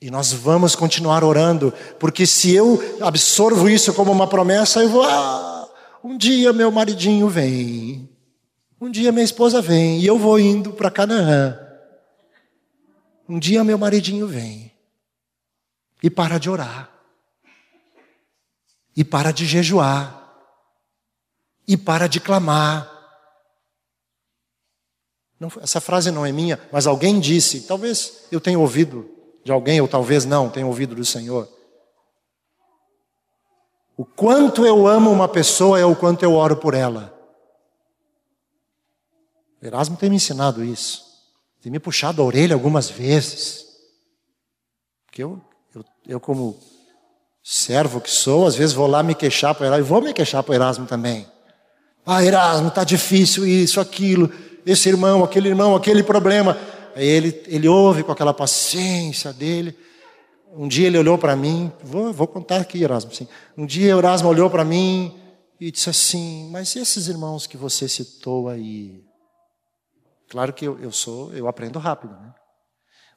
E 0.00 0.10
nós 0.10 0.32
vamos 0.32 0.74
continuar 0.74 1.22
orando, 1.22 1.72
porque 1.98 2.26
se 2.26 2.52
eu 2.52 2.82
absorvo 3.00 3.68
isso 3.68 3.94
como 3.94 4.10
uma 4.10 4.26
promessa, 4.26 4.82
eu 4.82 4.88
vou, 4.88 5.04
ah, 5.04 5.68
um 6.02 6.16
dia 6.16 6.52
meu 6.52 6.72
maridinho 6.72 7.28
vem. 7.28 8.11
Um 8.82 8.90
dia 8.90 9.12
minha 9.12 9.24
esposa 9.24 9.62
vem 9.62 10.00
e 10.00 10.06
eu 10.08 10.18
vou 10.18 10.40
indo 10.40 10.72
para 10.72 10.90
Canaã. 10.90 11.56
Um 13.28 13.38
dia 13.38 13.62
meu 13.62 13.78
maridinho 13.78 14.26
vem 14.26 14.72
e 16.02 16.10
para 16.10 16.36
de 16.36 16.50
orar. 16.50 16.90
e 18.96 19.04
para 19.04 19.30
de 19.30 19.46
jejuar 19.46 20.36
e 21.64 21.76
para 21.76 22.08
de 22.08 22.18
clamar. 22.18 22.90
Não, 25.38 25.48
essa 25.60 25.80
frase 25.80 26.10
não 26.10 26.26
é 26.26 26.32
minha, 26.32 26.60
mas 26.72 26.84
alguém 26.84 27.20
disse, 27.20 27.60
talvez 27.60 28.26
eu 28.32 28.40
tenha 28.40 28.58
ouvido 28.58 29.08
de 29.44 29.52
alguém, 29.52 29.80
ou 29.80 29.86
talvez 29.86 30.24
não, 30.24 30.50
tenha 30.50 30.66
ouvido 30.66 30.96
do 30.96 31.04
Senhor. 31.04 31.48
O 33.96 34.04
quanto 34.04 34.66
eu 34.66 34.88
amo 34.88 35.08
uma 35.08 35.28
pessoa 35.28 35.78
é 35.78 35.84
o 35.84 35.94
quanto 35.94 36.24
eu 36.24 36.34
oro 36.34 36.56
por 36.56 36.74
ela. 36.74 37.11
Erasmo 39.62 39.96
tem 39.96 40.10
me 40.10 40.16
ensinado 40.16 40.64
isso. 40.64 41.04
Tem 41.62 41.70
me 41.70 41.78
puxado 41.78 42.20
a 42.20 42.24
orelha 42.24 42.54
algumas 42.54 42.90
vezes. 42.90 43.64
Porque 45.06 45.22
eu, 45.22 45.40
eu, 45.72 45.84
eu 46.08 46.20
como 46.20 46.58
servo 47.42 48.00
que 48.00 48.10
sou, 48.10 48.46
às 48.46 48.56
vezes 48.56 48.74
vou 48.74 48.86
lá 48.88 49.02
me 49.02 49.14
queixar 49.14 49.54
para 49.54 49.66
Erasmo, 49.66 49.84
e 49.84 49.88
vou 49.88 50.02
me 50.02 50.12
queixar 50.12 50.42
para 50.42 50.54
Erasmo 50.56 50.86
também. 50.86 51.26
Ah, 52.04 52.24
Erasmo, 52.24 52.68
está 52.68 52.82
difícil 52.82 53.46
isso, 53.46 53.80
aquilo, 53.80 54.30
esse 54.66 54.88
irmão, 54.88 55.22
aquele 55.22 55.48
irmão, 55.48 55.76
aquele 55.76 56.02
problema. 56.02 56.58
Aí 56.96 57.06
ele, 57.06 57.42
ele 57.46 57.68
ouve 57.68 58.02
com 58.02 58.10
aquela 58.10 58.34
paciência 58.34 59.32
dele. 59.32 59.76
Um 60.54 60.66
dia 60.66 60.88
ele 60.88 60.98
olhou 60.98 61.16
para 61.16 61.36
mim, 61.36 61.72
vou, 61.82 62.12
vou 62.12 62.26
contar 62.26 62.60
aqui, 62.60 62.82
Erasmo. 62.82 63.14
Sim. 63.14 63.28
Um 63.56 63.64
dia 63.64 63.92
Erasmo 63.92 64.28
olhou 64.28 64.50
para 64.50 64.64
mim 64.64 65.16
e 65.60 65.70
disse 65.70 65.88
assim: 65.88 66.48
Mas 66.50 66.74
esses 66.74 67.06
irmãos 67.06 67.46
que 67.46 67.56
você 67.56 67.88
citou 67.88 68.48
aí? 68.48 69.02
Claro 70.32 70.54
que 70.54 70.64
eu, 70.64 70.80
eu 70.80 70.90
sou, 70.90 71.30
eu 71.34 71.46
aprendo 71.46 71.78
rápido, 71.78 72.14
né? 72.14 72.34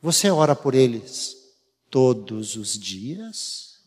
Você 0.02 0.30
ora 0.30 0.54
por 0.54 0.76
eles 0.76 1.34
todos 1.90 2.58
os 2.58 2.78
dias? 2.78 3.80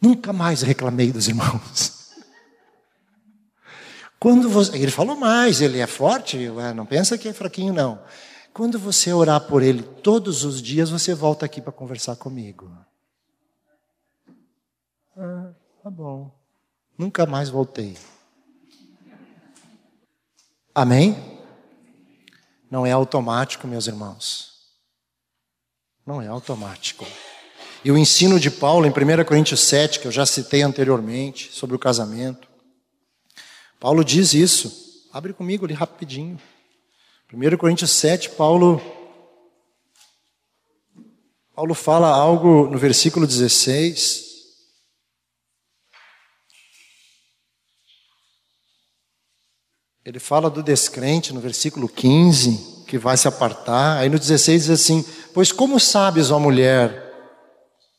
Nunca 0.00 0.32
mais 0.32 0.62
reclamei 0.62 1.10
dos 1.10 1.26
irmãos. 1.26 2.14
Quando 4.20 4.48
você, 4.48 4.78
ele 4.78 4.92
falou 4.92 5.16
mais, 5.16 5.60
ele 5.60 5.80
é 5.80 5.88
forte, 5.88 6.48
não 6.76 6.86
pensa 6.86 7.18
que 7.18 7.26
é 7.26 7.32
fraquinho, 7.32 7.72
não. 7.72 8.00
Quando 8.54 8.78
você 8.78 9.12
orar 9.12 9.40
por 9.48 9.60
ele 9.60 9.82
todos 9.82 10.44
os 10.44 10.62
dias, 10.62 10.88
você 10.88 11.16
volta 11.16 11.44
aqui 11.44 11.60
para 11.60 11.72
conversar 11.72 12.14
comigo. 12.14 12.70
Ah, 15.16 15.52
tá 15.82 15.90
bom. 15.90 16.45
Nunca 16.98 17.26
mais 17.26 17.48
voltei. 17.48 17.96
Amém? 20.74 21.16
Não 22.70 22.84
é 22.84 22.92
automático, 22.92 23.66
meus 23.66 23.86
irmãos. 23.86 24.52
Não 26.04 26.20
é 26.20 26.26
automático. 26.26 27.06
E 27.84 27.90
o 27.90 27.98
ensino 27.98 28.40
de 28.40 28.50
Paulo 28.50 28.86
em 28.86 28.90
1 28.90 29.24
Coríntios 29.24 29.60
7, 29.60 30.00
que 30.00 30.06
eu 30.06 30.12
já 30.12 30.26
citei 30.26 30.62
anteriormente, 30.62 31.52
sobre 31.52 31.76
o 31.76 31.78
casamento, 31.78 32.48
Paulo 33.78 34.04
diz 34.04 34.34
isso. 34.34 35.08
Abre 35.12 35.32
comigo 35.32 35.64
ali 35.64 35.74
rapidinho. 35.74 36.40
1 37.32 37.56
Coríntios 37.56 37.90
7, 37.92 38.30
Paulo 38.30 38.80
Paulo 41.54 41.72
fala 41.72 42.08
algo 42.08 42.68
no 42.68 42.76
versículo 42.76 43.26
16. 43.26 44.25
Ele 50.06 50.20
fala 50.20 50.48
do 50.48 50.62
descrente 50.62 51.34
no 51.34 51.40
versículo 51.40 51.88
15, 51.88 52.84
que 52.86 52.96
vai 52.96 53.16
se 53.16 53.26
apartar. 53.26 53.98
Aí 53.98 54.08
no 54.08 54.20
16 54.20 54.62
diz 54.62 54.70
assim: 54.70 55.04
Pois 55.34 55.50
como 55.50 55.80
sabes, 55.80 56.30
ó 56.30 56.38
mulher, 56.38 57.12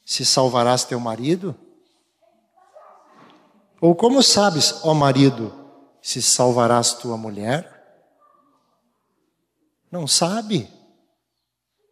se 0.05 0.23
salvarás 0.23 0.85
teu 0.85 1.01
marido? 1.01 1.53
Ou 3.81 3.93
como 3.93 4.23
sabes, 4.23 4.75
ó 4.83 4.93
marido, 4.93 5.53
se 6.01 6.21
salvarás 6.21 6.93
tua 6.93 7.17
mulher? 7.17 7.73
Não 9.91 10.07
sabe. 10.07 10.71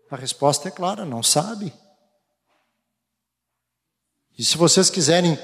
A 0.09 0.15
resposta 0.15 0.69
é 0.69 0.71
clara: 0.71 1.03
não 1.03 1.21
sabe. 1.21 1.73
E 4.37 4.45
se 4.45 4.57
vocês 4.57 4.89
quiserem 4.89 5.37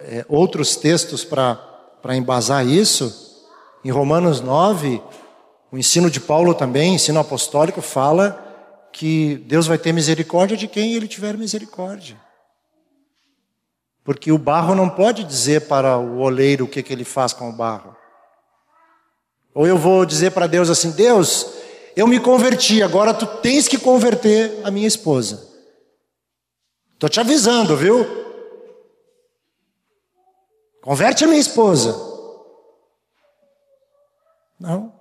é, 0.00 0.26
outros 0.28 0.74
textos 0.74 1.24
para 1.24 2.16
embasar 2.16 2.66
isso, 2.66 3.27
em 3.84 3.90
Romanos 3.90 4.40
9, 4.40 5.02
o 5.70 5.78
ensino 5.78 6.10
de 6.10 6.20
Paulo 6.20 6.54
também, 6.54 6.94
ensino 6.94 7.20
apostólico, 7.20 7.80
fala 7.80 8.44
que 8.92 9.36
Deus 9.46 9.66
vai 9.66 9.78
ter 9.78 9.92
misericórdia 9.92 10.56
de 10.56 10.66
quem 10.66 10.94
ele 10.94 11.06
tiver 11.06 11.36
misericórdia. 11.36 12.16
Porque 14.02 14.32
o 14.32 14.38
barro 14.38 14.74
não 14.74 14.88
pode 14.88 15.22
dizer 15.22 15.68
para 15.68 15.98
o 15.98 16.20
oleiro 16.20 16.64
o 16.64 16.68
que, 16.68 16.82
que 16.82 16.92
ele 16.92 17.04
faz 17.04 17.32
com 17.32 17.50
o 17.50 17.52
barro. 17.52 17.94
Ou 19.54 19.66
eu 19.66 19.76
vou 19.76 20.06
dizer 20.06 20.30
para 20.30 20.46
Deus 20.46 20.70
assim: 20.70 20.90
Deus, 20.92 21.46
eu 21.94 22.06
me 22.06 22.18
converti, 22.18 22.82
agora 22.82 23.12
tu 23.12 23.26
tens 23.26 23.68
que 23.68 23.76
converter 23.76 24.60
a 24.64 24.70
minha 24.70 24.88
esposa. 24.88 25.46
Estou 26.94 27.08
te 27.08 27.20
avisando, 27.20 27.76
viu? 27.76 28.06
Converte 30.80 31.24
a 31.24 31.28
minha 31.28 31.40
esposa. 31.40 32.07
Não. 34.58 34.92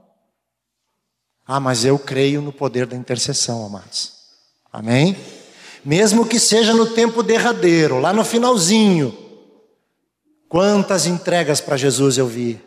Ah, 1.45 1.59
mas 1.59 1.85
eu 1.85 1.97
creio 1.97 2.41
no 2.41 2.51
poder 2.51 2.85
da 2.85 2.95
intercessão, 2.95 3.65
amados. 3.65 4.13
Amém? 4.71 5.17
Mesmo 5.83 6.27
que 6.27 6.39
seja 6.39 6.73
no 6.73 6.93
tempo 6.93 7.23
derradeiro, 7.23 7.99
lá 7.99 8.11
no 8.11 8.25
finalzinho. 8.25 9.17
Quantas 10.49 11.05
entregas 11.05 11.61
para 11.61 11.77
Jesus 11.77 12.17
eu 12.17 12.27
vi. 12.27 12.61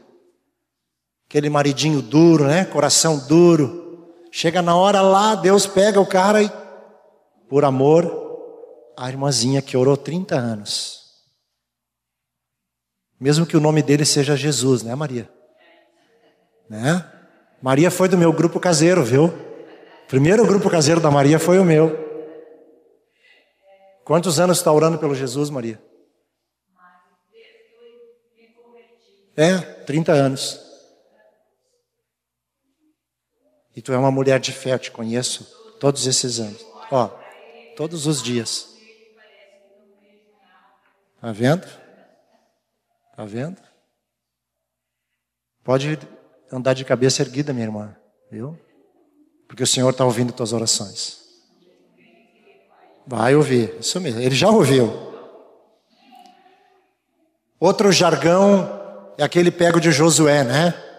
Aquele 1.28 1.50
maridinho 1.50 2.00
duro, 2.00 2.44
né? 2.44 2.64
Coração 2.64 3.18
duro. 3.18 4.08
Chega 4.32 4.62
na 4.62 4.74
hora 4.74 5.00
lá, 5.00 5.34
Deus 5.34 5.66
pega 5.66 6.00
o 6.00 6.06
cara 6.06 6.42
e, 6.42 6.50
por 7.48 7.64
amor, 7.64 8.20
a 8.96 9.08
irmãzinha 9.08 9.60
que 9.60 9.76
orou 9.76 9.96
30 9.96 10.36
anos. 10.36 11.00
Mesmo 13.18 13.44
que 13.44 13.56
o 13.56 13.60
nome 13.60 13.82
dele 13.82 14.04
seja 14.04 14.36
Jesus, 14.36 14.82
né, 14.82 14.94
Maria? 14.94 15.30
Né? 16.70 17.04
Maria 17.60 17.90
foi 17.90 18.08
do 18.08 18.16
meu 18.16 18.32
grupo 18.32 18.60
caseiro, 18.60 19.02
viu? 19.02 19.28
Primeiro 20.06 20.46
grupo 20.46 20.70
caseiro 20.70 21.00
da 21.00 21.10
Maria 21.10 21.36
foi 21.36 21.58
o 21.58 21.64
meu. 21.64 22.08
Quantos 24.04 24.38
anos 24.38 24.58
está 24.58 24.72
orando 24.72 24.96
pelo 24.96 25.12
Jesus, 25.12 25.50
Maria? 25.50 25.82
É, 29.36 29.58
30 29.58 30.12
anos. 30.12 30.60
E 33.74 33.82
tu 33.82 33.92
é 33.92 33.98
uma 33.98 34.10
mulher 34.12 34.38
de 34.38 34.52
fé, 34.52 34.74
eu 34.74 34.78
te 34.78 34.92
conheço 34.92 35.44
todos 35.80 36.06
esses 36.06 36.38
anos. 36.38 36.64
Ó, 36.90 37.08
todos 37.76 38.06
os 38.06 38.22
dias. 38.22 38.76
Tá 41.20 41.32
vendo? 41.32 41.66
Tá 43.16 43.24
vendo? 43.24 43.60
Pode 45.64 45.98
andar 46.52 46.74
de 46.74 46.84
cabeça 46.84 47.22
erguida, 47.22 47.52
minha 47.52 47.66
irmã, 47.66 47.96
viu? 48.30 48.58
Porque 49.46 49.62
o 49.62 49.66
Senhor 49.66 49.90
está 49.90 50.04
ouvindo 50.04 50.32
tuas 50.32 50.52
orações. 50.52 51.18
Vai 53.06 53.34
ouvir, 53.34 53.76
isso 53.80 54.00
mesmo. 54.00 54.20
Ele 54.20 54.34
já 54.34 54.48
ouviu. 54.48 54.90
Outro 57.58 57.90
jargão 57.90 59.12
é 59.18 59.24
aquele 59.24 59.50
pego 59.50 59.80
de 59.80 59.90
Josué, 59.90 60.44
né? 60.44 60.90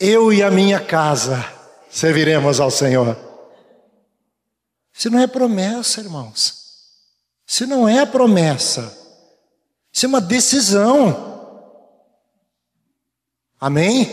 eu 0.00 0.32
e 0.32 0.42
a 0.42 0.50
minha 0.50 0.80
casa 0.80 1.44
serviremos 1.90 2.58
ao 2.58 2.70
Senhor. 2.70 3.14
Isso 4.94 5.10
não 5.10 5.20
é 5.20 5.26
promessa, 5.26 6.00
irmãos. 6.00 6.54
Isso 7.46 7.66
não 7.66 7.86
é 7.86 8.06
promessa. 8.06 8.96
Isso 9.92 10.06
é 10.06 10.08
uma 10.08 10.20
decisão. 10.20 11.29
Amém? 13.60 14.10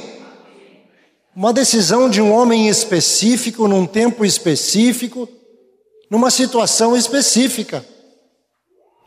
Uma 1.36 1.54
decisão 1.54 2.10
de 2.10 2.22
um 2.22 2.32
homem 2.34 2.68
específico, 2.68 3.68
num 3.68 3.86
tempo 3.86 4.26
específico, 4.26 5.30
numa 6.10 6.30
situação 6.30 6.96
específica. 6.96 7.86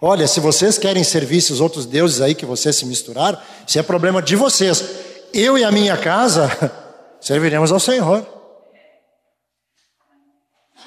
Olha, 0.00 0.26
se 0.26 0.40
vocês 0.40 0.78
querem 0.78 1.04
servir 1.04 1.38
esses 1.38 1.60
outros 1.60 1.84
deuses 1.84 2.20
aí 2.20 2.34
que 2.34 2.46
vocês 2.46 2.74
se 2.76 2.86
misturaram, 2.86 3.38
isso 3.66 3.78
é 3.78 3.82
problema 3.82 4.22
de 4.22 4.34
vocês 4.34 5.08
eu 5.32 5.56
e 5.56 5.64
a 5.64 5.70
minha 5.70 5.96
casa 5.96 6.48
serviremos 7.20 7.72
ao 7.72 7.80
Senhor. 7.80 8.26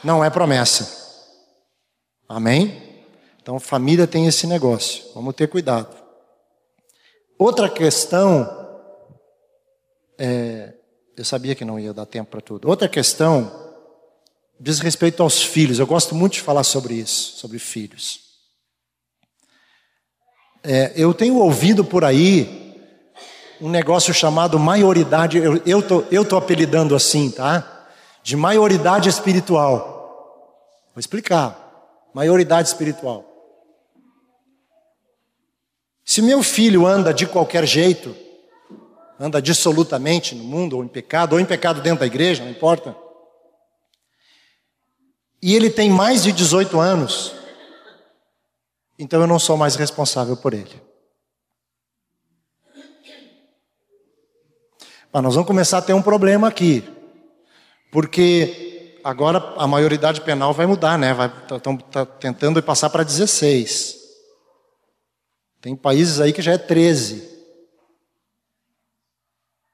Não 0.04 0.24
é 0.24 0.30
promessa. 0.30 1.02
Amém? 2.28 3.06
Então, 3.42 3.60
família 3.60 4.08
tem 4.08 4.28
esse 4.28 4.48
negócio. 4.48 5.04
Vamos 5.14 5.36
ter 5.36 5.48
cuidado. 5.48 5.96
Outra 7.38 7.70
questão. 7.70 8.63
É, 10.18 10.74
eu 11.16 11.26
sabia 11.26 11.56
que 11.56 11.66
não 11.66 11.80
ia 11.80 11.94
dar 11.94 12.06
tempo 12.06 12.32
para 12.32 12.42
tudo. 12.42 12.68
Outra 12.68 12.88
questão 12.88 13.52
diz 14.60 14.80
respeito 14.80 15.22
aos 15.22 15.42
filhos. 15.42 15.80
Eu 15.80 15.88
gosto 15.88 16.16
muito 16.16 16.34
de 16.34 16.42
falar 16.42 16.64
sobre 16.64 16.96
isso, 16.96 17.38
sobre 17.38 17.60
filhos. 17.60 18.22
É, 20.64 20.94
eu 20.96 21.14
tenho 21.14 21.38
ouvido 21.38 21.84
por 21.84 22.06
aí 22.06 22.62
um 23.60 23.70
negócio 23.70 24.14
chamado 24.14 24.58
maioridade, 24.60 25.38
eu, 25.38 25.62
eu, 25.66 25.82
tô, 25.82 26.04
eu 26.12 26.26
tô 26.26 26.36
apelidando 26.36 26.96
assim, 26.96 27.30
tá? 27.30 27.88
De 28.22 28.36
maioridade 28.36 29.10
espiritual. 29.10 29.94
Vou 30.94 31.00
explicar. 31.00 31.60
Maioridade 32.14 32.68
espiritual. 32.68 33.26
Se 36.06 36.22
meu 36.22 36.44
filho 36.44 36.86
anda 36.86 37.14
de 37.14 37.26
qualquer 37.26 37.66
jeito, 37.66 38.16
anda 39.20 39.42
dissolutamente 39.42 40.36
no 40.36 40.44
mundo, 40.44 40.78
ou 40.78 40.84
em 40.84 40.88
pecado, 40.88 41.34
ou 41.34 41.40
em 41.40 41.46
pecado 41.46 41.82
dentro 41.82 42.00
da 42.00 42.06
igreja, 42.06 42.44
não 42.44 42.52
importa, 42.52 42.96
e 45.42 45.56
ele 45.56 45.70
tem 45.70 45.90
mais 45.90 46.24
de 46.24 46.32
18 46.32 46.80
anos, 46.80 47.36
então 48.98 49.20
eu 49.20 49.28
não 49.28 49.38
sou 49.38 49.58
mais 49.58 49.76
responsável 49.76 50.38
por 50.38 50.54
ele. 50.54 50.82
Mas 55.12 55.22
nós 55.22 55.36
vamos 55.36 55.48
começar 55.48 55.80
a 55.80 55.82
ter 55.82 55.94
um 55.94 56.02
problema 56.02 56.48
aqui, 56.48 56.84
porque 57.92 59.00
agora 59.04 59.54
a 59.58 59.68
maioridade 59.68 60.22
penal 60.22 60.54
vai 60.54 60.66
mudar, 60.66 60.98
né? 60.98 61.12
Estão 61.52 61.76
tá, 61.78 62.06
tentando 62.06 62.64
passar 62.64 62.90
para 62.90 63.04
16. 63.04 63.98
Tem 65.60 65.76
países 65.76 66.22
aí 66.22 66.32
que 66.32 66.42
já 66.42 66.54
é 66.54 66.58
13. 66.58 67.33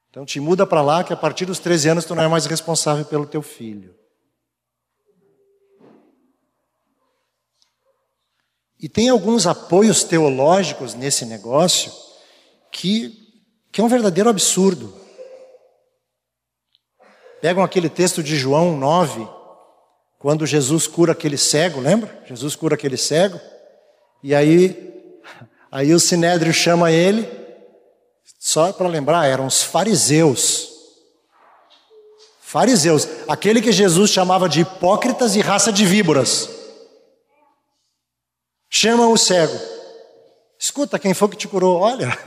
Então 0.09 0.25
te 0.25 0.39
muda 0.39 0.65
para 0.65 0.81
lá 0.81 1.03
que 1.03 1.13
a 1.13 1.17
partir 1.17 1.45
dos 1.45 1.59
13 1.59 1.89
anos 1.89 2.05
tu 2.05 2.15
não 2.15 2.23
é 2.23 2.27
mais 2.27 2.45
responsável 2.45 3.05
pelo 3.05 3.27
teu 3.27 3.41
filho. 3.41 3.95
E 8.79 8.87
tem 8.87 9.09
alguns 9.09 9.45
apoios 9.45 10.03
teológicos 10.03 10.93
nesse 10.93 11.25
negócio 11.25 11.91
que, 12.71 13.13
que 13.71 13.81
é 13.81 13.83
um 13.83 13.89
verdadeiro 13.89 14.29
absurdo. 14.29 14.93
Pegam 17.41 17.63
aquele 17.63 17.89
texto 17.89 18.23
de 18.23 18.35
João 18.35 18.77
9, 18.77 19.27
quando 20.17 20.45
Jesus 20.45 20.87
cura 20.87 21.11
aquele 21.11 21.37
cego, 21.37 21.79
lembra? 21.79 22.23
Jesus 22.25 22.55
cura 22.55 22.75
aquele 22.75 22.97
cego, 22.97 23.39
e 24.23 24.33
aí, 24.33 25.11
aí 25.71 25.93
o 25.93 25.99
sinédrio 25.99 26.53
chama 26.53 26.91
ele, 26.91 27.38
só 28.39 28.71
para 28.71 28.87
lembrar, 28.87 29.27
eram 29.27 29.45
os 29.45 29.61
fariseus. 29.61 30.69
Fariseus, 32.39 33.07
aquele 33.27 33.61
que 33.61 33.71
Jesus 33.71 34.09
chamava 34.09 34.47
de 34.47 34.61
hipócritas 34.61 35.35
e 35.35 35.41
raça 35.41 35.71
de 35.73 35.85
víboras. 35.85 36.49
Chama 38.69 39.07
o 39.07 39.17
cego. 39.17 39.59
Escuta, 40.57 40.97
quem 40.97 41.13
foi 41.13 41.29
que 41.29 41.35
te 41.35 41.47
curou? 41.47 41.79
Olha, 41.79 42.17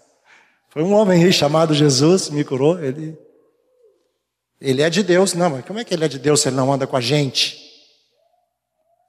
foi 0.70 0.82
um 0.82 0.94
homem 0.94 1.22
aí 1.22 1.32
chamado 1.32 1.74
Jesus, 1.74 2.30
me 2.30 2.42
curou. 2.44 2.82
Ele, 2.82 3.16
ele 4.60 4.82
é 4.82 4.88
de 4.88 5.02
Deus. 5.02 5.34
Não, 5.34 5.50
mas 5.50 5.64
como 5.64 5.78
é 5.78 5.84
que 5.84 5.92
ele 5.92 6.04
é 6.04 6.08
de 6.08 6.18
Deus 6.18 6.40
se 6.40 6.48
ele 6.48 6.56
não 6.56 6.72
anda 6.72 6.86
com 6.86 6.96
a 6.96 7.00
gente? 7.00 7.58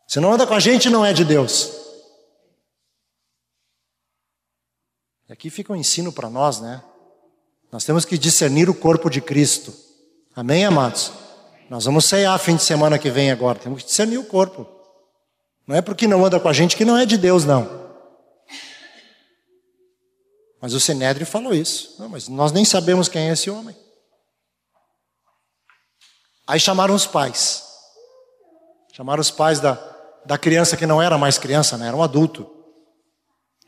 Se 0.08 0.20
não 0.20 0.34
anda 0.34 0.46
com 0.46 0.54
a 0.54 0.60
gente, 0.60 0.90
não 0.90 1.06
é 1.06 1.14
de 1.14 1.24
Deus. 1.24 1.89
E 5.30 5.34
aqui 5.34 5.52
fica 5.52 5.72
um 5.72 5.76
ensino 5.76 6.12
para 6.12 6.28
nós, 6.28 6.60
né? 6.60 6.84
Nós 7.72 7.86
temos 7.86 8.04
que 8.04 8.18
discernir 8.18 8.68
o 8.68 8.74
corpo 8.74 9.12
de 9.12 9.22
Cristo. 9.22 9.72
Amém, 10.36 10.66
amados? 10.66 11.12
Nós 11.70 11.86
vamos 11.86 12.06
cear 12.06 12.36
fim 12.40 12.56
de 12.56 12.64
semana 12.64 12.98
que 12.98 13.12
vem 13.12 13.30
agora. 13.30 13.60
Temos 13.60 13.84
que 13.84 13.90
discernir 13.90 14.18
o 14.18 14.24
corpo. 14.24 14.68
Não 15.68 15.76
é 15.76 15.82
porque 15.84 16.08
não 16.08 16.26
anda 16.26 16.40
com 16.40 16.48
a 16.48 16.54
gente 16.54 16.76
que 16.76 16.84
não 16.84 16.98
é 16.98 17.06
de 17.06 17.16
Deus, 17.16 17.46
não. 17.46 17.88
Mas 20.60 20.74
o 20.74 20.80
Sinédrio 20.80 21.28
falou 21.28 21.54
isso. 21.54 21.96
Não, 22.00 22.10
mas 22.10 22.28
nós 22.28 22.52
nem 22.52 22.66
sabemos 22.66 23.08
quem 23.08 23.30
é 23.30 23.34
esse 23.34 23.52
homem. 23.52 23.76
Aí 26.48 26.60
chamaram 26.60 26.96
os 26.96 27.06
pais. 27.06 27.66
Chamaram 28.94 29.22
os 29.22 29.30
pais 29.30 29.60
da, 29.60 29.76
da 30.26 30.40
criança 30.40 30.76
que 30.76 30.88
não 30.88 31.00
era 31.00 31.20
mais 31.20 31.38
criança, 31.38 31.78
né? 31.78 31.88
era 31.88 31.96
um 31.96 32.02
adulto. 32.02 32.50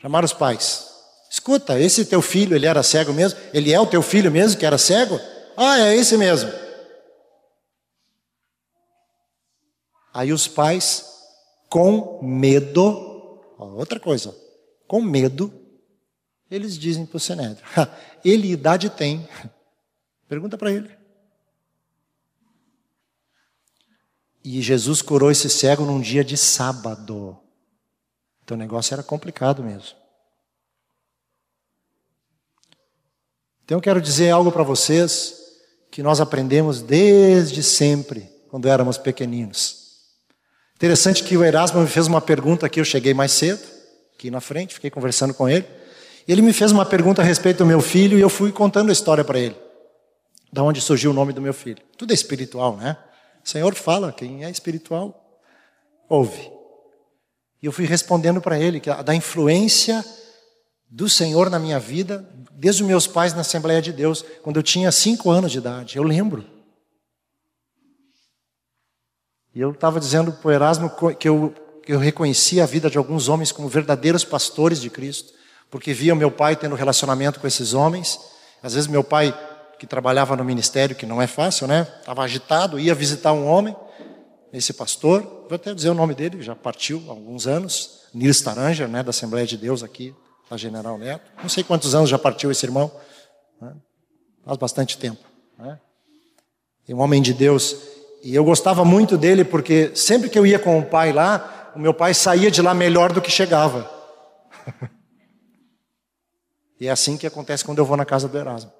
Chamaram 0.02 0.26
os 0.26 0.34
pais. 0.34 0.91
Escuta, 1.32 1.80
esse 1.80 2.04
teu 2.04 2.22
filho, 2.22 2.58
ele 2.58 2.66
era 2.66 2.84
cego 2.84 3.14
mesmo? 3.14 3.40
Ele 3.54 3.72
é 3.72 3.80
o 3.80 3.88
teu 3.88 4.02
filho 4.02 4.30
mesmo 4.30 4.60
que 4.60 4.66
era 4.66 4.78
cego? 4.78 5.18
Ah, 5.56 5.80
é 5.80 5.96
esse 5.96 6.18
mesmo. 6.18 6.52
Aí 10.14 10.34
os 10.34 10.50
pais 10.50 11.06
com 11.70 12.22
medo, 12.22 13.40
outra 13.58 13.98
coisa, 13.98 14.36
com 14.86 15.02
medo, 15.02 15.54
eles 16.50 16.78
dizem 16.78 17.06
para 17.06 17.16
o 17.16 17.20
Sinédrio: 17.20 17.66
ele 18.26 18.52
idade 18.52 18.90
tem. 18.90 19.26
Pergunta 20.28 20.58
para 20.58 20.70
ele. 20.70 20.92
E 24.44 24.62
Jesus 24.62 25.02
curou 25.02 25.32
esse 25.32 25.50
cego 25.50 25.86
num 25.86 26.02
dia 26.02 26.26
de 26.26 26.36
sábado. 26.36 27.40
Então 28.44 28.58
o 28.58 28.60
negócio 28.60 28.94
era 28.94 29.02
complicado 29.02 29.64
mesmo. 29.64 30.01
Então 33.72 33.78
eu 33.78 33.82
quero 33.82 34.02
dizer 34.02 34.32
algo 34.32 34.52
para 34.52 34.64
vocês 34.64 35.34
que 35.90 36.04
nós 36.04 36.20
aprendemos 36.20 36.82
desde 36.82 37.64
sempre, 37.64 38.30
quando 38.50 38.68
éramos 38.68 38.98
pequeninos. 38.98 39.94
Interessante 40.76 41.24
que 41.24 41.38
o 41.38 41.46
Erasmo 41.46 41.80
me 41.80 41.88
fez 41.88 42.06
uma 42.06 42.20
pergunta 42.20 42.66
aqui, 42.66 42.82
eu 42.82 42.84
cheguei 42.84 43.14
mais 43.14 43.32
cedo, 43.32 43.62
aqui 44.14 44.30
na 44.30 44.42
frente, 44.42 44.74
fiquei 44.74 44.90
conversando 44.90 45.34
com 45.34 45.48
ele. 45.48 45.66
Ele 46.28 46.42
me 46.42 46.52
fez 46.52 46.74
uma 46.74 46.86
pergunta 46.86 47.22
a 47.22 47.24
respeito 47.24 47.60
do 47.60 47.66
meu 47.66 47.80
filho 47.80 48.18
e 48.18 48.22
eu 48.22 48.28
fui 48.28 48.52
contando 48.52 48.90
a 48.90 48.92
história 48.92 49.24
para 49.24 49.40
ele. 49.40 49.56
Da 50.52 50.62
onde 50.62 50.82
surgiu 50.82 51.12
o 51.12 51.14
nome 51.14 51.32
do 51.32 51.40
meu 51.42 51.54
filho. 51.54 51.82
Tudo 51.98 52.12
é 52.12 52.14
espiritual, 52.14 52.76
né? 52.76 52.98
O 53.42 53.50
Senhor 53.50 53.74
fala, 53.74 54.12
quem 54.12 54.44
é 54.44 54.50
espiritual, 54.50 55.40
ouve. 56.10 56.52
E 57.64 57.68
eu 57.68 57.72
fui 57.72 57.86
respondendo 57.86 58.42
para 58.42 58.60
ele 58.60 58.82
que 58.82 58.94
da 59.02 59.16
influência 59.16 60.04
do 60.92 61.08
Senhor 61.08 61.50
na 61.50 61.58
minha 61.58 61.80
vida, 61.80 62.30
desde 62.52 62.84
os 62.84 62.88
meus 62.88 63.08
pais 63.08 63.34
na 63.34 63.42
Assembleia 63.42 63.82
de 63.82 63.94
Deus, 63.94 64.26
quando 64.44 64.58
eu 64.58 64.64
tinha 64.64 64.92
cinco 64.92 65.32
anos 65.32 65.54
de 65.54 65.58
idade. 65.58 65.96
Eu 65.96 66.04
lembro. 66.04 66.46
E 69.56 69.62
eu 69.62 69.72
estava 69.72 70.02
dizendo 70.02 70.34
para 70.34 70.50
o 70.50 70.52
Erasmo 70.52 70.90
que 71.16 71.30
eu, 71.30 71.54
que 71.84 71.94
eu 71.94 71.98
reconhecia 71.98 72.64
a 72.64 72.68
vida 72.68 72.90
de 72.90 72.98
alguns 72.98 73.30
homens 73.30 73.54
como 73.54 73.70
verdadeiros 73.70 74.26
pastores 74.26 74.82
de 74.82 74.90
Cristo, 74.90 75.34
porque 75.70 75.94
via 75.94 76.14
meu 76.14 76.30
pai 76.30 76.58
tendo 76.58 76.76
relacionamento 76.76 77.40
com 77.40 77.48
esses 77.48 77.74
homens. 77.74 78.20
Às 78.62 78.74
vezes 78.74 78.88
meu 78.88 79.04
pai, 79.04 79.34
que 79.80 79.88
trabalhava 79.88 80.36
no 80.36 80.44
ministério, 80.44 80.96
que 80.96 81.06
não 81.06 81.22
é 81.22 81.28
fácil, 81.28 81.68
né? 81.68 81.88
Estava 82.00 82.22
agitado, 82.24 82.78
ia 82.78 82.94
visitar 82.94 83.32
um 83.32 83.48
homem, 83.48 83.76
esse 84.52 84.74
pastor, 84.74 85.22
vou 85.48 85.56
até 85.56 85.74
dizer 85.74 85.90
o 85.90 85.94
nome 85.94 86.14
dele, 86.14 86.42
já 86.42 86.54
partiu 86.54 87.02
há 87.08 87.12
alguns 87.12 87.48
anos, 87.48 88.02
Nils 88.14 88.42
Taranger, 88.42 88.90
né, 88.90 89.02
da 89.02 89.12
Assembleia 89.12 89.48
de 89.48 89.56
Deus 89.56 89.82
aqui, 89.82 90.14
General 90.58 90.98
Neto. 90.98 91.32
Não 91.42 91.50
sei 91.50 91.64
quantos 91.64 91.96
anos 91.96 92.10
já 92.10 92.18
partiu 92.18 92.52
esse 92.52 92.66
irmão, 92.66 92.92
né? 93.62 93.74
faz 94.44 94.58
bastante 94.58 94.98
tempo. 94.98 95.24
Né? 95.58 95.80
E 96.88 96.94
um 96.94 97.00
homem 97.00 97.22
de 97.22 97.34
Deus 97.34 97.76
e 98.24 98.36
eu 98.36 98.44
gostava 98.44 98.86
muito 98.86 99.18
dele 99.18 99.44
porque 99.44 99.96
sempre 99.96 100.30
que 100.30 100.38
eu 100.38 100.46
ia 100.46 100.60
com 100.60 100.80
o 100.80 100.86
pai 100.86 101.12
lá, 101.12 101.72
o 101.76 101.80
meu 101.80 101.94
pai 101.94 102.14
saía 102.14 102.52
de 102.52 102.62
lá 102.62 102.74
melhor 102.74 103.12
do 103.12 103.22
que 103.22 103.32
chegava. 103.32 103.90
e 106.80 106.88
é 106.88 106.92
assim 106.92 107.18
que 107.18 107.26
acontece 107.26 107.66
quando 107.66 107.80
eu 107.80 107.86
vou 107.86 107.98
na 107.98 108.06
casa 108.06 108.28
do 108.28 108.38
Erasmo. 108.38 108.72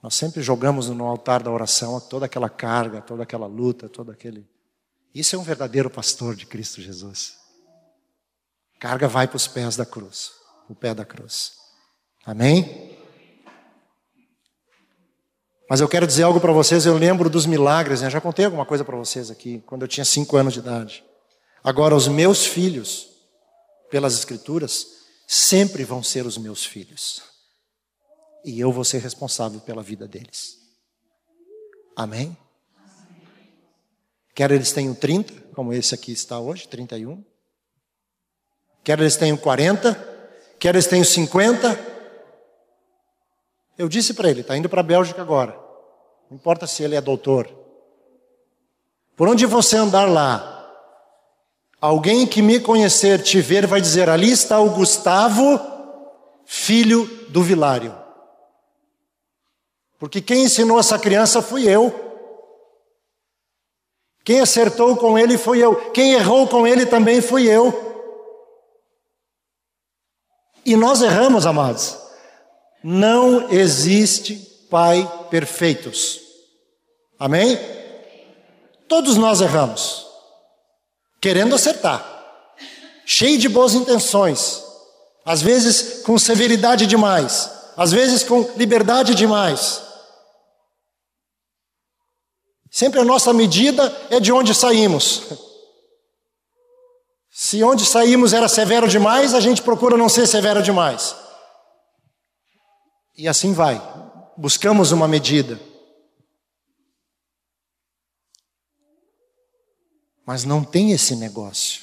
Nós 0.00 0.14
sempre 0.14 0.42
jogamos 0.42 0.88
no 0.88 1.04
altar 1.06 1.42
da 1.42 1.50
oração 1.50 1.98
toda 1.98 2.26
aquela 2.26 2.48
carga, 2.48 3.00
toda 3.00 3.22
aquela 3.22 3.46
luta, 3.46 3.88
todo 3.88 4.12
aquele. 4.12 4.46
Isso 5.12 5.34
é 5.34 5.38
um 5.38 5.42
verdadeiro 5.42 5.90
pastor 5.90 6.36
de 6.36 6.46
Cristo 6.46 6.80
Jesus. 6.80 7.43
Carga 8.84 9.08
vai 9.08 9.26
para 9.26 9.38
os 9.38 9.48
pés 9.48 9.76
da 9.76 9.86
cruz, 9.86 10.32
o 10.68 10.74
pé 10.74 10.94
da 10.94 11.06
cruz. 11.06 11.52
Amém? 12.26 12.94
Mas 15.70 15.80
eu 15.80 15.88
quero 15.88 16.06
dizer 16.06 16.24
algo 16.24 16.38
para 16.38 16.52
vocês, 16.52 16.84
eu 16.84 16.98
lembro 16.98 17.30
dos 17.30 17.46
milagres, 17.46 18.02
né? 18.02 18.10
já 18.10 18.20
contei 18.20 18.44
alguma 18.44 18.66
coisa 18.66 18.84
para 18.84 18.94
vocês 18.94 19.30
aqui, 19.30 19.62
quando 19.64 19.80
eu 19.80 19.88
tinha 19.88 20.04
cinco 20.04 20.36
anos 20.36 20.52
de 20.52 20.58
idade. 20.58 21.02
Agora, 21.62 21.96
os 21.96 22.06
meus 22.08 22.44
filhos, 22.44 23.08
pelas 23.90 24.12
Escrituras, 24.12 24.86
sempre 25.26 25.82
vão 25.82 26.02
ser 26.02 26.26
os 26.26 26.36
meus 26.36 26.66
filhos. 26.66 27.22
E 28.44 28.60
eu 28.60 28.70
vou 28.70 28.84
ser 28.84 28.98
responsável 28.98 29.60
pela 29.60 29.82
vida 29.82 30.06
deles. 30.06 30.58
Amém? 31.96 32.36
Quer 34.34 34.50
eles 34.50 34.72
tenham 34.72 34.94
30, 34.94 35.32
como 35.54 35.72
esse 35.72 35.94
aqui 35.94 36.12
está 36.12 36.38
hoje, 36.38 36.68
31. 36.68 37.24
Quer 38.84 39.00
eles 39.00 39.16
tenham 39.16 39.36
40, 39.36 39.98
quer 40.58 40.74
eles 40.74 40.86
tenham 40.86 41.04
50, 41.04 41.94
eu 43.78 43.88
disse 43.88 44.14
para 44.14 44.28
ele, 44.28 44.42
está 44.42 44.56
indo 44.56 44.68
para 44.68 44.80
a 44.80 44.84
Bélgica 44.84 45.22
agora. 45.22 45.58
Não 46.30 46.36
importa 46.36 46.66
se 46.66 46.82
ele 46.82 46.94
é 46.94 47.00
doutor. 47.00 47.48
Por 49.16 49.28
onde 49.28 49.46
você 49.46 49.76
andar 49.76 50.08
lá, 50.08 50.70
alguém 51.80 52.26
que 52.26 52.42
me 52.42 52.60
conhecer, 52.60 53.22
te 53.22 53.40
ver, 53.40 53.66
vai 53.66 53.80
dizer: 53.80 54.08
ali 54.08 54.30
está 54.30 54.60
o 54.60 54.70
Gustavo, 54.70 55.60
filho 56.44 57.06
do 57.28 57.42
Vilário. 57.42 57.96
Porque 59.98 60.20
quem 60.20 60.44
ensinou 60.44 60.78
essa 60.78 60.98
criança 60.98 61.40
fui 61.40 61.68
eu. 61.68 62.02
Quem 64.24 64.40
acertou 64.40 64.96
com 64.96 65.18
ele 65.18 65.38
fui 65.38 65.62
eu. 65.62 65.90
Quem 65.90 66.12
errou 66.12 66.46
com 66.48 66.66
ele 66.66 66.86
também 66.86 67.20
fui 67.20 67.48
eu. 67.48 67.93
E 70.64 70.76
nós 70.76 71.02
erramos, 71.02 71.46
amados. 71.46 71.96
Não 72.82 73.50
existe 73.50 74.36
pai 74.70 75.08
perfeitos. 75.30 76.20
Amém? 77.18 77.58
Todos 78.88 79.16
nós 79.16 79.40
erramos, 79.40 80.06
querendo 81.20 81.54
acertar, 81.54 82.04
cheio 83.06 83.38
de 83.38 83.48
boas 83.48 83.74
intenções, 83.74 84.62
às 85.24 85.40
vezes 85.40 86.02
com 86.02 86.18
severidade 86.18 86.86
demais, 86.86 87.50
às 87.76 87.92
vezes 87.92 88.22
com 88.22 88.42
liberdade 88.56 89.14
demais. 89.14 89.82
Sempre 92.70 93.00
a 93.00 93.04
nossa 93.04 93.32
medida 93.32 93.96
é 94.10 94.20
de 94.20 94.32
onde 94.32 94.54
saímos. 94.54 95.22
Se 97.36 97.64
onde 97.64 97.84
saímos 97.84 98.32
era 98.32 98.48
severo 98.48 98.86
demais, 98.86 99.34
a 99.34 99.40
gente 99.40 99.60
procura 99.60 99.96
não 99.96 100.08
ser 100.08 100.24
severo 100.24 100.62
demais. 100.62 101.16
E 103.18 103.26
assim 103.26 103.52
vai. 103.52 103.82
Buscamos 104.36 104.92
uma 104.92 105.08
medida. 105.08 105.60
Mas 110.24 110.44
não 110.44 110.62
tem 110.62 110.92
esse 110.92 111.16
negócio. 111.16 111.82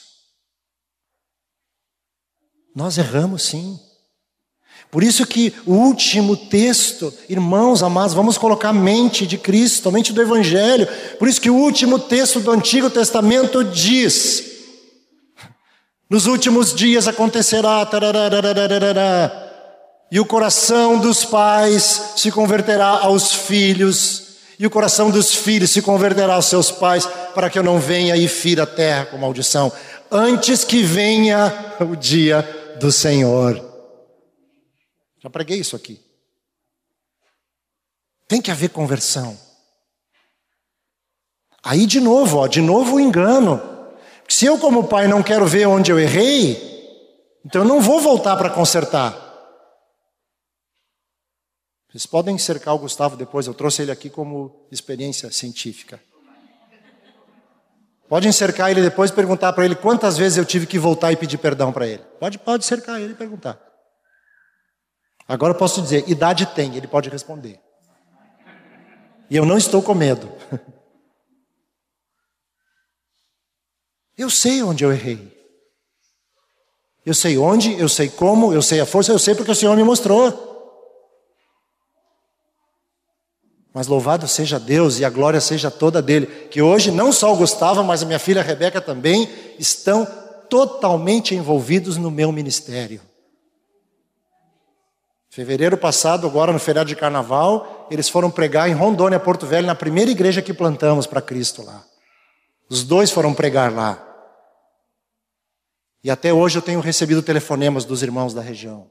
Nós 2.73 2.97
erramos 2.97 3.43
sim. 3.43 3.77
Por 4.89 5.03
isso 5.03 5.27
que 5.27 5.53
o 5.65 5.73
último 5.73 6.37
texto, 6.37 7.13
irmãos 7.27 7.83
amados, 7.83 8.15
vamos 8.15 8.37
colocar 8.37 8.69
a 8.69 8.73
mente 8.73 9.27
de 9.27 9.37
Cristo, 9.37 9.89
a 9.89 9.91
mente 9.91 10.13
do 10.13 10.21
Evangelho. 10.21 10.87
Por 11.19 11.27
isso 11.27 11.41
que 11.41 11.49
o 11.49 11.55
último 11.55 11.99
texto 11.99 12.39
do 12.39 12.51
Antigo 12.51 12.89
Testamento 12.89 13.65
diz: 13.65 14.50
nos 16.11 16.25
últimos 16.25 16.75
dias 16.75 17.07
acontecerá, 17.07 17.87
e 20.11 20.19
o 20.19 20.25
coração 20.25 20.99
dos 20.99 21.23
pais 21.23 22.11
se 22.17 22.29
converterá 22.29 22.89
aos 22.89 23.33
filhos, 23.33 24.35
e 24.59 24.67
o 24.67 24.69
coração 24.69 25.09
dos 25.09 25.33
filhos 25.33 25.69
se 25.69 25.81
converterá 25.81 26.33
aos 26.33 26.47
seus 26.47 26.69
pais, 26.69 27.05
para 27.33 27.49
que 27.49 27.57
eu 27.57 27.63
não 27.63 27.79
venha 27.79 28.17
e 28.17 28.27
fira 28.27 28.63
a 28.63 28.67
terra 28.67 29.05
com 29.05 29.17
maldição, 29.17 29.71
antes 30.11 30.65
que 30.65 30.83
venha 30.83 31.77
o 31.79 31.95
dia 31.95 32.41
do 32.77 32.91
Senhor. 32.91 33.63
Já 35.23 35.29
preguei 35.29 35.59
isso 35.59 35.77
aqui. 35.77 35.97
Tem 38.27 38.41
que 38.41 38.51
haver 38.51 38.71
conversão. 38.71 39.39
Aí 41.63 41.85
de 41.85 42.01
novo, 42.01 42.39
ó, 42.39 42.47
de 42.47 42.59
novo 42.59 42.97
o 42.97 42.99
engano. 42.99 43.70
Se 44.31 44.45
eu, 44.45 44.57
como 44.57 44.87
pai, 44.87 45.09
não 45.09 45.21
quero 45.21 45.45
ver 45.45 45.67
onde 45.67 45.91
eu 45.91 45.99
errei, 45.99 46.55
então 47.45 47.63
eu 47.63 47.67
não 47.67 47.81
vou 47.81 47.99
voltar 47.99 48.37
para 48.37 48.49
consertar. 48.49 49.13
Vocês 51.89 52.05
podem 52.05 52.37
cercar 52.37 52.73
o 52.73 52.79
Gustavo 52.79 53.17
depois, 53.17 53.45
eu 53.45 53.53
trouxe 53.53 53.81
ele 53.81 53.91
aqui 53.91 54.09
como 54.09 54.65
experiência 54.71 55.29
científica. 55.33 55.99
Podem 58.07 58.31
cercar 58.31 58.71
ele 58.71 58.81
depois 58.81 59.11
e 59.11 59.13
perguntar 59.13 59.51
para 59.51 59.65
ele 59.65 59.75
quantas 59.75 60.17
vezes 60.17 60.37
eu 60.37 60.45
tive 60.45 60.65
que 60.65 60.79
voltar 60.79 61.11
e 61.11 61.17
pedir 61.17 61.37
perdão 61.37 61.73
para 61.73 61.85
ele. 61.85 62.03
Pode, 62.17 62.39
pode 62.39 62.63
cercar 62.63 63.01
ele 63.01 63.11
e 63.11 63.17
perguntar. 63.17 63.59
Agora 65.27 65.51
eu 65.51 65.57
posso 65.57 65.81
dizer, 65.81 66.07
idade 66.07 66.45
tem, 66.45 66.77
ele 66.77 66.87
pode 66.87 67.09
responder. 67.09 67.59
E 69.29 69.35
eu 69.35 69.45
não 69.45 69.57
estou 69.57 69.83
com 69.83 69.93
medo. 69.93 70.31
Eu 74.17 74.29
sei 74.29 74.61
onde 74.61 74.83
eu 74.83 74.91
errei. 74.91 75.31
Eu 77.05 77.13
sei 77.13 77.37
onde, 77.37 77.79
eu 77.79 77.89
sei 77.89 78.09
como, 78.09 78.53
eu 78.53 78.61
sei 78.61 78.79
a 78.79 78.85
força, 78.85 79.11
eu 79.11 79.19
sei 79.19 79.33
porque 79.33 79.51
o 79.51 79.55
Senhor 79.55 79.75
me 79.75 79.83
mostrou. 79.83 80.49
Mas 83.73 83.87
louvado 83.87 84.27
seja 84.27 84.59
Deus 84.59 84.99
e 84.99 85.05
a 85.05 85.09
glória 85.09 85.39
seja 85.39 85.71
toda 85.71 86.01
dele, 86.01 86.27
que 86.27 86.61
hoje 86.61 86.91
não 86.91 87.11
só 87.11 87.33
o 87.33 87.37
Gustavo, 87.37 87.83
mas 87.83 88.03
a 88.03 88.05
minha 88.05 88.19
filha 88.19 88.43
Rebeca 88.43 88.81
também 88.81 89.29
estão 89.57 90.05
totalmente 90.49 91.33
envolvidos 91.33 91.97
no 91.97 92.11
meu 92.11 92.31
ministério. 92.31 93.01
Fevereiro 95.29 95.77
passado, 95.77 96.27
agora 96.27 96.51
no 96.51 96.59
feriado 96.59 96.89
de 96.89 96.95
carnaval, 96.95 97.87
eles 97.89 98.09
foram 98.09 98.29
pregar 98.29 98.69
em 98.69 98.73
Rondônia, 98.73 99.17
Porto 99.17 99.47
Velho, 99.47 99.65
na 99.65 99.73
primeira 99.73 100.11
igreja 100.11 100.41
que 100.41 100.53
plantamos 100.53 101.07
para 101.07 101.21
Cristo 101.21 101.63
lá. 101.63 101.85
Os 102.71 102.85
dois 102.85 103.11
foram 103.11 103.33
pregar 103.33 103.69
lá. 103.69 104.01
E 106.01 106.09
até 106.09 106.31
hoje 106.31 106.57
eu 106.57 106.61
tenho 106.61 106.79
recebido 106.79 107.21
telefonemas 107.21 107.83
dos 107.83 108.01
irmãos 108.01 108.33
da 108.33 108.39
região. 108.39 108.89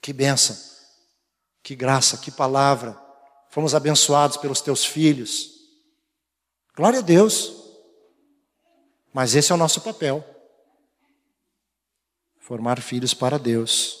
Que 0.00 0.10
bênção, 0.10 0.56
que 1.62 1.76
graça, 1.76 2.16
que 2.16 2.30
palavra. 2.30 2.98
Fomos 3.50 3.74
abençoados 3.74 4.38
pelos 4.38 4.62
teus 4.62 4.86
filhos. 4.86 5.50
Glória 6.74 7.00
a 7.00 7.02
Deus. 7.02 7.52
Mas 9.12 9.34
esse 9.34 9.52
é 9.52 9.54
o 9.54 9.58
nosso 9.58 9.82
papel. 9.82 10.24
Formar 12.38 12.80
filhos 12.80 13.12
para 13.12 13.38
Deus. 13.38 13.98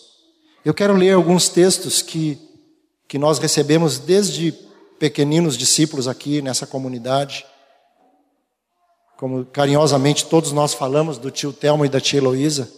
Eu 0.64 0.72
quero 0.72 0.96
ler 0.96 1.12
alguns 1.12 1.50
textos 1.50 2.00
que, 2.00 2.40
que 3.06 3.18
nós 3.18 3.38
recebemos 3.38 3.98
desde 3.98 4.52
pequeninos 4.98 5.58
discípulos 5.58 6.08
aqui 6.08 6.40
nessa 6.40 6.66
comunidade. 6.66 7.44
Como 9.16 9.46
carinhosamente 9.46 10.26
todos 10.26 10.52
nós 10.52 10.74
falamos 10.74 11.16
do 11.16 11.30
tio 11.30 11.52
Telmo 11.52 11.84
e 11.84 11.88
da 11.88 12.00
tia 12.00 12.18
Heloísa. 12.18 12.70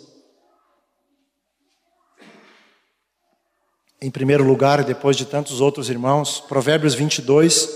Em 4.01 4.11
primeiro 4.11 4.45
lugar, 4.45 4.85
depois 4.85 5.17
de 5.17 5.27
tantos 5.27 5.61
outros 5.61 5.91
irmãos, 5.91 6.41
Provérbios 6.41 6.95
22, 6.95 7.69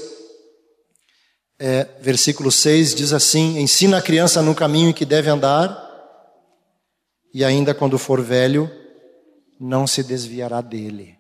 é, 1.59 1.85
versículo 2.01 2.53
6 2.53 2.95
diz 2.95 3.13
assim: 3.13 3.59
Ensina 3.59 3.99
a 3.99 4.03
criança 4.03 4.41
no 4.41 4.55
caminho 4.55 4.91
em 4.91 4.93
que 4.93 5.05
deve 5.05 5.29
andar, 5.29 5.77
e 7.35 7.45
ainda 7.45 7.75
quando 7.75 7.99
for 7.99 8.23
velho, 8.23 8.71
não 9.59 9.85
se 9.85 10.05
desviará 10.05 10.61
dele. 10.61 11.19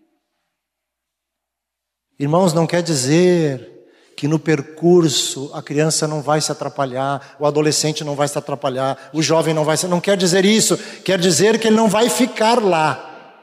Irmãos, 2.20 2.52
não 2.52 2.68
quer 2.68 2.82
dizer 2.84 3.81
que 4.22 4.28
no 4.28 4.38
percurso 4.38 5.50
a 5.52 5.60
criança 5.60 6.06
não 6.06 6.22
vai 6.22 6.40
se 6.40 6.52
atrapalhar, 6.52 7.34
o 7.40 7.44
adolescente 7.44 8.04
não 8.04 8.14
vai 8.14 8.28
se 8.28 8.38
atrapalhar, 8.38 9.10
o 9.12 9.20
jovem 9.20 9.52
não 9.52 9.64
vai 9.64 9.76
se. 9.76 9.88
Não 9.88 10.00
quer 10.00 10.16
dizer 10.16 10.44
isso, 10.44 10.78
quer 11.04 11.18
dizer 11.18 11.58
que 11.58 11.66
ele 11.66 11.74
não 11.74 11.88
vai 11.88 12.08
ficar 12.08 12.62
lá. 12.62 13.34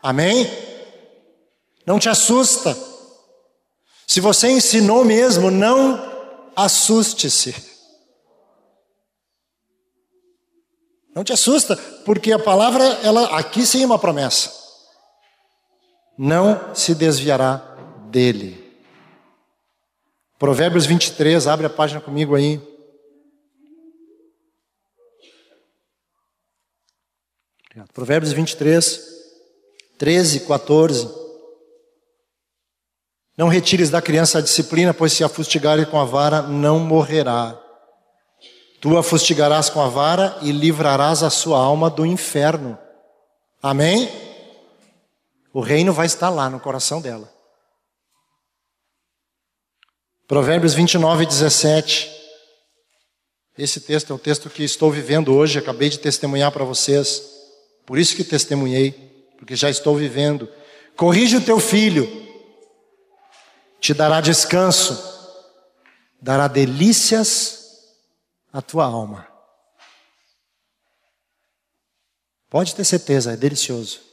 Amém? 0.00 0.48
Não 1.84 1.98
te 1.98 2.08
assusta. 2.08 2.78
Se 4.06 4.20
você 4.20 4.50
ensinou 4.50 5.04
mesmo, 5.04 5.50
não 5.50 6.00
assuste-se. 6.54 7.52
Não 11.12 11.24
te 11.24 11.32
assusta, 11.32 11.74
porque 12.04 12.30
a 12.30 12.38
palavra, 12.38 12.84
ela 13.02 13.36
aqui 13.36 13.66
sim 13.66 13.82
é 13.82 13.86
uma 13.86 13.98
promessa. 13.98 14.52
Não 16.16 16.72
se 16.72 16.94
desviará 16.94 17.56
dele. 18.12 18.61
Provérbios 20.42 20.86
23, 20.86 21.46
abre 21.46 21.66
a 21.66 21.70
página 21.70 22.00
comigo 22.00 22.34
aí. 22.34 22.60
Provérbios 27.94 28.32
23, 28.32 29.00
13, 29.96 30.40
14. 30.40 31.08
Não 33.38 33.46
retires 33.46 33.88
da 33.88 34.02
criança 34.02 34.38
a 34.38 34.40
disciplina, 34.40 34.92
pois 34.92 35.12
se 35.12 35.22
a 35.22 35.28
com 35.88 36.00
a 36.00 36.04
vara, 36.04 36.42
não 36.42 36.80
morrerá. 36.80 37.56
Tu 38.80 38.98
a 38.98 39.02
fustigarás 39.04 39.70
com 39.70 39.80
a 39.80 39.88
vara 39.88 40.36
e 40.42 40.50
livrarás 40.50 41.22
a 41.22 41.30
sua 41.30 41.60
alma 41.60 41.88
do 41.88 42.04
inferno. 42.04 42.76
Amém? 43.62 44.10
O 45.52 45.60
reino 45.60 45.92
vai 45.92 46.06
estar 46.06 46.30
lá 46.30 46.50
no 46.50 46.58
coração 46.58 47.00
dela. 47.00 47.32
Provérbios 50.32 50.72
29, 50.72 51.26
17. 51.26 52.10
Esse 53.58 53.82
texto 53.82 54.14
é 54.14 54.16
o 54.16 54.18
texto 54.18 54.48
que 54.48 54.64
estou 54.64 54.90
vivendo 54.90 55.34
hoje, 55.34 55.58
acabei 55.58 55.90
de 55.90 55.98
testemunhar 55.98 56.50
para 56.50 56.64
vocês. 56.64 57.22
Por 57.84 57.98
isso 57.98 58.16
que 58.16 58.24
testemunhei, 58.24 58.92
porque 59.36 59.54
já 59.54 59.68
estou 59.68 59.94
vivendo. 59.94 60.48
Corrige 60.96 61.36
o 61.36 61.44
teu 61.44 61.60
filho, 61.60 62.08
te 63.78 63.92
dará 63.92 64.22
descanso 64.22 65.12
dará 66.18 66.48
delícias 66.48 67.82
à 68.50 68.62
tua 68.62 68.86
alma. 68.86 69.28
Pode 72.48 72.74
ter 72.74 72.84
certeza, 72.84 73.34
é 73.34 73.36
delicioso. 73.36 74.11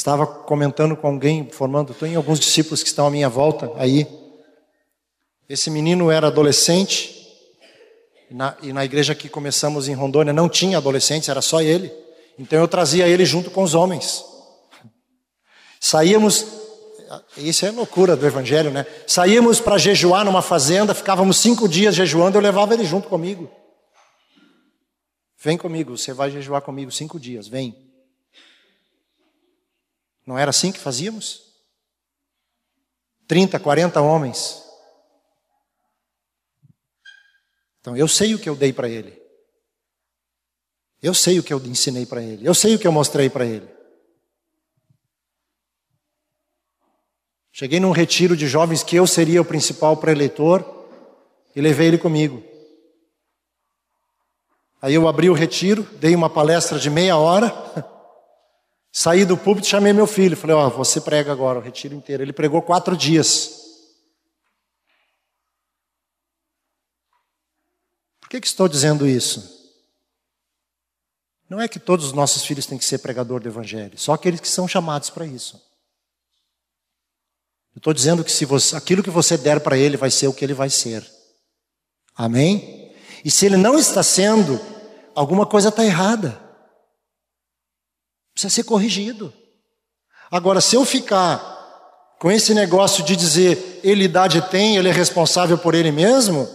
Estava 0.00 0.26
comentando 0.26 0.96
com 0.96 1.08
alguém, 1.08 1.46
formando, 1.50 1.92
estou 1.92 2.08
em 2.08 2.14
alguns 2.14 2.40
discípulos 2.40 2.82
que 2.82 2.88
estão 2.88 3.06
à 3.06 3.10
minha 3.10 3.28
volta 3.28 3.70
aí. 3.76 4.06
Esse 5.46 5.68
menino 5.68 6.10
era 6.10 6.28
adolescente, 6.28 7.14
e 8.30 8.34
na, 8.34 8.56
e 8.62 8.72
na 8.72 8.82
igreja 8.82 9.14
que 9.14 9.28
começamos 9.28 9.88
em 9.88 9.92
Rondônia 9.92 10.32
não 10.32 10.48
tinha 10.48 10.78
adolescentes, 10.78 11.28
era 11.28 11.42
só 11.42 11.60
ele. 11.60 11.92
Então 12.38 12.58
eu 12.58 12.66
trazia 12.66 13.06
ele 13.06 13.26
junto 13.26 13.50
com 13.50 13.62
os 13.62 13.74
homens. 13.74 14.24
Saíamos, 15.78 16.46
isso 17.36 17.66
é 17.66 17.70
loucura 17.70 18.16
do 18.16 18.26
evangelho, 18.26 18.70
né? 18.70 18.86
Saíamos 19.06 19.60
para 19.60 19.76
jejuar 19.76 20.24
numa 20.24 20.40
fazenda, 20.40 20.94
ficávamos 20.94 21.36
cinco 21.36 21.68
dias 21.68 21.94
jejuando, 21.94 22.38
eu 22.38 22.42
levava 22.42 22.72
ele 22.72 22.86
junto 22.86 23.06
comigo. 23.06 23.50
Vem 25.38 25.58
comigo, 25.58 25.98
você 25.98 26.14
vai 26.14 26.30
jejuar 26.30 26.62
comigo 26.62 26.90
cinco 26.90 27.20
dias, 27.20 27.46
vem. 27.46 27.89
Não 30.30 30.38
era 30.38 30.50
assim 30.50 30.70
que 30.70 30.78
fazíamos? 30.78 31.42
30, 33.26 33.58
40 33.58 34.00
homens. 34.00 34.62
Então 37.80 37.96
eu 37.96 38.06
sei 38.06 38.32
o 38.32 38.38
que 38.38 38.48
eu 38.48 38.54
dei 38.54 38.72
para 38.72 38.88
ele. 38.88 39.20
Eu 41.02 41.14
sei 41.14 41.40
o 41.40 41.42
que 41.42 41.52
eu 41.52 41.58
ensinei 41.66 42.06
para 42.06 42.22
ele. 42.22 42.46
Eu 42.46 42.54
sei 42.54 42.76
o 42.76 42.78
que 42.78 42.86
eu 42.86 42.92
mostrei 42.92 43.28
para 43.28 43.44
ele. 43.44 43.68
Cheguei 47.50 47.80
num 47.80 47.90
retiro 47.90 48.36
de 48.36 48.46
jovens 48.46 48.84
que 48.84 48.94
eu 48.94 49.08
seria 49.08 49.42
o 49.42 49.44
principal 49.44 49.96
preletor 49.96 50.64
e 51.56 51.60
levei 51.60 51.88
ele 51.88 51.98
comigo. 51.98 52.40
Aí 54.80 54.94
eu 54.94 55.08
abri 55.08 55.28
o 55.28 55.34
retiro, 55.34 55.82
dei 55.98 56.14
uma 56.14 56.30
palestra 56.30 56.78
de 56.78 56.88
meia 56.88 57.16
hora, 57.16 57.52
saí 58.92 59.24
do 59.24 59.36
púlpito 59.36 59.66
e 59.66 59.70
chamei 59.70 59.92
meu 59.92 60.06
filho. 60.06 60.36
Falei, 60.36 60.56
ó, 60.56 60.66
oh, 60.66 60.70
você 60.70 61.00
prega 61.00 61.32
agora 61.32 61.58
o 61.58 61.62
retiro 61.62 61.94
inteiro. 61.94 62.22
Ele 62.22 62.32
pregou 62.32 62.62
quatro 62.62 62.96
dias. 62.96 63.58
Por 68.20 68.28
que, 68.28 68.40
que 68.40 68.46
estou 68.46 68.68
dizendo 68.68 69.06
isso? 69.06 69.60
Não 71.48 71.60
é 71.60 71.66
que 71.66 71.80
todos 71.80 72.06
os 72.06 72.12
nossos 72.12 72.44
filhos 72.44 72.64
têm 72.64 72.78
que 72.78 72.84
ser 72.84 72.98
pregador 72.98 73.40
do 73.40 73.48
Evangelho, 73.48 73.98
só 73.98 74.12
aqueles 74.12 74.38
que 74.38 74.46
são 74.46 74.68
chamados 74.68 75.10
para 75.10 75.26
isso. 75.26 75.56
Eu 77.74 77.78
estou 77.78 77.92
dizendo 77.92 78.22
que 78.22 78.30
se 78.30 78.44
você, 78.44 78.76
aquilo 78.76 79.02
que 79.02 79.10
você 79.10 79.36
der 79.36 79.58
para 79.58 79.76
ele 79.76 79.96
vai 79.96 80.12
ser 80.12 80.28
o 80.28 80.32
que 80.32 80.44
ele 80.44 80.54
vai 80.54 80.70
ser. 80.70 81.04
Amém? 82.14 82.94
E 83.24 83.30
se 83.30 83.46
ele 83.46 83.56
não 83.56 83.76
está 83.76 84.02
sendo, 84.02 84.60
alguma 85.12 85.44
coisa 85.44 85.70
está 85.70 85.84
errada. 85.84 86.49
Precisa 88.40 88.54
ser 88.54 88.62
corrigido. 88.64 89.30
Agora, 90.30 90.62
se 90.62 90.74
eu 90.74 90.82
ficar 90.86 92.16
com 92.18 92.30
esse 92.30 92.54
negócio 92.54 93.04
de 93.04 93.14
dizer 93.14 93.80
ele 93.84 94.04
idade 94.04 94.40
tem, 94.48 94.76
ele 94.76 94.88
é 94.88 94.92
responsável 94.92 95.58
por 95.58 95.74
ele 95.74 95.92
mesmo, 95.92 96.48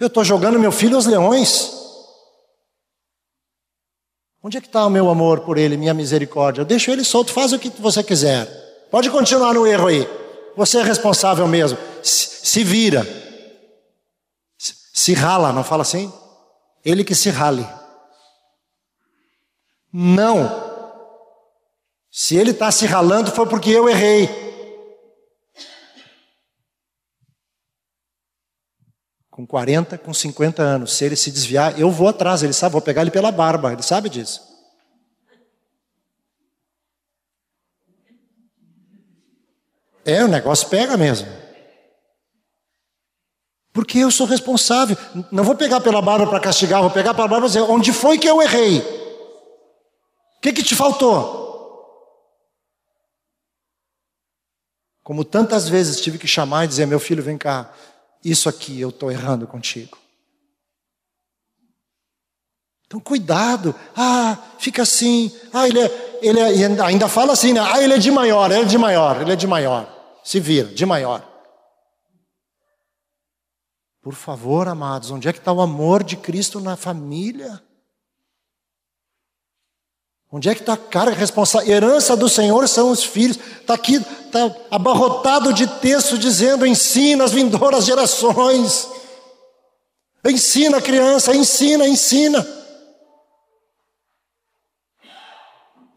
eu 0.00 0.08
estou 0.08 0.24
jogando 0.24 0.58
meu 0.58 0.72
filho 0.72 0.96
aos 0.96 1.06
leões. 1.06 1.70
Onde 4.42 4.58
é 4.58 4.60
que 4.60 4.66
está 4.66 4.84
o 4.84 4.90
meu 4.90 5.08
amor 5.08 5.40
por 5.42 5.56
ele, 5.56 5.76
minha 5.76 5.94
misericórdia? 5.94 6.62
Eu 6.62 6.66
deixo 6.66 6.90
ele 6.90 7.04
solto, 7.04 7.32
faz 7.32 7.52
o 7.52 7.58
que 7.58 7.68
você 7.80 8.02
quiser. 8.02 8.46
Pode 8.90 9.08
continuar 9.08 9.54
no 9.54 9.64
erro 9.64 9.86
aí. 9.86 10.08
Você 10.56 10.78
é 10.78 10.82
responsável 10.82 11.46
mesmo. 11.46 11.78
Se, 12.02 12.48
se 12.48 12.64
vira. 12.64 13.06
Se 14.58 15.14
rala, 15.14 15.52
não 15.52 15.62
fala 15.62 15.82
assim? 15.82 16.12
Ele 16.84 17.04
que 17.04 17.14
se 17.14 17.30
rale. 17.30 17.64
Não. 19.92 20.70
Se 22.10 22.36
ele 22.36 22.50
está 22.50 22.70
se 22.70 22.86
ralando, 22.86 23.30
foi 23.30 23.46
porque 23.46 23.70
eu 23.70 23.88
errei. 23.88 24.28
Com 29.30 29.46
40, 29.46 29.96
com 29.98 30.12
50 30.12 30.62
anos, 30.62 30.92
se 30.92 31.04
ele 31.04 31.16
se 31.16 31.30
desviar, 31.30 31.78
eu 31.78 31.90
vou 31.90 32.08
atrás, 32.08 32.42
ele 32.42 32.52
sabe, 32.52 32.72
vou 32.72 32.82
pegar 32.82 33.02
ele 33.02 33.10
pela 33.10 33.30
barba, 33.30 33.72
ele 33.72 33.82
sabe 33.82 34.08
disso. 34.08 34.42
É, 40.04 40.24
o 40.24 40.28
negócio 40.28 40.68
pega 40.68 40.96
mesmo. 40.96 41.28
Porque 43.72 43.98
eu 43.98 44.10
sou 44.10 44.26
responsável. 44.26 44.96
Não 45.30 45.44
vou 45.44 45.54
pegar 45.54 45.80
pela 45.80 46.02
barba 46.02 46.26
para 46.26 46.40
castigar, 46.40 46.80
vou 46.80 46.90
pegar 46.90 47.14
pela 47.14 47.28
barba 47.28 47.46
e 47.46 47.48
dizer: 47.48 47.60
onde 47.62 47.92
foi 47.92 48.18
que 48.18 48.28
eu 48.28 48.42
errei? 48.42 48.99
O 50.40 50.42
que, 50.42 50.54
que 50.54 50.62
te 50.62 50.74
faltou? 50.74 51.38
Como 55.02 55.22
tantas 55.22 55.68
vezes 55.68 56.00
tive 56.00 56.16
que 56.16 56.26
chamar 56.26 56.64
e 56.64 56.68
dizer: 56.68 56.86
meu 56.86 56.98
filho, 56.98 57.22
vem 57.22 57.36
cá, 57.36 57.70
isso 58.24 58.48
aqui 58.48 58.80
eu 58.80 58.88
estou 58.88 59.12
errando 59.12 59.46
contigo. 59.46 59.98
Então, 62.86 62.98
cuidado. 62.98 63.74
Ah, 63.94 64.38
fica 64.58 64.80
assim. 64.80 65.30
Ah, 65.52 65.68
ele 65.68 65.78
é, 65.78 66.18
ele 66.22 66.40
é, 66.40 66.82
ainda 66.82 67.06
fala 67.06 67.34
assim, 67.34 67.52
né? 67.52 67.60
Ah, 67.60 67.82
ele 67.82 67.92
é 67.92 67.98
de 67.98 68.10
maior, 68.10 68.50
ele 68.50 68.62
é 68.62 68.64
de 68.64 68.78
maior, 68.78 69.20
ele 69.20 69.32
é 69.32 69.36
de 69.36 69.46
maior. 69.46 70.20
Se 70.24 70.40
vira, 70.40 70.68
de 70.68 70.86
maior. 70.86 71.22
Por 74.00 74.14
favor, 74.14 74.68
amados, 74.68 75.10
onde 75.10 75.28
é 75.28 75.34
que 75.34 75.38
está 75.38 75.52
o 75.52 75.60
amor 75.60 76.02
de 76.02 76.16
Cristo 76.16 76.60
na 76.60 76.76
família? 76.76 77.62
Onde 80.32 80.48
é 80.48 80.54
que 80.54 80.60
está 80.60 80.74
a 80.74 80.76
carga 80.76 81.16
responsável? 81.16 81.68
Herança 81.68 82.16
do 82.16 82.28
Senhor 82.28 82.68
são 82.68 82.90
os 82.90 83.02
filhos. 83.02 83.36
Está 83.60 83.74
aqui, 83.74 83.96
está 83.96 84.54
abarrotado 84.70 85.52
de 85.52 85.66
texto 85.66 86.16
dizendo: 86.16 86.64
ensina 86.64 87.24
as 87.24 87.32
vindouras 87.32 87.84
gerações. 87.84 88.88
Ensina 90.24 90.78
a 90.78 90.82
criança, 90.82 91.34
ensina, 91.34 91.88
ensina. 91.88 92.46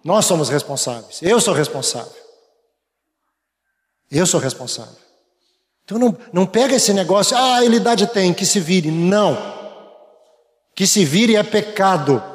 Nós 0.04 0.26
somos 0.26 0.50
responsáveis. 0.50 1.22
Eu 1.22 1.40
sou 1.40 1.54
responsável. 1.54 2.12
Eu 4.10 4.26
sou 4.26 4.40
responsável. 4.40 4.96
Então 5.86 6.00
não, 6.00 6.18
não 6.32 6.46
pega 6.46 6.76
esse 6.76 6.94
negócio, 6.94 7.38
ah, 7.38 7.64
ele 7.64 7.78
idade 7.78 8.08
tem, 8.08 8.34
que 8.34 8.46
se 8.46 8.60
vire. 8.60 8.90
Não. 8.90 9.38
Que 10.76 10.88
se 10.88 11.06
vire 11.06 11.36
é 11.36 11.44
pecado. 11.44 12.33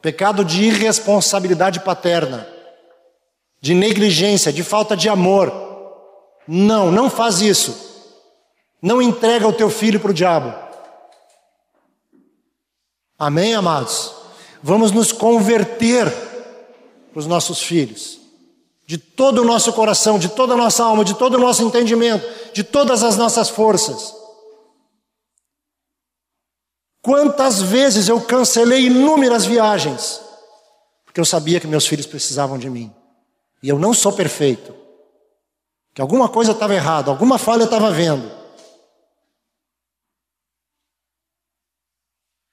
Pecado 0.00 0.44
de 0.44 0.64
irresponsabilidade 0.64 1.80
paterna, 1.80 2.48
de 3.60 3.74
negligência, 3.74 4.52
de 4.52 4.62
falta 4.62 4.96
de 4.96 5.08
amor. 5.08 5.52
Não, 6.46 6.90
não 6.90 7.10
faz 7.10 7.40
isso. 7.40 7.86
Não 8.80 9.02
entrega 9.02 9.46
o 9.46 9.52
teu 9.52 9.68
filho 9.68 9.98
para 9.98 10.10
o 10.10 10.14
diabo. 10.14 10.54
Amém, 13.18 13.54
amados? 13.54 14.14
Vamos 14.62 14.92
nos 14.92 15.10
converter 15.10 16.10
para 17.12 17.18
os 17.18 17.26
nossos 17.26 17.60
filhos 17.60 18.18
de 18.88 18.96
todo 18.96 19.42
o 19.42 19.44
nosso 19.44 19.70
coração, 19.74 20.18
de 20.18 20.30
toda 20.30 20.54
a 20.54 20.56
nossa 20.56 20.82
alma, 20.82 21.04
de 21.04 21.12
todo 21.12 21.34
o 21.34 21.38
nosso 21.38 21.62
entendimento, 21.62 22.26
de 22.54 22.64
todas 22.64 23.02
as 23.02 23.18
nossas 23.18 23.50
forças. 23.50 24.14
Quantas 27.00 27.62
vezes 27.62 28.08
eu 28.08 28.20
cancelei 28.20 28.86
inúmeras 28.86 29.44
viagens, 29.44 30.20
porque 31.04 31.20
eu 31.20 31.24
sabia 31.24 31.60
que 31.60 31.66
meus 31.66 31.86
filhos 31.86 32.06
precisavam 32.06 32.58
de 32.58 32.68
mim. 32.68 32.94
E 33.62 33.68
eu 33.68 33.78
não 33.78 33.94
sou 33.94 34.12
perfeito. 34.12 34.74
Que 35.94 36.00
alguma 36.00 36.28
coisa 36.28 36.52
estava 36.52 36.74
errada, 36.74 37.10
alguma 37.10 37.38
falha 37.38 37.64
estava 37.64 37.90
vendo. 37.90 38.30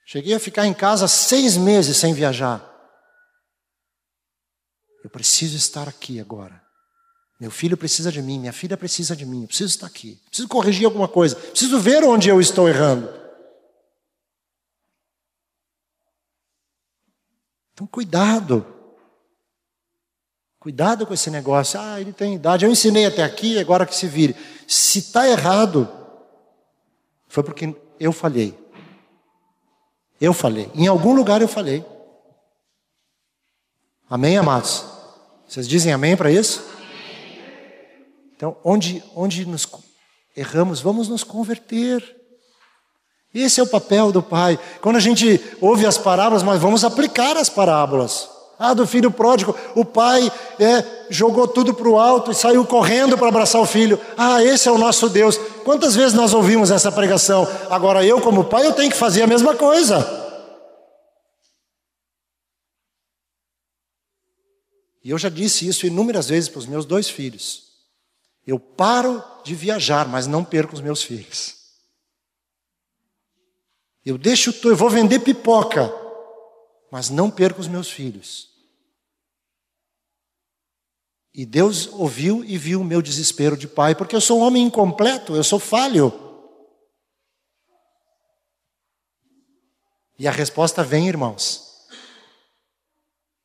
Cheguei 0.05 0.33
a 0.33 0.39
ficar 0.39 0.65
em 0.65 0.73
casa 0.73 1.07
seis 1.07 1.57
meses 1.57 1.97
sem 1.97 2.13
viajar. 2.13 2.63
Eu 5.03 5.09
preciso 5.09 5.57
estar 5.57 5.87
aqui 5.87 6.19
agora. 6.19 6.63
Meu 7.39 7.51
filho 7.51 7.75
precisa 7.75 8.11
de 8.11 8.21
mim, 8.21 8.39
minha 8.39 8.53
filha 8.53 8.77
precisa 8.77 9.15
de 9.15 9.25
mim, 9.25 9.41
eu 9.41 9.47
preciso 9.47 9.75
estar 9.75 9.87
aqui. 9.87 10.19
Preciso 10.27 10.47
corrigir 10.47 10.85
alguma 10.85 11.07
coisa, 11.07 11.35
preciso 11.35 11.79
ver 11.79 12.03
onde 12.03 12.29
eu 12.29 12.39
estou 12.39 12.69
errando. 12.69 13.24
Então, 17.75 17.85
cuidado. 17.85 18.65
Cuidado 20.57 21.05
com 21.05 21.13
esse 21.13 21.29
negócio. 21.29 21.77
Ah, 21.77 21.99
ele 21.99 22.13
tem 22.13 22.35
idade. 22.35 22.63
Eu 22.63 22.71
ensinei 22.71 23.05
até 23.05 23.21
aqui, 23.21 23.59
agora 23.59 23.85
que 23.85 23.93
se 23.93 24.07
vire. 24.07 24.33
Se 24.65 24.99
está 24.99 25.27
errado, 25.27 25.87
foi 27.27 27.43
porque 27.43 27.75
eu 27.99 28.13
falhei. 28.13 28.57
Eu 30.21 30.33
falei. 30.33 30.71
Em 30.73 30.87
algum 30.87 31.13
lugar 31.13 31.41
eu 31.41 31.49
falei. 31.49 31.85
Amém, 34.09 34.37
amados? 34.37 34.85
Vocês 35.45 35.67
dizem 35.67 35.91
amém 35.91 36.15
para 36.15 36.31
isso? 36.31 36.63
Então, 38.37 38.55
onde, 38.63 39.03
onde 39.13 39.45
nos 39.45 39.67
erramos, 40.35 40.79
vamos 40.79 41.09
nos 41.09 41.25
converter. 41.25 42.24
Esse 43.35 43.59
é 43.59 43.63
o 43.63 43.67
papel 43.67 44.13
do 44.13 44.23
pai. 44.23 44.57
Quando 44.79 44.95
a 44.95 45.01
gente 45.01 45.41
ouve 45.59 45.85
as 45.85 45.97
parábolas, 45.97 46.41
mas 46.41 46.61
vamos 46.61 46.85
aplicar 46.85 47.35
as 47.35 47.49
parábolas. 47.49 48.29
Ah, 48.57 48.73
do 48.73 48.87
filho 48.87 49.11
pródigo, 49.11 49.53
o 49.75 49.83
pai 49.83 50.31
é, 50.57 50.85
jogou 51.09 51.45
tudo 51.45 51.73
para 51.73 51.89
o 51.89 51.99
alto 51.99 52.31
e 52.31 52.35
saiu 52.35 52.65
correndo 52.65 53.17
para 53.17 53.27
abraçar 53.27 53.61
o 53.61 53.65
filho. 53.65 53.99
Ah, 54.17 54.41
esse 54.41 54.69
é 54.69 54.71
o 54.71 54.77
nosso 54.77 55.09
Deus. 55.09 55.37
Quantas 55.65 55.93
vezes 55.93 56.13
nós 56.13 56.33
ouvimos 56.33 56.71
essa 56.71 56.89
pregação? 56.89 57.45
Agora 57.69 58.05
eu, 58.05 58.21
como 58.21 58.45
pai, 58.45 58.65
eu 58.65 58.71
tenho 58.71 58.89
que 58.89 58.95
fazer 58.95 59.23
a 59.23 59.27
mesma 59.27 59.53
coisa. 59.53 60.23
E 65.03 65.09
eu 65.09 65.17
já 65.17 65.27
disse 65.27 65.67
isso 65.67 65.85
inúmeras 65.85 66.29
vezes 66.29 66.47
para 66.47 66.59
os 66.59 66.65
meus 66.65 66.85
dois 66.85 67.09
filhos. 67.09 67.65
Eu 68.47 68.57
paro 68.57 69.21
de 69.43 69.53
viajar, 69.53 70.07
mas 70.07 70.25
não 70.25 70.41
perco 70.41 70.73
os 70.73 70.81
meus 70.81 71.03
filhos. 71.03 71.54
Eu 74.05 74.19
deixo, 74.19 74.53
eu 74.63 74.75
vou 74.75 74.89
vender 74.89 75.19
pipoca, 75.19 75.91
mas 76.91 77.09
não 77.09 77.31
perco 77.31 77.59
os 77.59 77.67
meus 77.67 77.89
filhos. 77.89 78.53
E 81.33 81.45
Deus 81.45 81.87
ouviu 81.87 82.45
e 82.45 82.57
viu 82.57 82.79
o 82.79 82.85
meu 82.85 83.01
desespero 83.01 83.57
de 83.57 83.67
pai, 83.67 83.95
porque 83.95 84.15
eu 84.15 84.21
sou 84.21 84.39
um 84.39 84.43
homem 84.43 84.63
incompleto, 84.63 85.35
eu 85.35 85.43
sou 85.43 85.59
falho. 85.59 86.13
E 90.17 90.27
a 90.27 90.31
resposta 90.31 90.83
vem, 90.83 91.09
irmãos. 91.09 91.65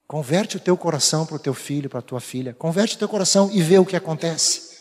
Converte 0.07 0.57
o 0.57 0.61
teu 0.61 0.77
coração 0.77 1.25
para 1.25 1.37
o 1.37 1.39
teu 1.41 1.55
filho, 1.55 1.89
para 1.89 2.01
a 2.01 2.03
tua 2.03 2.21
filha. 2.21 2.55
Converte 2.55 2.97
o 2.97 2.99
teu 2.99 3.09
coração 3.09 3.51
e 3.51 3.63
vê 3.63 3.79
o 3.79 3.87
que 3.87 3.97
acontece. 3.97 4.79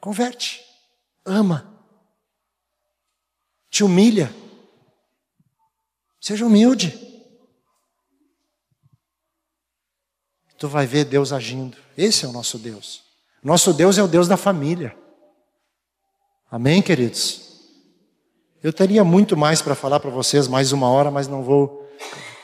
Converte. 0.00 0.64
Ama. 1.24 1.75
Te 3.70 3.84
humilha. 3.84 4.32
Seja 6.20 6.46
humilde. 6.46 6.98
Tu 10.58 10.68
vai 10.68 10.86
ver 10.86 11.04
Deus 11.04 11.32
agindo. 11.32 11.76
Esse 11.96 12.24
é 12.24 12.28
o 12.28 12.32
nosso 12.32 12.58
Deus. 12.58 13.04
Nosso 13.42 13.72
Deus 13.72 13.98
é 13.98 14.02
o 14.02 14.08
Deus 14.08 14.26
da 14.26 14.36
família. 14.36 14.96
Amém, 16.50 16.80
queridos? 16.80 17.42
Eu 18.62 18.72
teria 18.72 19.04
muito 19.04 19.36
mais 19.36 19.60
para 19.60 19.74
falar 19.74 20.00
para 20.00 20.10
vocês, 20.10 20.48
mais 20.48 20.72
uma 20.72 20.88
hora, 20.88 21.10
mas 21.10 21.28
não 21.28 21.42
vou. 21.42 21.88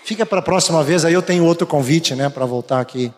Fica 0.05 0.27
para 0.27 0.41
a 0.41 0.43
próxima 0.43 0.85
vez, 0.85 1.05
aí 1.05 1.15
eu 1.15 1.23
tenho 1.23 1.45
outro 1.45 1.67
convite, 1.67 2.15
né, 2.15 2.29
para 2.29 2.45
voltar 2.45 2.81
aqui. 2.81 3.13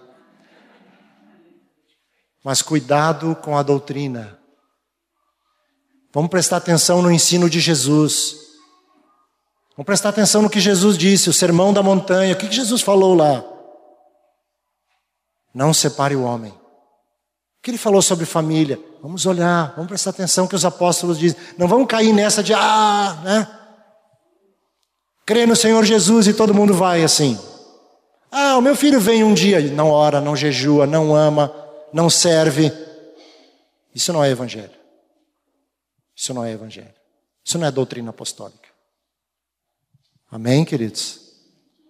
Mas 2.43 2.63
cuidado 2.63 3.35
com 3.37 3.57
a 3.57 3.63
doutrina. 3.63 4.39
Vamos 6.15 6.31
prestar 6.31 6.59
atenção 6.59 7.03
no 7.03 7.11
ensino 7.11 7.51
de 7.51 7.59
Jesus. 7.59 8.37
Vamos 9.77 9.85
prestar 9.85 10.11
atenção 10.11 10.43
no 10.43 10.49
que 10.49 10.61
Jesus 10.61 10.97
disse, 10.97 11.29
o 11.29 11.33
sermão 11.33 11.73
da 11.73 11.83
montanha. 11.83 12.35
O 12.35 12.37
que 12.37 12.51
Jesus 12.51 12.81
falou 12.81 13.17
lá? 13.17 13.45
Não 15.53 15.75
separe 15.75 16.15
o 16.15 16.23
homem. 16.23 16.53
O 16.53 17.63
que 17.65 17.73
ele 17.73 17.79
falou 17.79 18.01
sobre 18.01 18.25
família? 18.25 18.79
Vamos 19.03 19.27
olhar, 19.27 19.73
vamos 19.75 19.89
prestar 19.89 20.11
atenção 20.11 20.45
no 20.45 20.49
que 20.49 20.55
os 20.55 20.65
apóstolos 20.65 21.19
dizem. 21.19 21.37
Não 21.59 21.67
vamos 21.67 21.89
cair 21.89 22.13
nessa 22.13 22.45
de, 22.45 22.55
ah, 22.55 23.21
né? 23.25 23.49
Crê 25.27 25.47
no 25.47 25.57
Senhor 25.57 25.85
Jesus 25.85 26.29
e 26.29 26.35
todo 26.35 26.55
mundo 26.55 26.75
vai 26.75 27.03
assim. 27.03 27.37
Ah, 28.31 28.57
o 28.57 28.61
meu 28.61 28.77
filho 28.77 29.01
vem 29.01 29.25
um 29.25 29.35
dia, 29.35 29.61
não 29.73 29.91
ora, 29.91 30.21
não 30.21 30.37
jejua, 30.37 30.87
não 30.87 31.13
ama, 31.15 31.53
não 31.93 32.09
serve. 32.09 32.73
Isso 33.93 34.13
não 34.13 34.23
é 34.23 34.31
evangelho. 34.31 34.84
Isso 36.17 36.33
não 36.33 36.45
é 36.45 36.53
evangelho. 36.53 36.95
Isso 37.45 37.59
não 37.59 37.67
é 37.67 37.71
doutrina 37.71 38.11
apostólica. 38.11 38.69
Amém, 40.31 40.65
queridos? 40.65 41.21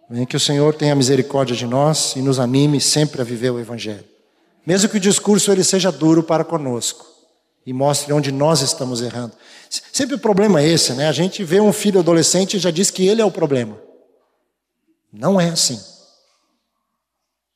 Amém? 0.08 0.26
Que 0.26 0.36
o 0.36 0.40
Senhor 0.40 0.74
tenha 0.74 0.94
misericórdia 0.94 1.56
de 1.56 1.66
nós 1.66 2.14
e 2.16 2.20
nos 2.20 2.38
anime 2.38 2.80
sempre 2.80 3.20
a 3.20 3.24
viver 3.24 3.50
o 3.50 3.58
Evangelho. 3.58 4.04
Mesmo 4.66 4.88
que 4.88 4.96
o 4.96 5.00
discurso 5.00 5.50
ele 5.50 5.64
seja 5.64 5.90
duro 5.90 6.22
para 6.22 6.44
conosco 6.44 7.06
e 7.66 7.72
mostre 7.72 8.12
onde 8.12 8.30
nós 8.30 8.60
estamos 8.60 9.00
errando. 9.00 9.34
Sempre 9.92 10.16
o 10.16 10.18
problema 10.18 10.60
é 10.60 10.68
esse, 10.68 10.92
né? 10.92 11.08
A 11.08 11.12
gente 11.12 11.42
vê 11.42 11.60
um 11.60 11.72
filho 11.72 12.00
adolescente 12.00 12.56
e 12.56 12.60
já 12.60 12.70
diz 12.70 12.90
que 12.90 13.06
ele 13.06 13.22
é 13.22 13.24
o 13.24 13.30
problema. 13.30 13.80
Não 15.12 15.40
é 15.40 15.48
assim. 15.48 15.80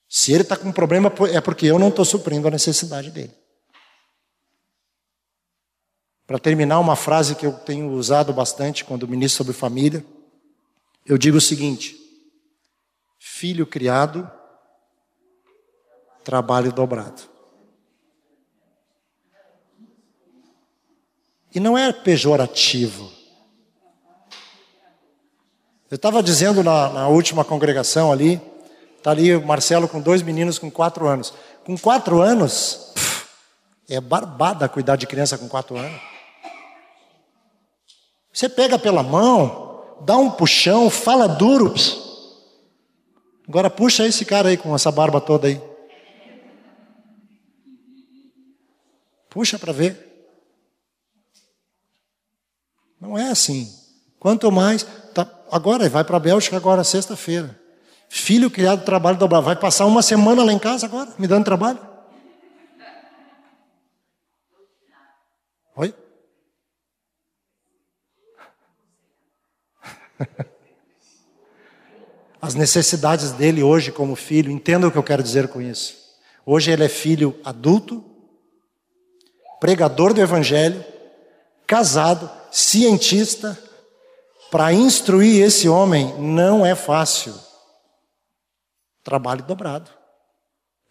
Se 0.08 0.32
ele 0.32 0.42
está 0.42 0.56
com 0.56 0.68
um 0.68 0.72
problema, 0.72 1.12
é 1.30 1.40
porque 1.40 1.66
eu 1.66 1.78
não 1.78 1.88
estou 1.88 2.04
suprindo 2.04 2.48
a 2.48 2.50
necessidade 2.50 3.10
dele. 3.10 3.34
Para 6.28 6.38
terminar, 6.38 6.78
uma 6.78 6.94
frase 6.94 7.34
que 7.34 7.46
eu 7.46 7.54
tenho 7.54 7.90
usado 7.90 8.34
bastante 8.34 8.84
quando 8.84 9.08
ministro 9.08 9.38
sobre 9.38 9.54
família. 9.54 10.04
Eu 11.06 11.16
digo 11.16 11.38
o 11.38 11.40
seguinte: 11.40 11.96
filho 13.18 13.66
criado, 13.66 14.30
trabalho 16.22 16.70
dobrado. 16.70 17.22
E 21.54 21.58
não 21.58 21.78
é 21.78 21.90
pejorativo. 21.94 23.10
Eu 25.90 25.94
estava 25.96 26.22
dizendo 26.22 26.62
na, 26.62 26.90
na, 26.90 27.08
última 27.08 27.42
congregação 27.42 28.12
ali, 28.12 28.38
está 28.98 29.12
ali 29.12 29.34
o 29.34 29.46
Marcelo 29.46 29.88
com 29.88 29.98
dois 29.98 30.20
meninos 30.20 30.58
com 30.58 30.70
quatro 30.70 31.08
anos. 31.08 31.32
Com 31.64 31.78
quatro 31.78 32.20
anos, 32.20 32.92
pff, 32.94 33.26
é 33.88 33.98
barbada 33.98 34.68
cuidar 34.68 34.96
de 34.96 35.06
criança 35.06 35.38
com 35.38 35.48
quatro 35.48 35.78
anos. 35.78 36.17
Você 38.38 38.48
pega 38.48 38.78
pela 38.78 39.02
mão, 39.02 39.82
dá 40.02 40.16
um 40.16 40.30
puxão, 40.30 40.88
fala 40.88 41.26
duro. 41.26 41.74
Agora 43.48 43.68
puxa 43.68 44.06
esse 44.06 44.24
cara 44.24 44.50
aí 44.50 44.56
com 44.56 44.72
essa 44.76 44.92
barba 44.92 45.20
toda 45.20 45.48
aí. 45.48 45.60
Puxa 49.28 49.58
para 49.58 49.72
ver. 49.72 50.30
Não 53.00 53.18
é 53.18 53.28
assim. 53.28 53.74
Quanto 54.20 54.52
mais. 54.52 54.84
Tá, 55.12 55.28
agora, 55.50 55.88
vai 55.88 56.04
para 56.04 56.16
a 56.16 56.20
Bélgica 56.20 56.56
agora, 56.56 56.84
sexta-feira. 56.84 57.60
Filho 58.08 58.52
criado 58.52 58.84
trabalho 58.84 59.18
dobrado. 59.18 59.46
Vai 59.46 59.56
passar 59.56 59.84
uma 59.84 60.00
semana 60.00 60.44
lá 60.44 60.52
em 60.52 60.60
casa 60.60 60.86
agora, 60.86 61.12
me 61.18 61.26
dando 61.26 61.44
trabalho? 61.44 61.87
As 72.40 72.54
necessidades 72.54 73.32
dele 73.32 73.62
hoje 73.62 73.90
como 73.90 74.14
filho, 74.14 74.50
entenda 74.50 74.86
o 74.86 74.92
que 74.92 74.98
eu 74.98 75.02
quero 75.02 75.22
dizer 75.22 75.48
com 75.48 75.60
isso. 75.60 75.96
Hoje 76.46 76.70
ele 76.70 76.84
é 76.84 76.88
filho 76.88 77.38
adulto, 77.44 78.04
pregador 79.60 80.14
do 80.14 80.20
evangelho, 80.20 80.84
casado, 81.66 82.30
cientista. 82.50 83.58
Para 84.50 84.72
instruir 84.72 85.44
esse 85.44 85.68
homem 85.68 86.18
não 86.18 86.64
é 86.64 86.74
fácil. 86.74 87.34
Trabalho 89.04 89.42
dobrado. 89.42 89.90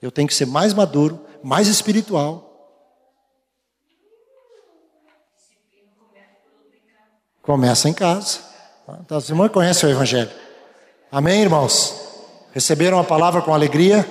Eu 0.01 0.11
tenho 0.11 0.27
que 0.27 0.35
ser 0.35 0.45
mais 0.45 0.73
maduro, 0.73 1.25
mais 1.43 1.67
espiritual. 1.67 2.43
Começa 7.41 7.89
em 7.89 7.93
casa. 7.93 8.46
Então, 9.01 9.17
os 9.17 9.27
irmãos 9.27 9.49
conhecem 9.49 9.89
o 9.89 9.91
Evangelho. 9.91 10.31
Amém, 11.11 11.41
irmãos? 11.41 11.93
Receberam 12.53 12.97
a 12.97 13.03
palavra 13.03 13.41
com 13.41 13.53
alegria? 13.53 14.07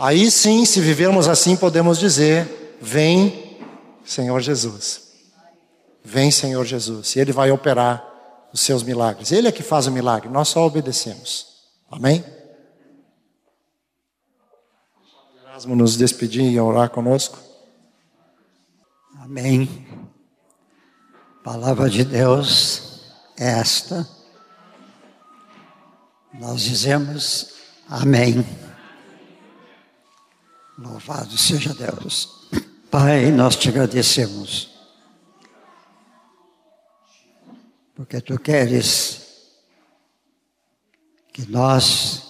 Aí 0.00 0.30
sim, 0.30 0.64
se 0.64 0.80
vivermos 0.80 1.28
assim, 1.28 1.54
podemos 1.54 1.98
dizer: 1.98 2.78
Vem, 2.80 3.58
Senhor 4.04 4.40
Jesus. 4.40 5.12
Vem, 6.02 6.30
Senhor 6.30 6.64
Jesus. 6.64 7.14
E 7.14 7.20
Ele 7.20 7.30
vai 7.30 7.50
operar 7.50 8.02
os 8.54 8.60
seus 8.60 8.82
milagres. 8.82 9.30
Ele 9.30 9.48
é 9.48 9.52
que 9.52 9.62
faz 9.62 9.86
o 9.86 9.92
milagre, 9.92 10.30
nós 10.30 10.48
só 10.48 10.64
obedecemos. 10.66 11.46
Amém? 11.90 12.24
Erasmo 15.44 15.76
nos 15.76 15.94
despedir 15.94 16.50
e 16.50 16.58
orar 16.58 16.88
conosco. 16.88 17.38
Amém. 19.20 19.86
Palavra 21.44 21.90
de 21.90 22.02
Deus 22.02 22.91
esta, 23.36 24.08
nós 26.34 26.62
dizemos 26.62 27.54
amém. 27.88 28.44
Louvado 30.78 31.36
seja 31.36 31.74
Deus. 31.74 32.48
Pai, 32.90 33.30
nós 33.30 33.56
te 33.56 33.68
agradecemos, 33.68 34.68
porque 37.94 38.20
tu 38.20 38.38
queres 38.38 39.22
que 41.32 41.46
nós 41.50 42.22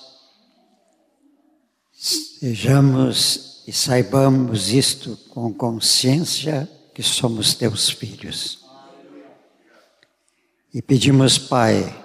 sejamos 1.93 3.65
e 3.66 3.73
saibamos 3.73 4.69
isto 4.69 5.16
com 5.31 5.53
consciência 5.53 6.70
que 6.95 7.03
somos 7.03 7.55
teus 7.55 7.91
filhos. 7.91 8.61
E 10.73 10.81
pedimos, 10.81 11.36
Pai, 11.39 12.03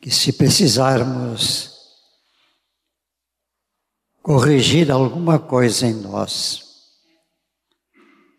que 0.00 0.10
se 0.10 0.32
precisarmos 0.32 1.70
corrigir 4.20 4.90
alguma 4.90 5.38
coisa 5.38 5.86
em 5.86 5.94
nós, 5.94 6.62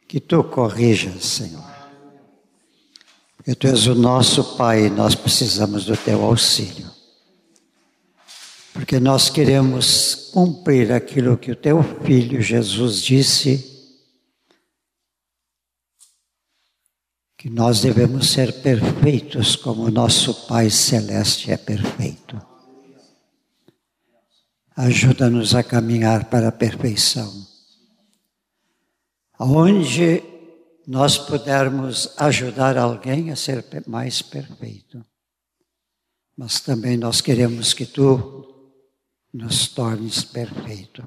que 0.08 0.20
tu 0.20 0.44
corrijas, 0.44 1.24
Senhor. 1.24 1.74
Porque 3.38 3.56
tu 3.56 3.68
és 3.68 3.88
o 3.88 3.96
nosso 3.96 4.56
Pai 4.58 4.88
e 4.88 4.90
nós 4.90 5.16
precisamos 5.16 5.86
do 5.86 5.96
teu 5.96 6.22
auxílio. 6.22 6.92
Porque 8.74 9.00
nós 9.00 9.30
queremos 9.30 10.30
cumprir 10.34 10.92
aquilo 10.92 11.38
que 11.38 11.52
o 11.52 11.56
teu 11.56 11.82
filho 12.04 12.42
Jesus 12.42 13.02
disse 13.02 13.73
que 17.44 17.50
nós 17.50 17.82
devemos 17.82 18.32
ser 18.32 18.62
perfeitos 18.62 19.58
como 19.58 19.92
nosso 19.92 20.48
Pai 20.48 20.70
Celeste 20.70 21.52
é 21.52 21.58
perfeito. 21.58 22.42
Ajuda-nos 24.74 25.54
a 25.54 25.62
caminhar 25.62 26.30
para 26.30 26.48
a 26.48 26.52
perfeição. 26.54 27.46
Onde 29.38 30.24
nós 30.88 31.18
pudermos 31.18 32.14
ajudar 32.18 32.78
alguém 32.78 33.30
a 33.30 33.36
ser 33.36 33.66
mais 33.86 34.22
perfeito. 34.22 35.06
Mas 36.38 36.62
também 36.62 36.96
nós 36.96 37.20
queremos 37.20 37.74
que 37.74 37.86
tu 37.86 38.72
nos 39.34 39.68
tornes 39.68 40.24
perfeito. 40.24 41.06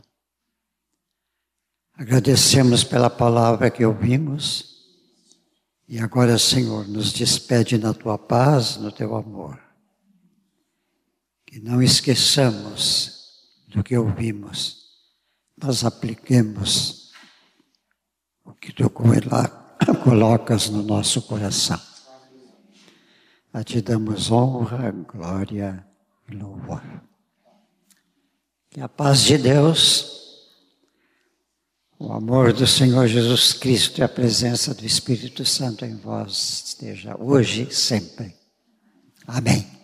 Agradecemos 1.95 2.85
pela 2.85 3.09
palavra 3.09 3.71
que 3.71 3.87
ouvimos 3.87 4.76
e 5.89 6.01
agora, 6.01 6.37
Senhor, 6.37 6.89
nos 6.89 7.13
despede 7.13 7.79
na 7.79 7.95
tua 7.95 8.19
paz, 8.19 8.77
no 8.77 8.91
teu 8.91 9.15
amor. 9.15 9.61
Que 11.47 11.61
não 11.61 11.81
esqueçamos 11.81 13.17
do 13.69 13.85
que 13.85 13.97
ouvimos, 13.97 14.85
mas 15.57 15.85
apliquemos 15.85 17.13
o 18.45 18.53
que 18.53 18.73
tu 18.73 18.91
colocas 20.03 20.69
no 20.69 20.83
nosso 20.83 21.23
coração. 21.23 21.81
A 23.53 23.63
ti 23.63 23.81
damos 23.81 24.31
honra, 24.31 24.91
glória 24.91 25.87
e 26.29 26.35
louvor. 26.35 26.83
Que 28.69 28.81
a 28.81 28.89
paz 28.89 29.23
de 29.23 29.39
Deus 29.39 30.26
o 31.99 32.13
amor 32.13 32.53
do 32.53 32.67
Senhor 32.67 33.07
Jesus 33.07 33.53
Cristo 33.53 34.01
e 34.01 34.03
a 34.03 34.09
presença 34.09 34.75
do 34.75 34.85
Espírito 34.85 35.45
Santo 35.45 35.85
em 35.85 35.97
vós 35.97 36.65
esteja 36.67 37.17
hoje 37.19 37.69
e 37.71 37.75
sempre. 37.75 38.35
Amém. 39.27 39.76